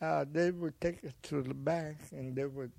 uh, 0.00 0.24
they 0.30 0.50
would 0.50 0.80
take 0.80 1.04
us 1.04 1.12
to 1.24 1.42
the 1.42 1.54
bank 1.54 1.98
and 2.12 2.34
they 2.34 2.46
would 2.46 2.72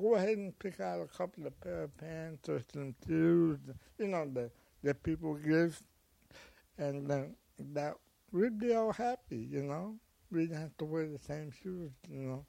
go 0.00 0.14
ahead 0.14 0.38
and 0.38 0.58
pick 0.58 0.80
out 0.80 1.00
a 1.00 1.06
couple 1.06 1.46
of 1.46 1.60
pair 1.60 1.84
of 1.84 1.96
pants 1.98 2.48
or 2.48 2.62
some 2.72 2.94
shoes, 3.06 3.58
you 3.98 4.08
know, 4.08 4.28
the 4.32 4.50
that 4.82 5.02
people 5.02 5.34
give, 5.34 5.80
and 6.78 7.08
then 7.08 7.34
that 7.74 7.94
we'd 8.32 8.58
be 8.58 8.74
all 8.74 8.92
happy, 8.92 9.48
you 9.50 9.62
know. 9.62 9.96
We 10.30 10.42
didn't 10.42 10.60
have 10.60 10.76
to 10.78 10.84
wear 10.84 11.06
the 11.06 11.18
same 11.18 11.50
shoes, 11.50 11.90
you 12.08 12.20
know, 12.20 12.46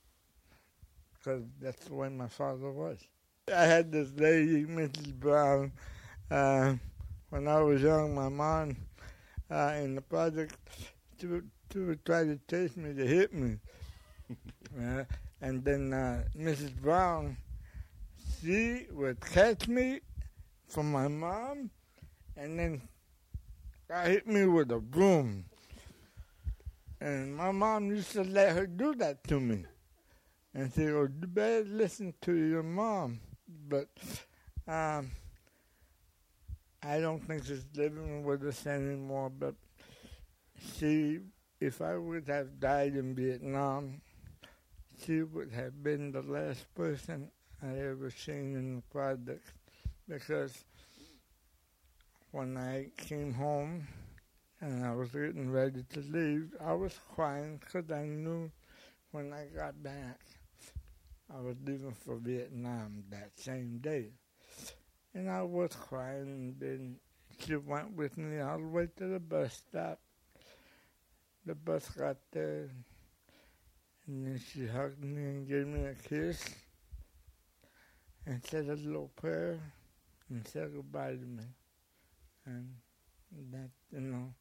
because 1.14 1.44
that's 1.62 1.86
the 1.86 1.96
way 1.96 2.10
my 2.10 2.28
father 2.28 2.72
was. 2.72 3.00
I 3.54 3.64
had 3.64 3.92
this 3.92 4.12
lady, 4.18 4.66
Mrs. 4.66 5.14
Brown, 5.14 5.72
uh, 6.30 6.76
when 7.30 7.48
I 7.48 7.62
was 7.62 7.82
young, 7.82 8.14
my 8.14 8.30
mom 8.30 8.76
uh, 9.50 9.74
in 9.78 9.96
the 9.96 10.02
project, 10.02 10.56
she 11.20 11.28
would, 11.28 11.50
she 11.72 11.80
would 11.80 12.04
try 12.06 12.24
to 12.24 12.40
chase 12.50 12.76
me 12.78 12.94
to 12.94 13.06
hit 13.06 13.34
me. 13.34 13.58
Uh, 14.80 15.04
and 15.42 15.66
then 15.66 15.92
uh, 15.92 16.24
Mrs. 16.38 16.80
Brown, 16.80 17.36
she 18.40 18.86
would 18.92 19.20
catch 19.20 19.68
me 19.68 20.00
from 20.68 20.92
my 20.92 21.08
mom 21.08 21.72
and 22.38 22.60
then 22.60 22.82
got 23.90 24.08
hit 24.08 24.28
me 24.28 24.46
with 24.46 24.72
a 24.72 24.80
broom. 24.80 25.46
And 27.02 27.36
my 27.36 27.52
mom 27.52 27.88
used 27.88 28.12
to 28.12 28.24
let 28.24 28.56
her 28.56 28.68
do 28.68 28.94
that 28.96 29.24
to 29.28 29.40
me. 29.40 29.66
And 30.54 30.72
she 30.74 30.86
goes, 30.86 31.10
you 31.20 31.28
better 31.28 31.66
listen 31.66 32.14
to 32.22 32.34
your 32.34 32.64
mom. 32.64 33.20
But 33.68 33.90
um, 34.68 35.10
I 36.84 37.00
don't 37.00 37.26
think 37.26 37.46
she's 37.46 37.66
living 37.76 38.24
with 38.24 38.46
us 38.46 38.68
anymore. 38.68 39.30
But 39.30 39.56
she, 40.78 41.20
if 41.60 41.82
I 41.82 41.98
would 41.98 42.28
have 42.28 42.60
died 42.60 42.96
in 42.96 43.16
Vietnam, 43.16 44.02
she 45.04 45.24
would 45.24 45.52
have 45.52 45.82
been 45.82 46.12
the 46.12 46.22
last 46.22 46.74
person 46.76 47.32
I 47.64 47.78
ever 47.80 48.12
seen 48.12 48.56
in 48.56 48.76
the 48.78 48.82
project 48.92 49.46
because 50.08 50.66
when 52.32 52.58
I 52.58 52.88
came 52.98 53.34
home 53.34 53.88
and 54.62 54.86
I 54.86 54.94
was 54.94 55.10
getting 55.10 55.52
ready 55.52 55.84
to 55.94 56.00
leave, 56.02 56.54
I 56.64 56.74
was 56.74 56.98
crying 57.16 57.60
because 57.60 57.90
I 57.92 58.04
knew 58.04 58.52
when 59.12 59.34
I 59.34 59.46
got 59.56 59.82
back, 59.82 60.20
I 61.36 61.42
was 61.42 61.56
leaving 61.66 61.94
for 61.94 62.18
Vietnam 62.18 63.04
that 63.10 63.32
same 63.36 63.80
day. 63.80 64.12
And 65.16 65.30
I 65.30 65.42
was 65.42 65.72
crying, 65.76 66.28
and 66.28 66.60
then 66.60 66.96
she 67.40 67.56
went 67.56 67.96
with 67.96 68.16
me 68.18 68.40
all 68.40 68.60
the 68.60 68.68
way 68.68 68.88
to 68.98 69.08
the 69.08 69.20
bus 69.20 69.64
stop. 69.68 70.00
The 71.46 71.56
bus 71.56 71.90
got 71.90 72.18
there, 72.32 72.70
and 74.06 74.28
then 74.28 74.40
she 74.54 74.68
hugged 74.68 75.04
me 75.04 75.24
and 75.24 75.48
gave 75.48 75.66
me 75.66 75.86
a 75.86 75.96
kiss, 75.96 76.48
and 78.28 78.44
said 78.46 78.66
a 78.66 78.76
little 78.76 79.10
prayer, 79.16 79.60
and 80.30 80.48
said 80.48 80.72
goodbye 80.76 81.14
to 81.14 81.26
me. 81.26 81.44
And 82.46 82.76
that, 83.52 83.70
you 83.92 84.02
know, 84.02 84.34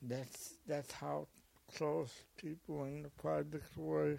that's 0.00 0.54
that's 0.66 0.92
how 0.92 1.28
close 1.76 2.12
people 2.36 2.84
in 2.84 3.02
the 3.02 3.10
projects 3.10 3.76
were 3.76 4.16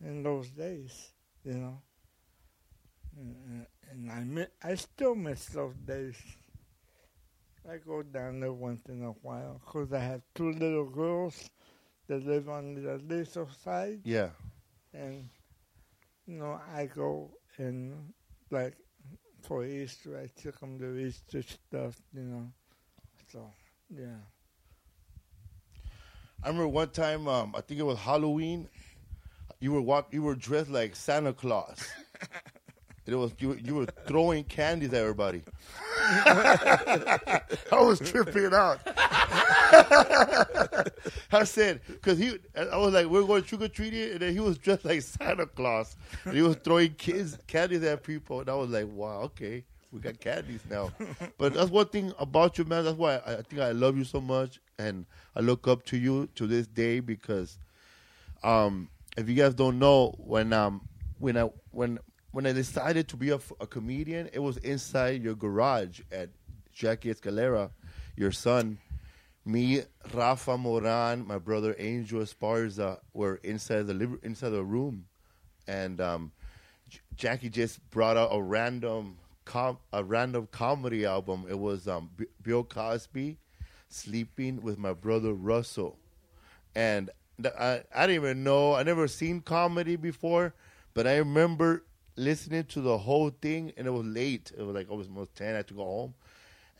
in 0.00 0.22
those 0.22 0.48
days, 0.50 1.12
you 1.44 1.54
know. 1.54 1.80
And, 3.16 3.66
and 3.90 4.10
I 4.12 4.24
mi- 4.24 4.54
I 4.62 4.74
still 4.74 5.14
miss 5.14 5.46
those 5.46 5.74
days. 5.76 6.16
I 7.68 7.78
go 7.78 8.02
down 8.02 8.40
there 8.40 8.52
once 8.52 8.82
in 8.88 9.02
a 9.02 9.10
while 9.26 9.60
because 9.64 9.92
I 9.92 9.98
have 10.00 10.22
two 10.34 10.52
little 10.52 10.84
girls 10.88 11.50
that 12.06 12.24
live 12.24 12.48
on 12.48 12.74
the 12.74 12.98
little 12.98 13.48
side, 13.64 14.00
Yeah. 14.04 14.30
and 14.94 15.28
you 16.26 16.34
know 16.38 16.60
I 16.74 16.86
go 16.86 17.32
and 17.58 18.12
like 18.50 18.76
for 19.46 19.64
Easter 19.64 20.18
I 20.18 20.26
took 20.40 20.58
them 20.58 20.78
to 20.80 20.98
Easter 20.98 21.42
stuff, 21.42 21.96
you 22.12 22.22
know. 22.22 22.50
So 23.32 23.50
yeah. 23.88 24.18
I 26.42 26.48
remember 26.48 26.68
one 26.68 26.90
time, 26.90 27.28
um, 27.28 27.54
I 27.56 27.60
think 27.60 27.80
it 27.80 27.84
was 27.84 27.98
Halloween. 27.98 28.68
You 29.60 29.72
were 29.72 29.80
walk, 29.80 30.08
you 30.12 30.22
were 30.22 30.34
dressed 30.34 30.70
like 30.70 30.94
Santa 30.94 31.32
Claus. 31.32 31.88
it 33.06 33.14
was 33.16 33.32
you, 33.38 33.48
were- 33.48 33.58
you 33.58 33.74
were 33.76 33.86
throwing 34.06 34.44
candies 34.44 34.92
at 34.92 35.00
everybody. 35.00 35.42
I 36.00 37.40
was 37.72 37.98
tripping 38.00 38.52
out. 38.54 38.80
I 41.32 41.44
said, 41.44 41.80
because 41.86 42.18
he, 42.18 42.38
I 42.56 42.76
was 42.76 42.92
like, 42.94 43.06
we're 43.06 43.22
going 43.24 43.42
trick 43.42 43.62
or 43.62 43.68
treating, 43.68 44.10
and 44.12 44.20
then 44.20 44.32
he 44.32 44.40
was 44.40 44.58
dressed 44.58 44.84
like 44.84 45.02
Santa 45.02 45.46
Claus, 45.46 45.96
and 46.24 46.34
he 46.34 46.42
was 46.42 46.56
throwing 46.56 46.94
kids 46.94 47.38
candies 47.46 47.82
at 47.84 48.02
people, 48.02 48.40
and 48.40 48.48
I 48.48 48.54
was 48.54 48.70
like, 48.70 48.86
wow, 48.88 49.20
okay, 49.22 49.64
we 49.92 50.00
got 50.00 50.18
candies 50.20 50.60
now. 50.70 50.92
but 51.38 51.54
that's 51.54 51.70
one 51.70 51.86
thing 51.86 52.12
about 52.18 52.58
you, 52.58 52.64
man. 52.64 52.84
That's 52.84 52.96
why 52.98 53.16
I, 53.26 53.34
I 53.34 53.42
think 53.42 53.60
I 53.62 53.72
love 53.72 53.96
you 53.96 54.04
so 54.04 54.20
much, 54.20 54.60
and 54.78 55.06
I 55.34 55.40
look 55.40 55.66
up 55.68 55.84
to 55.86 55.96
you 55.96 56.28
to 56.36 56.46
this 56.46 56.66
day 56.66 57.00
because, 57.00 57.58
um, 58.42 58.88
if 59.16 59.28
you 59.28 59.34
guys 59.34 59.54
don't 59.54 59.78
know, 59.78 60.14
when 60.18 60.52
um, 60.52 60.82
when 61.18 61.36
I 61.36 61.48
when 61.70 61.98
when 62.36 62.44
I 62.44 62.52
decided 62.52 63.08
to 63.08 63.16
be 63.16 63.30
a 63.30 63.38
comedian, 63.66 64.28
it 64.30 64.40
was 64.40 64.58
inside 64.58 65.22
your 65.22 65.34
garage 65.34 66.00
at 66.12 66.28
Jackie 66.70 67.08
Escalera, 67.08 67.70
your 68.14 68.30
son. 68.30 68.76
Me, 69.46 69.80
Rafa 70.12 70.58
Moran, 70.58 71.26
my 71.26 71.38
brother 71.38 71.74
Angel 71.78 72.20
Esparza 72.20 72.98
were 73.14 73.36
inside 73.36 73.86
the 73.86 73.94
liv- 73.94 74.18
inside 74.22 74.50
the 74.50 74.62
room, 74.62 75.06
and 75.66 75.98
um, 75.98 76.30
J- 76.90 76.98
Jackie 77.16 77.48
just 77.48 77.80
brought 77.88 78.18
out 78.18 78.28
a 78.30 78.42
random 78.42 79.16
com- 79.46 79.78
a 79.94 80.04
random 80.04 80.46
comedy 80.52 81.06
album. 81.06 81.46
It 81.48 81.58
was 81.58 81.88
um, 81.88 82.10
B- 82.18 82.26
Bill 82.42 82.64
Cosby 82.64 83.38
sleeping 83.88 84.60
with 84.60 84.76
my 84.76 84.92
brother 84.92 85.32
Russell, 85.32 85.96
and 86.74 87.08
th- 87.42 87.54
I 87.58 87.82
I 87.94 88.06
didn't 88.06 88.22
even 88.22 88.44
know 88.44 88.74
I 88.74 88.82
never 88.82 89.08
seen 89.08 89.40
comedy 89.40 89.96
before, 89.96 90.52
but 90.92 91.06
I 91.06 91.16
remember 91.16 91.82
listening 92.16 92.64
to 92.64 92.80
the 92.80 92.98
whole 92.98 93.30
thing, 93.30 93.72
and 93.76 93.86
it 93.86 93.90
was 93.90 94.04
late. 94.06 94.52
It 94.56 94.62
was 94.62 94.74
like 94.74 94.90
almost 94.90 95.34
ten. 95.34 95.54
I 95.54 95.58
had 95.58 95.68
to 95.68 95.74
go 95.74 95.84
home. 95.84 96.14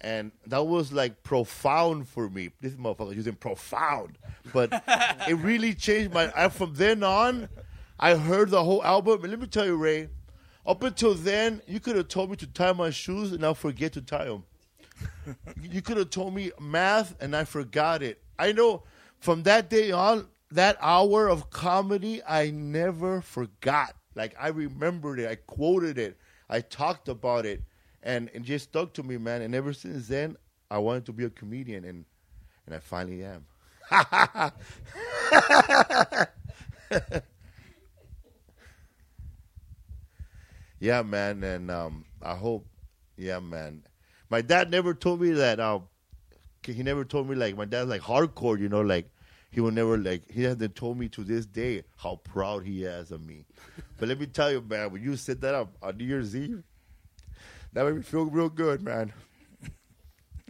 And 0.01 0.32
that 0.47 0.66
was 0.66 0.93
like 0.93 1.22
profound 1.22 2.09
for 2.09 2.28
me. 2.28 2.51
This 2.61 2.74
motherfucker 2.74 3.14
using 3.14 3.34
profound, 3.34 4.18
but 4.53 4.70
it 5.28 5.34
really 5.37 5.74
changed 5.74 6.12
my. 6.12 6.30
I, 6.37 6.49
from 6.49 6.74
then 6.74 7.03
on, 7.03 7.49
I 7.99 8.14
heard 8.14 8.51
the 8.51 8.62
whole 8.62 8.84
album. 8.84 9.22
And 9.22 9.30
let 9.30 9.41
me 9.41 9.47
tell 9.47 9.64
you, 9.64 9.76
Ray, 9.76 10.09
up 10.66 10.82
until 10.82 11.14
then, 11.14 11.62
you 11.66 11.80
could 11.80 11.97
have 11.97 12.09
told 12.09 12.30
me 12.30 12.37
to 12.37 12.47
tie 12.47 12.72
my 12.72 12.91
shoes, 12.91 13.32
and 13.32 13.45
I'll 13.45 13.55
forget 13.55 13.93
to 13.95 14.03
tie 14.03 14.26
them. 14.26 14.45
you 15.62 15.80
could 15.80 15.97
have 15.97 16.11
told 16.11 16.34
me 16.34 16.51
math, 16.61 17.14
and 17.20 17.34
I 17.34 17.45
forgot 17.45 18.03
it. 18.03 18.20
I 18.39 18.53
know 18.53 18.82
from 19.18 19.45
that 19.45 19.70
day 19.70 19.93
on, 19.93 20.28
that 20.51 20.76
hour 20.80 21.28
of 21.28 21.51
comedy, 21.51 22.22
I 22.22 22.51
never 22.51 23.20
forgot. 23.20 23.97
Like 24.17 24.37
I 24.41 24.49
remembered 24.49 25.21
it, 25.21 25.31
I 25.31 25.37
quoted 25.37 25.99
it, 25.99 26.19
I 26.51 26.62
talked 26.62 27.09
about 27.09 27.47
it, 27.47 27.62
and 28.03 28.31
it 28.35 28.45
just 28.45 28.71
stuck 28.71 28.95
to 28.95 29.05
me, 29.05 29.19
man. 29.19 29.43
And 29.43 29.55
ever 29.55 29.75
since 29.75 30.09
then, 30.09 30.39
I 30.71 30.79
wanted 30.79 31.07
to 31.07 31.14
be 31.14 31.27
a 31.27 31.31
comedian, 31.31 31.85
and 31.85 32.07
and 32.67 32.77
I 32.77 32.81
finally 32.81 33.25
am. 33.25 33.47
yeah, 40.81 41.03
man, 41.03 41.43
and 41.45 41.71
um, 41.71 42.05
I 42.23 42.37
hope, 42.37 42.67
yeah, 43.17 43.41
man. 43.41 43.83
My 44.31 44.43
dad 44.43 44.71
never 44.71 44.95
told 44.95 45.21
me 45.21 45.31
that. 45.33 45.61
Um, 45.61 45.85
he 46.64 46.83
never 46.83 47.05
told 47.05 47.29
me 47.29 47.37
like 47.37 47.57
my 47.57 47.67
dad's 47.67 47.91
like 47.91 48.03
hardcore, 48.03 48.59
you 48.59 48.69
know, 48.69 48.83
like 48.83 49.11
he 49.57 49.63
will 49.63 49.71
never 49.71 49.97
like 49.97 50.31
he 50.31 50.43
hasn't 50.43 50.75
told 50.75 50.99
me 50.99 51.09
to 51.09 51.25
this 51.25 51.47
day 51.47 51.83
how 51.97 52.17
proud 52.17 52.63
he 52.63 52.85
is 52.85 53.11
of 53.11 53.25
me. 53.25 53.47
but 53.97 54.07
let 54.07 54.21
me 54.21 54.27
tell 54.27 54.53
you, 54.53 54.61
man, 54.61 54.93
when 54.93 55.03
you 55.03 55.17
said 55.17 55.41
that 55.41 55.55
up 55.55 55.75
on 55.81 55.97
New 55.97 56.05
Year's 56.05 56.37
Eve, 56.37 56.63
that 57.73 57.87
made 57.87 57.95
me 57.95 58.03
feel 58.03 58.27
real 58.27 58.51
good, 58.51 58.83
man. 58.83 59.15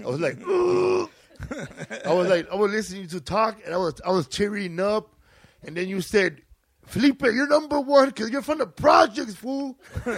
I 0.05 0.09
was 0.09 0.19
like, 0.19 0.41
I 2.05 2.13
was 2.13 2.29
like, 2.29 2.51
I 2.51 2.57
was 2.57 2.73
listening 2.73 3.07
to 3.07 3.21
talk, 3.21 3.61
and 3.65 3.73
I 3.73 3.77
was, 3.77 4.01
I 4.05 4.11
was 4.11 4.27
tearing 4.27 4.81
up, 4.81 5.15
and 5.63 5.77
then 5.77 5.87
you 5.87 6.01
said, 6.01 6.43
Felipe, 6.85 7.23
you're 7.23 7.47
number 7.47 7.79
one 7.79 8.09
because 8.09 8.31
you're 8.31 8.43
from 8.43 8.59
the 8.59 8.67
projects, 8.67 9.37
fool. 9.37 9.79
and 10.05 10.17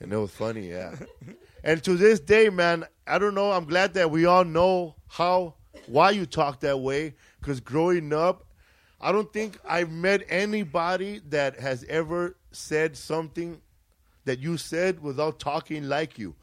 it 0.00 0.16
was 0.16 0.32
funny, 0.32 0.70
yeah. 0.70 0.96
And 1.62 1.80
to 1.84 1.94
this 1.94 2.18
day, 2.18 2.48
man, 2.48 2.86
I 3.06 3.20
don't 3.20 3.36
know. 3.36 3.52
I'm 3.52 3.66
glad 3.66 3.94
that 3.94 4.10
we 4.10 4.24
all 4.24 4.44
know 4.44 4.96
how, 5.06 5.54
why 5.92 6.10
you 6.10 6.24
talk 6.24 6.60
that 6.60 6.80
way. 6.80 7.14
Because 7.40 7.60
growing 7.60 8.12
up, 8.12 8.44
I 9.00 9.12
don't 9.12 9.30
think 9.32 9.58
I've 9.68 9.90
met 9.90 10.22
anybody 10.28 11.20
that 11.28 11.60
has 11.60 11.84
ever 11.88 12.36
said 12.50 12.96
something 12.96 13.60
that 14.24 14.38
you 14.38 14.56
said 14.56 15.02
without 15.02 15.38
talking 15.38 15.88
like 15.88 16.18
you. 16.18 16.34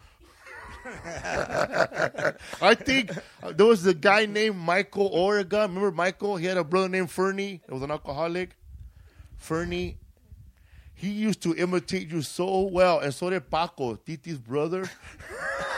I 0.85 2.75
think 2.75 3.11
uh, 3.41 3.51
there 3.51 3.65
was 3.65 3.85
a 3.85 3.93
guy 3.93 4.25
named 4.25 4.57
Michael 4.57 5.07
Oregon. 5.07 5.61
Remember 5.61 5.91
Michael? 5.91 6.35
He 6.37 6.45
had 6.45 6.57
a 6.57 6.63
brother 6.63 6.89
named 6.89 7.09
Fernie. 7.09 7.61
It 7.67 7.71
was 7.71 7.81
an 7.81 7.91
alcoholic. 7.91 8.55
Fernie. 9.37 9.97
He 10.93 11.09
used 11.09 11.41
to 11.43 11.55
imitate 11.55 12.09
you 12.11 12.21
so 12.21 12.61
well, 12.63 12.99
and 12.99 13.13
so 13.13 13.29
did 13.29 13.49
Paco, 13.49 13.95
Titi's 13.95 14.37
brother. 14.37 14.89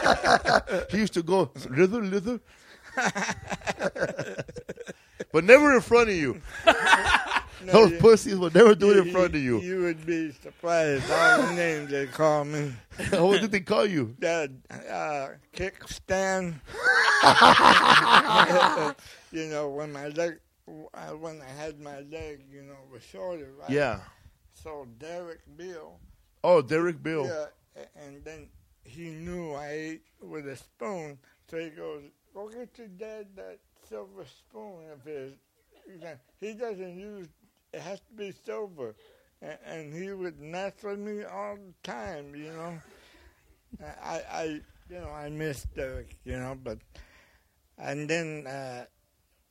he 0.89 0.97
used 0.97 1.13
to 1.13 1.21
go, 1.21 1.51
lither, 1.69 2.01
lither. 2.01 2.39
but 5.31 5.43
never 5.43 5.75
in 5.75 5.81
front 5.81 6.09
of 6.09 6.15
you. 6.15 6.41
Those 7.65 7.91
you- 7.91 7.97
pussies 7.99 8.35
would 8.37 8.55
never 8.55 8.73
do 8.73 8.89
it 8.91 8.97
in 9.05 9.11
front 9.11 9.35
of 9.35 9.41
you. 9.41 9.59
You 9.61 9.81
would 9.81 10.03
be 10.05 10.31
surprised 10.31 11.09
all 11.11 11.43
the 11.43 11.53
names 11.53 11.91
they 11.91 12.07
call 12.07 12.43
me. 12.43 12.73
what 13.11 13.39
did 13.41 13.51
they 13.51 13.59
call 13.59 13.85
you? 13.85 14.15
That 14.19 14.49
uh, 14.71 15.27
kickstand. 15.55 16.55
you 19.31 19.45
know, 19.47 19.69
when 19.69 19.93
my 19.93 20.07
leg, 20.07 20.39
uh, 20.67 21.11
when 21.11 21.39
I 21.41 21.61
had 21.61 21.79
my 21.79 21.99
leg, 21.99 22.41
you 22.51 22.63
know, 22.63 22.77
was 22.91 23.03
shorter, 23.03 23.51
right? 23.59 23.69
Yeah. 23.69 23.99
So 24.53 24.87
Derek 24.97 25.41
Bill. 25.55 25.99
Oh, 26.43 26.61
Derek 26.63 27.01
Bill. 27.03 27.27
Yeah, 27.27 27.83
and 28.03 28.23
then 28.25 28.47
he 28.83 29.11
knew 29.11 29.53
I 29.53 29.69
ate 29.71 30.01
with 30.19 30.47
a 30.47 30.55
spoon, 30.55 31.19
so 31.49 31.57
he 31.57 31.69
goes, 31.69 32.01
"Go 32.33 32.47
get 32.49 32.77
your 32.77 32.87
dad 32.87 33.27
that 33.35 33.59
silver 33.87 34.25
spoon 34.25 34.89
of 34.91 35.03
his." 35.03 35.33
He 36.39 36.53
doesn't 36.53 36.97
use; 36.97 37.27
it 37.73 37.81
has 37.81 37.99
to 37.99 38.13
be 38.15 38.31
silver, 38.45 38.95
and, 39.41 39.57
and 39.65 39.93
he 39.93 40.11
would 40.11 40.39
mess 40.39 40.73
with 40.83 40.99
me 40.99 41.23
all 41.23 41.55
the 41.55 41.73
time. 41.83 42.35
You 42.35 42.51
know, 42.53 42.81
I, 44.01 44.21
I, 44.31 44.43
you 44.89 44.99
know, 44.99 45.09
I 45.09 45.29
miss 45.29 45.63
Derek. 45.75 46.17
You 46.23 46.37
know, 46.37 46.57
but 46.61 46.79
and 47.77 48.09
then. 48.09 48.47
uh 48.47 48.85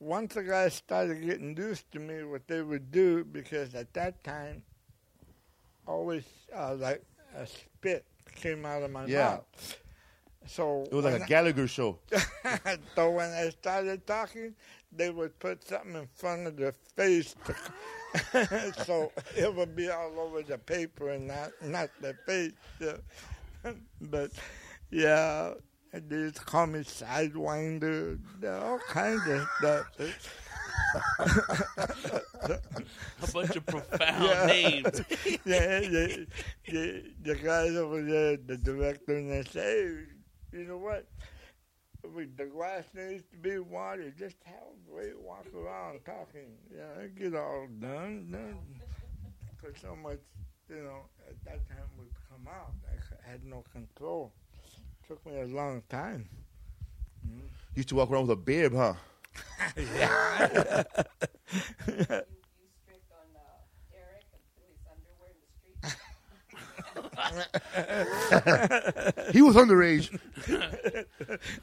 once 0.03 0.33
the 0.33 0.41
guys 0.41 0.73
started 0.73 1.21
getting 1.23 1.55
used 1.55 1.91
to 1.91 1.99
me, 1.99 2.23
what 2.23 2.47
they 2.47 2.63
would 2.63 2.89
do, 2.89 3.23
because 3.23 3.75
at 3.75 3.93
that 3.93 4.23
time, 4.23 4.63
always 5.85 6.23
uh, 6.55 6.73
like 6.73 7.03
a 7.35 7.45
spit 7.45 8.03
came 8.33 8.65
out 8.65 8.81
of 8.81 8.89
my 8.89 9.05
Yeah. 9.05 9.37
mouth. 9.37 9.77
So 10.47 10.83
It 10.91 10.93
was 10.93 11.05
like 11.05 11.13
when 11.13 11.21
a 11.21 11.25
Gallagher 11.27 11.67
show. 11.67 11.99
So 12.95 13.11
when 13.11 13.29
I 13.31 13.49
started 13.49 14.05
talking, 14.07 14.55
they 14.91 15.09
would 15.09 15.37
put 15.39 15.63
something 15.67 15.95
in 15.95 16.07
front 16.15 16.47
of 16.47 16.57
their 16.57 16.73
face, 16.95 17.35
to, 17.45 18.73
so 18.85 19.11
it 19.37 19.53
would 19.53 19.75
be 19.75 19.89
all 19.89 20.19
over 20.19 20.41
the 20.41 20.57
paper 20.57 21.09
and 21.11 21.27
not 21.27 21.51
not 21.63 21.89
the 22.01 22.13
face. 22.25 22.51
Yeah. 22.79 22.97
but 24.01 24.31
yeah, 24.89 25.53
and 25.93 26.09
they 26.09 26.15
used 26.17 26.37
to 26.37 26.43
call 26.43 26.65
me 26.67 26.79
sidewinder, 26.79 28.19
all 28.43 28.79
kinds 28.89 29.21
of 29.27 29.47
stuff. 29.59 29.85
A 33.21 33.31
bunch 33.33 33.55
of 33.55 33.65
profound 33.65 34.23
Yeah. 34.23 34.45
names. 34.45 35.01
yeah, 35.45 35.79
the, 35.79 36.27
the, 36.67 37.03
the 37.21 37.35
guys 37.35 37.75
over 37.75 38.01
there, 38.01 38.37
the 38.37 38.57
director, 38.57 39.15
and 39.17 39.31
they 39.31 39.43
say, 39.43 39.61
hey, 39.61 40.03
you 40.51 40.65
know 40.65 40.77
what? 40.77 41.05
We, 42.15 42.25
the 42.25 42.45
glass 42.45 42.85
needs 42.95 43.23
to 43.31 43.37
be 43.37 43.59
watered. 43.59 44.17
Just 44.17 44.37
have 44.45 44.55
Ray 44.89 45.11
walk 45.19 45.45
around 45.55 45.99
talking. 46.05 46.49
Yeah, 46.75 47.03
it 47.03 47.15
get 47.15 47.35
all 47.35 47.67
done. 47.79 48.27
done. 48.31 48.57
Because 49.59 49.79
so 49.79 49.95
much, 49.95 50.17
you 50.69 50.81
know, 50.83 51.01
at 51.29 51.35
that 51.45 51.67
time 51.69 51.85
would 51.97 52.07
come 52.29 52.47
out. 52.47 52.73
I 52.89 53.29
had 53.29 53.43
no 53.45 53.63
control. 53.71 54.31
Took 55.07 55.23
me 55.25 55.39
a 55.41 55.45
long 55.45 55.83
time. 55.89 56.27
Used 57.75 57.89
to 57.89 57.95
walk 57.95 58.09
around 58.09 58.27
with 58.27 58.31
a 58.31 58.35
bib, 58.41 58.73
huh? 58.75 58.93
You, 59.77 59.83
you 59.83 59.89
strict 62.83 63.11
on 63.11 63.35
uh, 63.35 63.39
Eric 63.93 64.25
and 64.33 64.41
threw 64.55 64.67
his 64.71 64.85
underwear 64.89 65.31
in 65.31 65.37
the 65.41 65.47
street. 67.49 69.25
He 69.33 69.41
was 69.41 69.55
underage. 69.55 70.17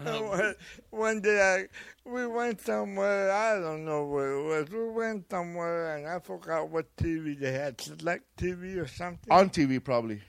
Um, 0.01 0.29
one, 0.29 0.55
one 0.91 1.20
day 1.20 1.41
I, 1.41 2.09
we 2.09 2.26
went 2.26 2.61
somewhere, 2.61 3.31
I 3.31 3.59
don't 3.59 3.85
know 3.85 4.07
where 4.07 4.33
it 4.33 4.43
was. 4.43 4.70
We 4.70 4.91
went 4.91 5.31
somewhere 5.31 5.97
and 5.97 6.07
I 6.07 6.18
forgot 6.20 6.68
what 6.68 6.95
TV 6.97 7.39
they 7.39 7.53
had, 7.53 7.81
Select 7.81 8.24
TV 8.37 8.76
or 8.76 8.87
something. 8.87 9.33
On 9.33 9.51
TV, 9.51 9.83
probably. 9.83 10.20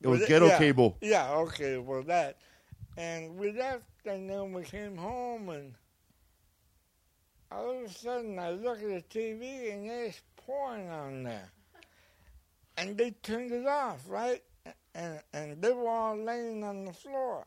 It 0.00 0.08
was 0.08 0.22
it- 0.22 0.28
ghetto 0.28 0.46
yeah, 0.46 0.58
cable. 0.58 0.96
Yeah, 1.00 1.30
okay, 1.32 1.78
well 1.78 2.02
that. 2.04 2.36
And 2.96 3.36
we 3.36 3.52
left 3.52 3.84
and 4.06 4.28
then 4.28 4.52
we 4.52 4.62
came 4.62 4.96
home 4.96 5.48
and 5.50 5.74
all 7.50 7.78
of 7.78 7.90
a 7.90 7.92
sudden 7.92 8.38
I 8.38 8.50
look 8.50 8.82
at 8.82 9.10
the 9.10 9.18
TV 9.18 9.72
and 9.72 9.88
there's 9.88 10.20
porn 10.36 10.88
on 10.88 11.22
there. 11.24 11.50
And 12.76 12.96
they 12.96 13.10
turned 13.10 13.52
it 13.52 13.66
off, 13.66 14.00
right? 14.08 14.42
And 14.98 15.20
and 15.32 15.62
they 15.62 15.70
were 15.70 15.88
all 15.88 16.16
laying 16.16 16.64
on 16.64 16.84
the 16.84 16.92
floor. 16.92 17.46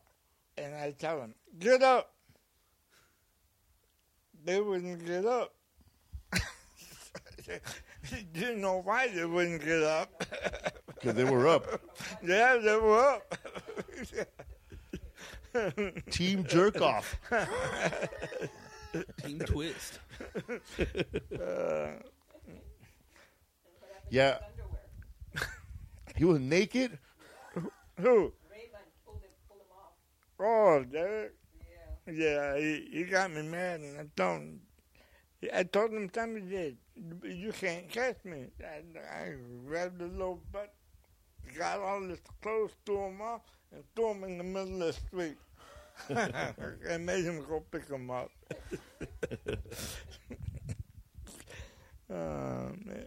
And 0.58 0.74
I 0.74 0.92
tell 0.92 1.20
them, 1.20 1.36
get 1.60 1.84
up. 1.84 2.14
They 4.46 4.62
wouldn't 4.62 5.06
get 5.06 5.26
up. 5.26 5.54
Didn't 8.34 8.62
know 8.62 8.82
why 8.82 9.10
they 9.10 9.26
wouldn't 9.26 9.64
get 9.66 9.84
up. 9.84 10.24
Because 10.88 11.14
they 11.16 11.26
were 11.26 11.48
up. 11.48 11.82
yeah, 12.24 12.56
they 12.56 12.78
were 12.78 13.16
up. 13.16 13.38
Team 16.10 16.46
jerk 16.46 16.80
off. 16.80 17.20
Team 19.24 19.40
Twist. 19.40 20.00
Yeah. 24.10 24.38
Underwear. 24.48 25.50
He 26.16 26.24
was 26.24 26.40
naked. 26.40 26.98
Who? 28.02 28.34
Raymond 28.50 28.90
pulled 29.06 29.22
him, 29.22 29.30
pulled 29.48 29.62
him 29.62 29.70
off. 29.78 29.94
Oh, 30.40 30.84
Derek. 30.92 31.34
Yeah. 32.08 32.12
Yeah, 32.12 32.58
he, 32.58 32.90
he 32.92 33.04
got 33.04 33.32
me 33.32 33.44
mad, 33.44 33.82
and 33.82 34.00
I 34.00 34.08
told 34.16 34.42
him. 34.42 34.62
I 35.54 35.64
told 35.64 35.92
him 35.92 36.10
something 36.14 36.50
did. 36.50 36.78
You 37.24 37.52
can't 37.52 37.90
catch 37.90 38.24
me. 38.26 38.48
I, 38.60 38.82
I 39.00 39.36
grabbed 39.68 40.00
the 40.00 40.08
little 40.08 40.42
butt, 40.52 40.74
got 41.58 41.80
all 41.80 42.02
his 42.02 42.20
clothes, 42.42 42.72
threw 42.86 43.06
him 43.06 43.22
off, 43.22 43.42
and 43.72 43.84
threw 43.96 44.12
him 44.12 44.24
in 44.24 44.38
the 44.40 44.44
middle 44.44 44.82
of 44.82 44.88
the 44.88 44.94
street. 44.94 45.38
and 46.10 47.06
made 47.06 47.24
him 47.24 47.46
go 47.48 47.60
pick 47.72 47.88
him 47.88 48.10
up. 48.10 48.32
oh, 52.10 52.72
man. 52.84 53.06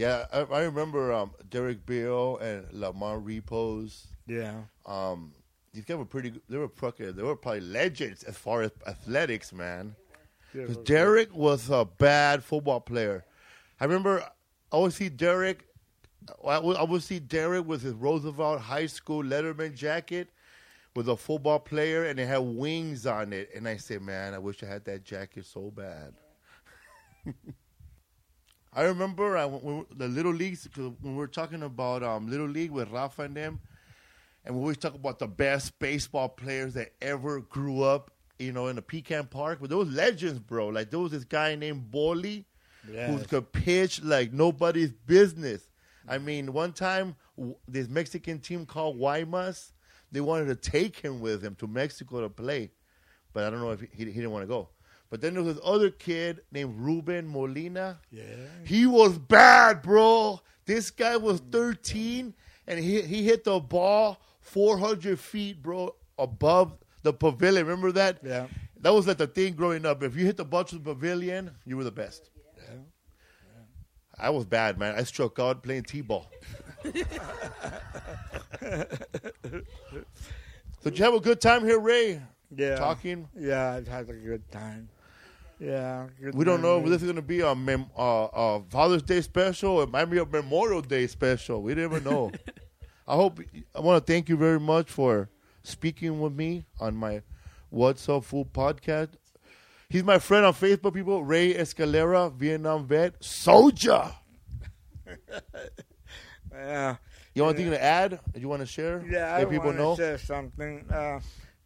Yeah, 0.00 0.24
I, 0.32 0.40
I 0.40 0.62
remember 0.62 1.12
um, 1.12 1.32
Derek 1.50 1.84
Bill 1.84 2.38
and 2.38 2.66
Lamar 2.72 3.18
Repos. 3.18 4.06
Yeah. 4.26 4.62
Um, 4.86 5.34
these 5.74 5.84
guys 5.84 5.98
were 5.98 6.06
pretty. 6.06 6.30
good. 6.30 6.40
They 6.48 6.56
were 6.56 6.68
fucking. 6.68 7.16
They 7.16 7.22
were 7.22 7.36
probably 7.36 7.60
legends 7.60 8.22
as 8.22 8.34
far 8.34 8.62
as 8.62 8.70
athletics, 8.86 9.52
man. 9.52 9.94
Because 10.54 10.78
Derek 10.78 11.36
was 11.36 11.68
a 11.68 11.84
bad 11.84 12.42
football 12.42 12.80
player. 12.80 13.26
I 13.78 13.84
remember 13.84 14.22
I 14.22 14.28
always 14.70 14.94
see 14.94 15.10
Derek. 15.10 15.66
I 16.48 16.58
would, 16.58 16.78
I 16.78 16.82
would 16.82 17.02
see 17.02 17.18
Derek 17.18 17.66
with 17.66 17.82
his 17.82 17.92
Roosevelt 17.92 18.60
High 18.62 18.86
School 18.86 19.22
Letterman 19.22 19.74
jacket 19.74 20.28
with 20.96 21.10
a 21.10 21.16
football 21.16 21.58
player, 21.58 22.06
and 22.06 22.18
it 22.18 22.26
had 22.26 22.38
wings 22.38 23.04
on 23.04 23.34
it. 23.34 23.50
And 23.54 23.68
I 23.68 23.76
said, 23.76 24.00
man, 24.00 24.32
I 24.32 24.38
wish 24.38 24.62
I 24.62 24.66
had 24.66 24.86
that 24.86 25.04
jacket 25.04 25.44
so 25.44 25.70
bad. 25.70 26.14
I 28.72 28.82
remember 28.82 29.36
I, 29.36 29.46
when 29.46 29.78
we- 29.78 29.96
the 29.96 30.08
little 30.08 30.32
leagues 30.32 30.68
'cause 30.72 30.92
when 31.00 31.12
we 31.14 31.18
were 31.18 31.26
talking 31.26 31.62
about 31.62 32.02
um, 32.02 32.28
little 32.30 32.46
league 32.46 32.70
with 32.70 32.88
Rafa 32.90 33.22
and 33.22 33.36
them, 33.36 33.60
and 34.44 34.54
we 34.54 34.60
always 34.60 34.76
talk 34.76 34.94
about 34.94 35.18
the 35.18 35.26
best 35.26 35.78
baseball 35.78 36.28
players 36.28 36.74
that 36.74 36.92
ever 37.02 37.40
grew 37.40 37.82
up, 37.82 38.10
you 38.38 38.52
know, 38.52 38.68
in 38.68 38.76
the 38.76 38.82
Pecan 38.82 39.26
Park. 39.26 39.58
But 39.60 39.70
those 39.70 39.88
legends, 39.88 40.38
bro. 40.38 40.68
Like 40.68 40.90
there 40.90 41.00
was 41.00 41.12
this 41.12 41.24
guy 41.24 41.56
named 41.56 41.90
Bolly 41.90 42.46
who 43.10 43.24
could 43.26 43.52
pitch 43.52 44.02
like 44.02 44.32
nobody's 44.32 44.92
business. 44.92 45.68
I 46.08 46.18
mean, 46.18 46.52
one 46.52 46.72
time 46.72 47.16
w- 47.36 47.56
this 47.68 47.88
Mexican 47.88 48.38
team 48.38 48.64
called 48.66 48.98
Guaymas, 48.98 49.72
they 50.12 50.20
wanted 50.20 50.46
to 50.46 50.54
take 50.70 50.96
him 50.96 51.20
with 51.20 51.42
them 51.42 51.54
to 51.56 51.66
Mexico 51.66 52.20
to 52.22 52.28
play, 52.30 52.70
but 53.32 53.44
I 53.44 53.50
don't 53.50 53.60
know 53.60 53.70
if 53.72 53.80
he, 53.80 53.88
he 53.96 54.04
didn't 54.06 54.30
want 54.30 54.44
to 54.44 54.48
go. 54.48 54.68
But 55.10 55.20
then 55.20 55.34
there 55.34 55.42
was 55.42 55.56
this 55.56 55.64
other 55.64 55.90
kid 55.90 56.40
named 56.52 56.76
Ruben 56.78 57.30
Molina. 57.30 57.98
Yeah. 58.10 58.22
He 58.64 58.86
was 58.86 59.18
bad, 59.18 59.82
bro. 59.82 60.40
This 60.66 60.90
guy 60.90 61.16
was 61.16 61.40
13, 61.50 62.32
and 62.68 62.78
he 62.78 63.02
he 63.02 63.24
hit 63.24 63.42
the 63.44 63.58
ball 63.58 64.20
400 64.40 65.18
feet, 65.18 65.62
bro, 65.62 65.94
above 66.16 66.76
the 67.02 67.12
pavilion. 67.12 67.66
Remember 67.66 67.90
that? 67.92 68.20
Yeah. 68.22 68.46
That 68.80 68.94
was 68.94 69.06
like 69.06 69.18
the 69.18 69.26
thing 69.26 69.54
growing 69.54 69.84
up. 69.84 70.02
If 70.02 70.16
you 70.16 70.24
hit 70.24 70.36
the 70.36 70.44
ball 70.44 70.64
to 70.64 70.76
the 70.76 70.80
pavilion, 70.80 71.50
you 71.66 71.76
were 71.76 71.84
the 71.84 71.90
best. 71.90 72.30
I 74.22 74.28
was 74.28 74.44
bad, 74.44 74.78
man. 74.78 74.96
I 74.96 75.04
struck 75.04 75.38
out 75.38 75.62
playing 75.62 75.84
t-ball. 75.84 76.30
So 80.82 80.88
did 80.88 80.98
you 80.98 81.04
have 81.04 81.14
a 81.14 81.20
good 81.20 81.42
time 81.42 81.62
here, 81.64 81.78
Ray? 81.78 82.22
Yeah. 82.56 82.76
Talking. 82.76 83.28
Yeah, 83.38 83.74
I've 83.74 83.86
had 83.86 84.08
a 84.08 84.14
good 84.14 84.50
time. 84.50 84.88
Yeah. 85.60 86.06
We 86.32 86.44
don't 86.44 86.62
know 86.62 86.78
if 86.78 86.86
this 86.86 87.02
is 87.02 87.04
going 87.04 87.16
to 87.16 87.22
be 87.22 87.40
a, 87.42 87.54
mem- 87.54 87.90
uh, 87.96 88.28
a 88.32 88.62
Father's 88.70 89.02
Day 89.02 89.20
special. 89.20 89.82
It 89.82 89.90
might 89.90 90.06
be 90.06 90.18
a 90.18 90.24
Memorial 90.24 90.80
Day 90.80 91.06
special. 91.06 91.62
We 91.62 91.74
never 91.74 92.00
know. 92.00 92.32
I 93.06 93.14
hope. 93.14 93.40
I 93.74 93.80
want 93.80 94.04
to 94.04 94.12
thank 94.12 94.28
you 94.28 94.36
very 94.36 94.58
much 94.60 94.90
for 94.90 95.28
speaking 95.62 96.18
with 96.20 96.32
me 96.32 96.64
on 96.80 96.96
my 96.96 97.22
What's 97.68 98.08
Up 98.08 98.24
Fool 98.24 98.46
podcast. 98.46 99.10
He's 99.90 100.04
my 100.04 100.18
friend 100.18 100.46
on 100.46 100.54
Facebook, 100.54 100.94
people. 100.94 101.22
Ray 101.24 101.52
Escalera, 101.54 102.32
Vietnam 102.32 102.86
vet, 102.86 103.22
soldier. 103.22 104.10
Yeah. 106.52 106.96
You 107.34 107.44
want 107.44 107.56
anything 107.56 107.72
to 107.72 107.82
add? 107.82 108.18
You 108.34 108.48
want 108.48 108.60
to 108.60 108.66
share? 108.66 109.04
Yeah, 109.08 109.36
I 109.36 109.44
people 109.44 109.66
want 109.66 109.78
know. 109.78 109.96
to 109.96 110.18
say 110.18 110.24
something 110.24 110.84
uh, 110.92 111.20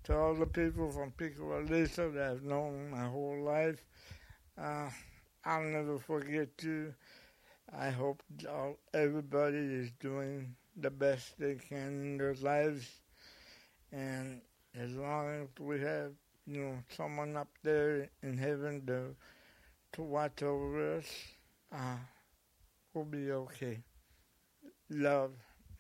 to 0.04 0.16
all 0.16 0.34
the 0.34 0.46
people 0.46 0.90
from 0.90 1.10
Pico 1.12 1.58
Aliso 1.60 2.10
that 2.10 2.30
I've 2.32 2.42
known 2.42 2.90
my 2.90 3.04
whole 3.04 3.42
life. 3.42 3.82
Uh, 4.60 4.90
I'll 5.44 5.62
never 5.62 5.98
forget 5.98 6.48
you. 6.62 6.94
I 7.76 7.90
hope 7.90 8.22
all, 8.48 8.76
everybody 8.92 9.56
is 9.56 9.90
doing 10.00 10.54
the 10.76 10.90
best 10.90 11.38
they 11.38 11.54
can 11.54 12.02
in 12.02 12.18
their 12.18 12.34
lives, 12.34 12.86
and 13.92 14.40
as 14.78 14.92
long 14.92 15.28
as 15.42 15.48
we 15.58 15.80
have, 15.80 16.12
you 16.46 16.60
know, 16.60 16.78
someone 16.94 17.36
up 17.36 17.48
there 17.62 18.10
in 18.22 18.36
heaven 18.36 18.84
to 18.86 19.14
to 19.92 20.02
watch 20.02 20.42
over 20.42 20.96
us, 20.98 21.06
uh, 21.72 21.96
we'll 22.92 23.04
be 23.04 23.30
okay. 23.32 23.78
Love 24.90 25.32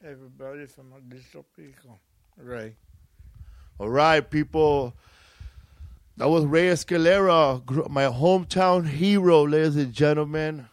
everybody 0.02 0.66
from 0.66 0.92
Aliso 0.92 1.44
Pico. 1.56 1.98
Ray. 2.36 2.76
All 3.80 3.88
right, 3.88 4.20
people. 4.20 4.94
That 6.16 6.28
was 6.28 6.44
Ray 6.44 6.66
Escalera, 6.66 7.60
my 7.90 8.04
hometown 8.04 8.86
hero, 8.86 9.42
ladies 9.42 9.74
and 9.74 9.92
gentlemen. 9.92 10.68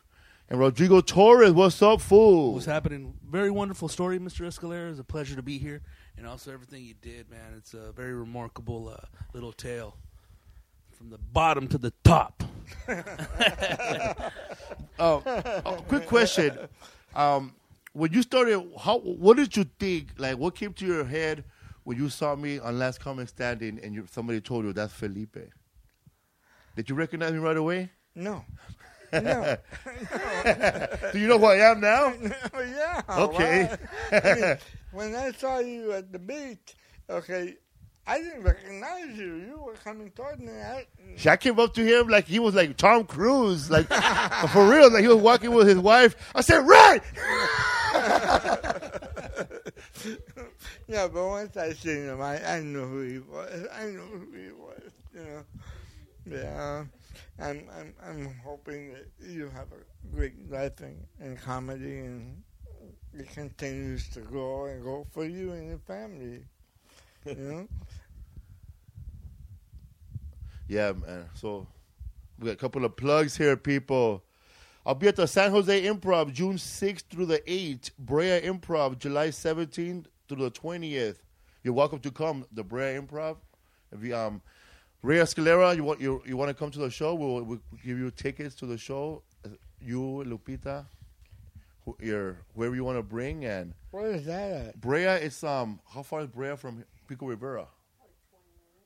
And 0.47 0.59
Rodrigo 0.59 1.01
Torres, 1.01 1.51
what's 1.51 1.81
up, 1.81 1.99
fool? 1.99 2.53
What's 2.53 2.67
happening? 2.67 3.15
Very 3.27 3.49
wonderful 3.49 3.87
story, 3.87 4.19
Mr. 4.19 4.45
Escalera. 4.45 4.91
It's 4.91 4.99
a 4.99 5.03
pleasure 5.03 5.35
to 5.35 5.41
be 5.41 5.57
here, 5.57 5.81
and 6.15 6.27
also 6.27 6.53
everything 6.53 6.85
you 6.85 6.93
did, 7.01 7.27
man. 7.31 7.53
It's 7.57 7.73
a 7.73 7.91
very 7.91 8.13
remarkable 8.13 8.89
uh, 8.89 9.07
little 9.33 9.51
tale 9.51 9.97
from 10.91 11.09
the 11.09 11.17
bottom 11.17 11.67
to 11.69 11.79
the 11.79 11.93
top. 12.03 12.43
Oh, 14.99 15.23
oh, 15.65 15.83
quick 15.87 16.05
question. 16.05 16.55
Um, 17.15 17.55
when 17.93 18.13
you 18.13 18.21
started, 18.21 18.63
how 18.79 18.99
what 18.99 19.37
did 19.37 19.57
you 19.57 19.65
think? 19.79 20.09
Like, 20.19 20.37
what 20.37 20.53
came 20.53 20.73
to 20.73 20.85
your 20.85 21.05
head 21.05 21.43
when 21.83 21.97
you 21.97 22.09
saw 22.09 22.35
me 22.35 22.59
on 22.59 22.77
Last 22.79 22.99
Comic 22.99 23.27
Standing 23.29 23.79
and 23.83 23.93
you, 23.93 24.05
somebody 24.11 24.41
told 24.41 24.65
you 24.65 24.73
that's 24.73 24.93
Felipe? 24.93 25.37
Did 26.75 26.89
you 26.89 26.95
recognize 26.95 27.33
me 27.33 27.39
right 27.39 27.57
away? 27.57 27.89
No. 28.15 28.45
No. 29.13 29.57
Do 31.11 31.19
you 31.19 31.27
know 31.27 31.37
who 31.37 31.45
I 31.47 31.69
am 31.69 31.81
now? 31.81 32.13
yeah. 32.55 33.01
Okay. 33.09 33.77
why? 34.09 34.19
I 34.23 34.35
mean, 34.35 34.57
when 34.93 35.15
I 35.15 35.31
saw 35.33 35.59
you 35.59 35.91
at 35.91 36.13
the 36.13 36.19
beach, 36.19 36.75
okay, 37.09 37.55
I 38.07 38.19
didn't 38.19 38.43
recognize 38.43 39.17
you. 39.17 39.35
You 39.35 39.61
were 39.65 39.73
coming 39.73 40.11
toward 40.11 40.39
me. 40.39 40.53
I, 40.53 40.87
See, 41.17 41.27
I 41.27 41.35
came 41.35 41.59
up 41.59 41.73
to 41.73 41.83
him 41.83 42.07
like 42.07 42.25
he 42.25 42.39
was 42.39 42.55
like 42.55 42.77
Tom 42.77 43.03
Cruise, 43.03 43.69
like 43.69 43.87
for 44.53 44.65
real, 44.65 44.89
like 44.89 45.01
he 45.01 45.09
was 45.09 45.17
walking 45.17 45.51
with 45.51 45.67
his 45.67 45.79
wife. 45.79 46.15
I 46.33 46.39
said, 46.39 46.65
"Ray!" 46.65 47.01
yeah, 50.87 51.07
but 51.07 51.27
once 51.27 51.57
I 51.57 51.73
seen 51.73 52.05
him, 52.05 52.21
I, 52.21 52.43
I 52.43 52.61
knew 52.61 52.85
who 52.85 53.01
he 53.01 53.19
was. 53.19 53.67
I 53.73 53.85
knew 53.85 53.99
who 53.99 54.37
he 54.37 54.51
was. 54.51 54.91
You 55.13 55.21
know. 55.23 55.43
Yeah. 56.25 56.85
I'm 57.39 57.67
I'm 57.77 57.93
I'm 58.03 58.35
hoping 58.43 58.93
that 58.93 59.07
you 59.19 59.49
have 59.49 59.67
a 59.71 60.15
great 60.15 60.49
life 60.49 60.81
in, 60.81 60.95
in 61.19 61.37
comedy 61.37 61.99
and 61.99 62.43
it 63.13 63.29
continues 63.31 64.07
to 64.09 64.21
grow 64.21 64.65
and 64.65 64.81
grow 64.81 65.05
for 65.11 65.25
you 65.25 65.51
and 65.53 65.67
your 65.69 65.79
family. 65.79 66.45
You 67.25 67.35
know? 67.35 67.67
Yeah, 70.67 70.93
man. 70.93 71.29
So 71.35 71.67
we 72.39 72.45
got 72.47 72.53
a 72.53 72.55
couple 72.55 72.85
of 72.85 72.95
plugs 72.95 73.35
here, 73.37 73.57
people. 73.57 74.23
I'll 74.83 74.95
be 74.95 75.07
at 75.07 75.15
the 75.15 75.27
San 75.27 75.51
Jose 75.51 75.83
Improv 75.83 76.33
June 76.33 76.55
6th 76.55 77.03
through 77.09 77.27
the 77.27 77.39
8th. 77.39 77.91
Brea 77.99 78.41
Improv 78.41 78.97
July 78.97 79.27
17th 79.27 80.05
through 80.27 80.37
the 80.37 80.51
20th. 80.51 81.17
You're 81.63 81.73
welcome 81.75 81.99
to 81.99 82.09
come. 82.09 82.45
The 82.51 82.63
Brea 82.63 82.97
Improv. 82.97 83.37
If 83.91 84.03
you 84.03 84.15
um, 84.15 84.41
Ray 85.03 85.17
Escalera, 85.17 85.75
you 85.75 85.83
want 85.83 86.01
you 86.01 86.23
you 86.25 86.35
want 86.35 86.49
to 86.49 86.55
come 86.55 86.71
to 86.71 86.79
the 86.79 86.89
show? 86.89 87.13
We'll, 87.13 87.43
we'll 87.43 87.61
give 87.83 87.99
you 87.99 88.09
tickets 88.09 88.55
to 88.55 88.65
the 88.65 88.77
show. 88.77 89.21
You, 89.79 90.23
Lupita, 90.25 90.85
who, 91.85 91.95
your 91.99 92.37
whoever 92.55 92.73
you 92.75 92.83
want 92.83 92.97
to 92.97 93.03
bring, 93.03 93.45
and 93.45 93.73
Where 93.91 94.11
is 94.11 94.25
that 94.25 94.51
at? 94.51 94.81
Brea 94.81 95.05
is 95.05 95.43
um 95.43 95.79
how 95.87 96.01
far 96.01 96.21
is 96.21 96.27
Brea 96.27 96.55
from 96.55 96.83
Pico 97.07 97.27
Rivera? 97.27 97.67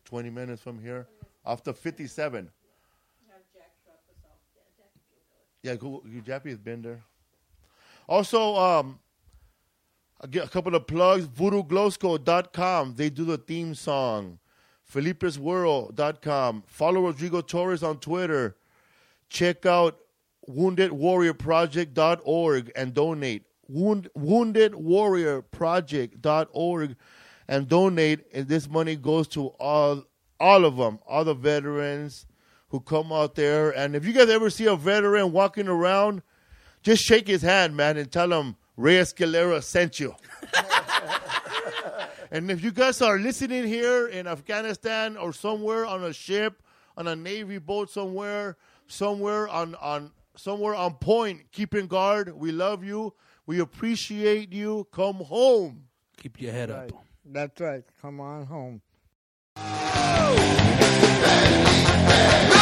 Twenty 0.03 0.29
minutes 0.29 0.61
from 0.61 0.79
here, 0.79 1.07
off 1.45 1.63
the 1.63 1.73
fifty-seven. 1.73 2.49
Yeah, 5.65 5.75
Jappy 5.77 6.49
has 6.49 6.59
been 6.59 6.83
there. 6.83 7.01
Also, 8.07 8.55
um, 8.55 8.99
a 10.21 10.27
couple 10.27 10.75
of 10.75 10.85
plugs. 10.85 11.27
VoodooGlowSkulls.com. 11.27 12.93
They 12.95 13.09
do 13.09 13.25
the 13.25 13.39
theme 13.39 13.73
song. 13.73 14.37
Felipe'sWorld.com. 14.93 16.65
Follow 16.67 17.07
Rodrigo 17.07 17.41
Torres 17.41 17.81
on 17.81 17.97
Twitter. 17.97 18.55
Check 19.27 19.65
out 19.65 19.97
WoundedWarriorProject.org 20.47 22.71
and 22.75 22.93
donate. 22.93 23.47
Wound, 23.67 24.07
WoundedWarriorProject.org 24.15 26.95
and 27.47 27.67
donate. 27.67 28.19
And 28.31 28.47
this 28.47 28.69
money 28.69 28.95
goes 28.95 29.27
to 29.29 29.47
all 29.59 30.03
all 30.39 30.65
of 30.65 30.77
them, 30.77 30.99
all 31.07 31.23
the 31.23 31.33
veterans 31.33 32.27
who 32.75 32.81
come 32.81 33.09
out 33.13 33.35
there. 33.35 33.69
And 33.71 33.95
if 33.95 34.05
you 34.05 34.11
guys 34.11 34.27
ever 34.29 34.49
see 34.49 34.65
a 34.65 34.75
veteran 34.75 35.31
walking 35.31 35.69
around, 35.69 36.21
just 36.83 37.01
shake 37.01 37.25
his 37.25 37.41
hand, 37.41 37.77
man, 37.77 37.95
and 37.95 38.11
tell 38.11 38.33
him 38.33 38.57
Ray 38.75 38.95
Escalera 38.95 39.63
sent 39.63 39.97
you. 40.01 40.13
and 42.31 42.51
if 42.51 42.61
you 42.61 42.71
guys 42.71 43.01
are 43.01 43.17
listening 43.17 43.65
here 43.65 44.07
in 44.07 44.27
Afghanistan 44.27 45.15
or 45.15 45.31
somewhere 45.31 45.85
on 45.85 46.03
a 46.03 46.11
ship, 46.11 46.61
on 46.97 47.07
a 47.07 47.15
navy 47.15 47.59
boat 47.59 47.89
somewhere, 47.89 48.57
somewhere 48.87 49.47
on 49.47 49.73
on 49.75 50.11
somewhere 50.35 50.75
on 50.75 50.95
point, 50.95 51.49
keeping 51.53 51.87
guard. 51.87 52.33
We 52.35 52.51
love 52.51 52.83
you. 52.83 53.13
We 53.45 53.59
appreciate 53.61 54.51
you. 54.51 54.85
Come 54.91 55.15
home. 55.15 55.85
Keep 56.17 56.41
your 56.41 56.51
head 56.51 56.69
Right. 56.71 56.91
up. 56.91 57.05
That's 57.23 57.61
right. 57.61 57.83
Come 58.01 58.19
on 58.19 58.45
home. 58.45 58.81
Baby, 61.25 62.54